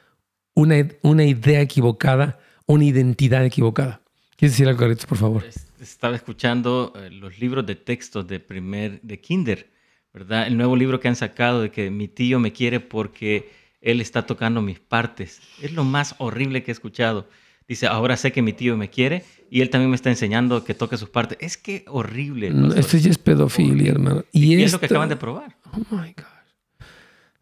una, 0.55 0.75
una 1.01 1.23
idea 1.25 1.61
equivocada, 1.61 2.39
una 2.65 2.85
identidad 2.85 3.45
equivocada. 3.45 4.01
¿Quieres 4.35 4.53
decir 4.53 4.67
algo, 4.67 4.87
por 5.07 5.17
favor? 5.17 5.45
Estaba 5.79 6.15
escuchando 6.15 6.93
eh, 6.95 7.09
los 7.09 7.39
libros 7.39 7.65
de 7.65 7.75
textos 7.75 8.27
de 8.27 8.39
primer, 8.39 9.01
de 9.01 9.19
kinder, 9.19 9.69
¿verdad? 10.13 10.47
El 10.47 10.57
nuevo 10.57 10.75
libro 10.75 10.99
que 10.99 11.07
han 11.07 11.15
sacado 11.15 11.61
de 11.61 11.71
que 11.71 11.91
mi 11.91 12.07
tío 12.07 12.39
me 12.39 12.51
quiere 12.51 12.79
porque 12.79 13.49
él 13.81 14.01
está 14.01 14.25
tocando 14.25 14.61
mis 14.61 14.79
partes. 14.79 15.39
Es 15.61 15.73
lo 15.73 15.83
más 15.83 16.15
horrible 16.17 16.63
que 16.63 16.71
he 16.71 16.73
escuchado. 16.73 17.27
Dice, 17.67 17.85
ahora 17.87 18.17
sé 18.17 18.31
que 18.31 18.41
mi 18.41 18.51
tío 18.51 18.75
me 18.77 18.89
quiere 18.89 19.23
y 19.51 19.61
él 19.61 19.69
también 19.69 19.91
me 19.91 19.95
está 19.95 20.09
enseñando 20.09 20.63
que 20.63 20.73
toque 20.73 20.97
sus 20.97 21.09
partes. 21.09 21.37
Es 21.39 21.55
que 21.55 21.85
horrible. 21.87 22.49
No, 22.49 22.73
esto 22.73 22.97
ya 22.97 23.11
es 23.11 23.19
pedofilia, 23.19 23.91
hermano. 23.91 24.25
Y, 24.31 24.55
y 24.55 24.63
es 24.63 24.71
lo 24.73 24.79
que 24.79 24.87
acaban 24.87 25.09
de 25.09 25.15
probar. 25.15 25.55
Oh 25.71 25.95
my 25.95 26.13
gosh. 26.13 26.25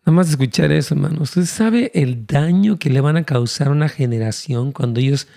Nada 0.05 0.15
más 0.15 0.29
escuchar 0.29 0.71
eso, 0.71 0.95
hermano. 0.95 1.21
Usted 1.21 1.45
sabe 1.45 1.91
el 1.93 2.25
daño 2.25 2.77
que 2.77 2.89
le 2.89 3.01
van 3.01 3.17
a 3.17 3.23
causar 3.23 3.67
a 3.67 3.71
una 3.71 3.89
generación 3.89 4.71
cuando 4.71 4.99
ellos 4.99 5.27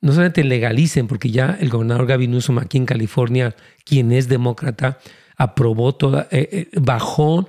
no 0.00 0.12
solamente 0.12 0.44
legalicen, 0.44 1.08
porque 1.08 1.30
ya 1.30 1.56
el 1.60 1.70
gobernador 1.70 2.06
Gavin 2.06 2.30
Newsom 2.30 2.58
aquí 2.58 2.78
en 2.78 2.86
California, 2.86 3.56
quien 3.84 4.12
es 4.12 4.28
demócrata, 4.28 4.98
aprobó 5.38 5.94
toda, 5.94 6.28
eh, 6.30 6.48
eh, 6.52 6.68
bajó 6.80 7.48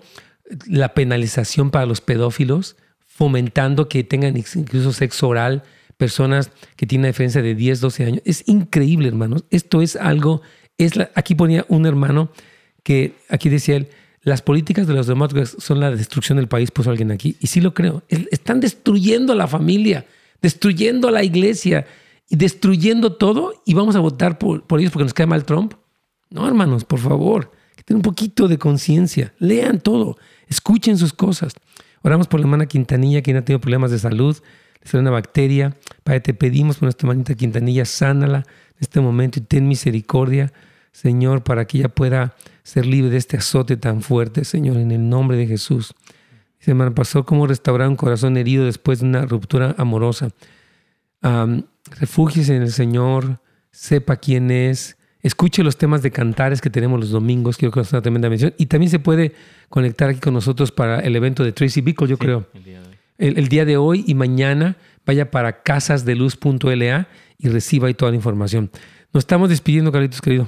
la 0.68 0.94
penalización 0.94 1.72
para 1.72 1.86
los 1.86 2.00
pedófilos, 2.00 2.78
fomentando 3.06 3.90
que 3.90 4.04
tengan 4.04 4.38
incluso 4.38 4.94
sexo 4.94 5.28
oral 5.28 5.64
personas 5.98 6.52
que 6.78 6.86
tienen 6.86 7.02
una 7.02 7.08
diferencia 7.10 7.42
de 7.42 7.56
10, 7.56 7.82
12 7.82 8.06
años. 8.06 8.22
Es 8.24 8.48
increíble, 8.48 9.10
hermanos. 9.10 9.44
Esto 9.50 9.82
es 9.82 9.98
algo, 9.98 10.42
es 10.78 10.96
la, 10.96 11.12
aquí 11.14 11.36
ponía 11.36 11.66
un 11.68 11.86
hermano 11.86 12.32
que, 12.84 13.16
aquí 13.28 13.50
decía 13.50 13.76
él, 13.76 13.90
las 14.22 14.42
políticas 14.42 14.88
de 14.88 14.94
los 14.94 15.08
demócratas 15.08 15.58
son 15.60 15.80
la 15.80 15.92
destrucción 15.92 16.38
del 16.38 16.48
país, 16.48 16.72
puso 16.72 16.90
alguien 16.90 17.12
aquí. 17.12 17.36
Y 17.42 17.48
sí 17.48 17.60
lo 17.60 17.74
creo. 17.74 18.04
Están 18.08 18.62
destruyendo 18.62 19.34
a 19.34 19.36
la 19.36 19.48
familia, 19.48 20.06
destruyendo 20.42 21.08
a 21.08 21.12
la 21.12 21.24
iglesia 21.24 21.86
y 22.30 22.36
destruyendo 22.36 23.14
todo 23.14 23.62
y 23.66 23.74
vamos 23.74 23.96
a 23.96 24.00
votar 24.00 24.38
por, 24.38 24.64
ellos 24.80 24.92
porque 24.92 25.04
nos 25.04 25.14
cae 25.14 25.26
mal 25.26 25.46
Trump. 25.46 25.74
No, 26.30 26.48
hermanos, 26.48 26.86
por 26.86 27.00
favor, 27.00 27.52
tengan 27.90 27.98
un 27.98 28.02
poquito 28.04 28.48
de 28.48 28.60
conciencia. 28.60 29.34
Lean 29.40 29.80
todo, 29.80 30.18
escuchen 30.48 30.98
sus 30.98 31.12
cosas. 31.12 31.54
Oramos 32.04 32.28
por 32.28 32.40
la 32.40 32.46
hermana 32.46 32.68
Quintanilla, 32.68 33.24
quien 33.24 33.36
ha 33.38 33.44
tenido 33.44 33.60
problemas 33.60 33.90
de 33.90 33.98
salud, 33.98 34.38
le 34.80 34.88
sale 34.88 35.02
una 35.02 35.12
bacteria. 35.12 35.76
Padre, 36.04 36.22
te 36.22 36.34
pedimos 36.36 36.78
por 36.78 36.84
nuestra 36.84 37.08
hermanita 37.08 37.34
Quintanilla, 37.34 37.86
sánala 37.86 38.38
en 38.38 38.78
este 38.80 39.02
momento 39.02 39.40
y 39.40 39.42
ten 39.42 39.68
misericordia, 39.68 40.54
Señor, 40.92 41.44
para 41.44 41.66
que 41.66 41.80
ella 41.80 41.90
pueda 41.90 42.36
ser 42.62 42.86
libre 42.86 43.10
de 43.10 43.18
este 43.18 43.38
azote 43.38 43.76
tan 43.76 44.02
fuerte, 44.04 44.46
Señor, 44.46 44.78
en 44.78 44.92
el 44.92 45.10
nombre 45.10 45.36
de 45.36 45.48
Jesús. 45.48 45.96
Dice, 46.60 46.72
hermano 46.72 46.94
Pastor, 46.94 47.26
¿cómo 47.26 47.48
restaurar 47.48 47.88
un 47.88 47.96
corazón 47.96 48.38
herido 48.38 48.66
después 48.66 49.00
de 49.00 49.08
una 49.08 49.26
ruptura 49.26 49.74
amorosa? 49.80 50.30
Um, 51.24 51.64
refúgiese 52.00 52.56
en 52.56 52.62
el 52.62 52.72
Señor, 52.72 53.42
sepa 53.72 54.18
quién 54.18 54.52
es, 54.52 54.99
escuche 55.22 55.64
los 55.64 55.78
temas 55.78 56.02
de 56.02 56.12
cantares 56.12 56.62
que 56.62 56.70
tenemos 56.70 57.00
los 57.00 57.10
domingos, 57.12 57.58
quiero 57.58 57.72
que 57.72 57.82
es 57.82 57.92
una 57.92 58.02
tremenda 58.02 58.30
mención. 58.30 58.54
Y 58.58 58.68
también 58.68 58.90
se 58.90 59.00
puede 59.00 59.34
conectar 59.70 60.10
aquí 60.10 60.20
con 60.20 60.34
nosotros 60.34 60.72
para 60.72 61.00
el 61.00 61.16
evento 61.16 61.44
de 61.44 61.52
Tracy 61.52 61.82
Bickle, 61.82 62.08
yo 62.08 62.16
Sí, 62.16 62.22
creo. 62.22 62.48
el 62.54 62.64
día 62.64 62.80
de 62.82 62.88
hoy. 62.88 62.96
El, 63.18 63.38
el 63.38 63.48
día 63.50 63.66
de 63.66 63.78
hoy 63.78 64.04
y 64.08 64.14
mañana 64.16 64.78
vaya 65.06 65.30
para 65.32 65.62
casasdeluz.la 65.64 67.08
y 67.38 67.50
reciba 67.50 67.88
ahí 67.88 67.94
toda 67.94 68.12
la 68.12 68.16
información. 68.18 68.70
Nos 69.14 69.24
estamos 69.24 69.50
despidiendo, 69.50 69.92
Carlitos, 69.92 70.22
querido. 70.22 70.48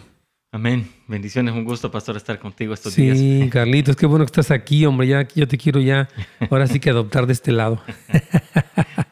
Amén. 0.54 0.90
Bendiciones. 1.08 1.54
Un 1.54 1.64
gusto, 1.64 1.90
pastor, 1.92 2.18
estar 2.18 2.38
contigo 2.40 2.74
estos 2.74 2.96
días. 2.96 3.18
Sí, 3.18 3.50
Carlitos, 3.52 3.96
qué 3.96 4.06
bueno 4.06 4.26
que 4.26 4.30
estás 4.30 4.52
aquí, 4.52 4.86
hombre. 4.86 5.08
Ya 5.08 5.28
yo 5.34 5.48
te 5.48 5.58
quiero 5.58 5.80
ya, 5.80 6.10
ahora 6.50 6.68
sí 6.68 6.80
que 6.80 6.90
adoptar 6.90 7.26
de 7.26 7.34
este 7.34 7.52
lado. 7.52 7.82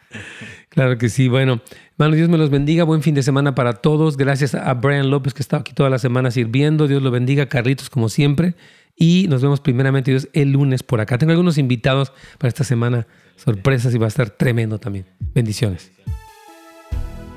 claro 0.79 0.97
que 0.97 1.09
sí. 1.09 1.27
Bueno, 1.27 1.59
hermano, 1.97 2.15
Dios 2.15 2.29
me 2.29 2.37
los 2.37 2.49
bendiga. 2.49 2.85
Buen 2.85 3.01
fin 3.01 3.13
de 3.13 3.21
semana 3.21 3.53
para 3.53 3.73
todos. 3.73 4.15
Gracias 4.15 4.55
a 4.55 4.73
Brian 4.75 5.09
López 5.09 5.33
que 5.33 5.41
está 5.41 5.57
aquí 5.57 5.73
toda 5.73 5.89
la 5.89 5.99
semana 5.99 6.31
sirviendo. 6.31 6.87
Dios 6.87 7.03
lo 7.03 7.11
bendiga, 7.11 7.47
Carlitos, 7.47 7.89
como 7.89 8.07
siempre. 8.07 8.55
Y 8.95 9.27
nos 9.27 9.41
vemos 9.41 9.59
primeramente 9.59 10.11
Dios 10.11 10.29
el 10.31 10.53
lunes 10.53 10.81
por 10.83 11.01
acá. 11.01 11.17
Tengo 11.17 11.31
algunos 11.31 11.57
invitados 11.57 12.13
para 12.37 12.47
esta 12.47 12.63
semana, 12.63 13.07
sorpresas 13.35 13.93
y 13.93 13.97
va 13.97 14.05
a 14.05 14.07
estar 14.07 14.29
tremendo 14.29 14.79
también. 14.79 15.05
Bendiciones. 15.35 15.91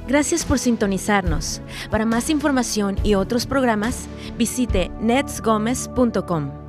Gracias 0.07 0.45
por 0.45 0.61
sintonizarnos. 0.61 1.62
Para 1.90 2.07
más 2.07 2.30
información 2.30 2.95
y 3.03 3.14
otros 3.14 3.47
programas, 3.47 4.07
visite 4.38 4.93
netsgomez.com. 5.01 6.62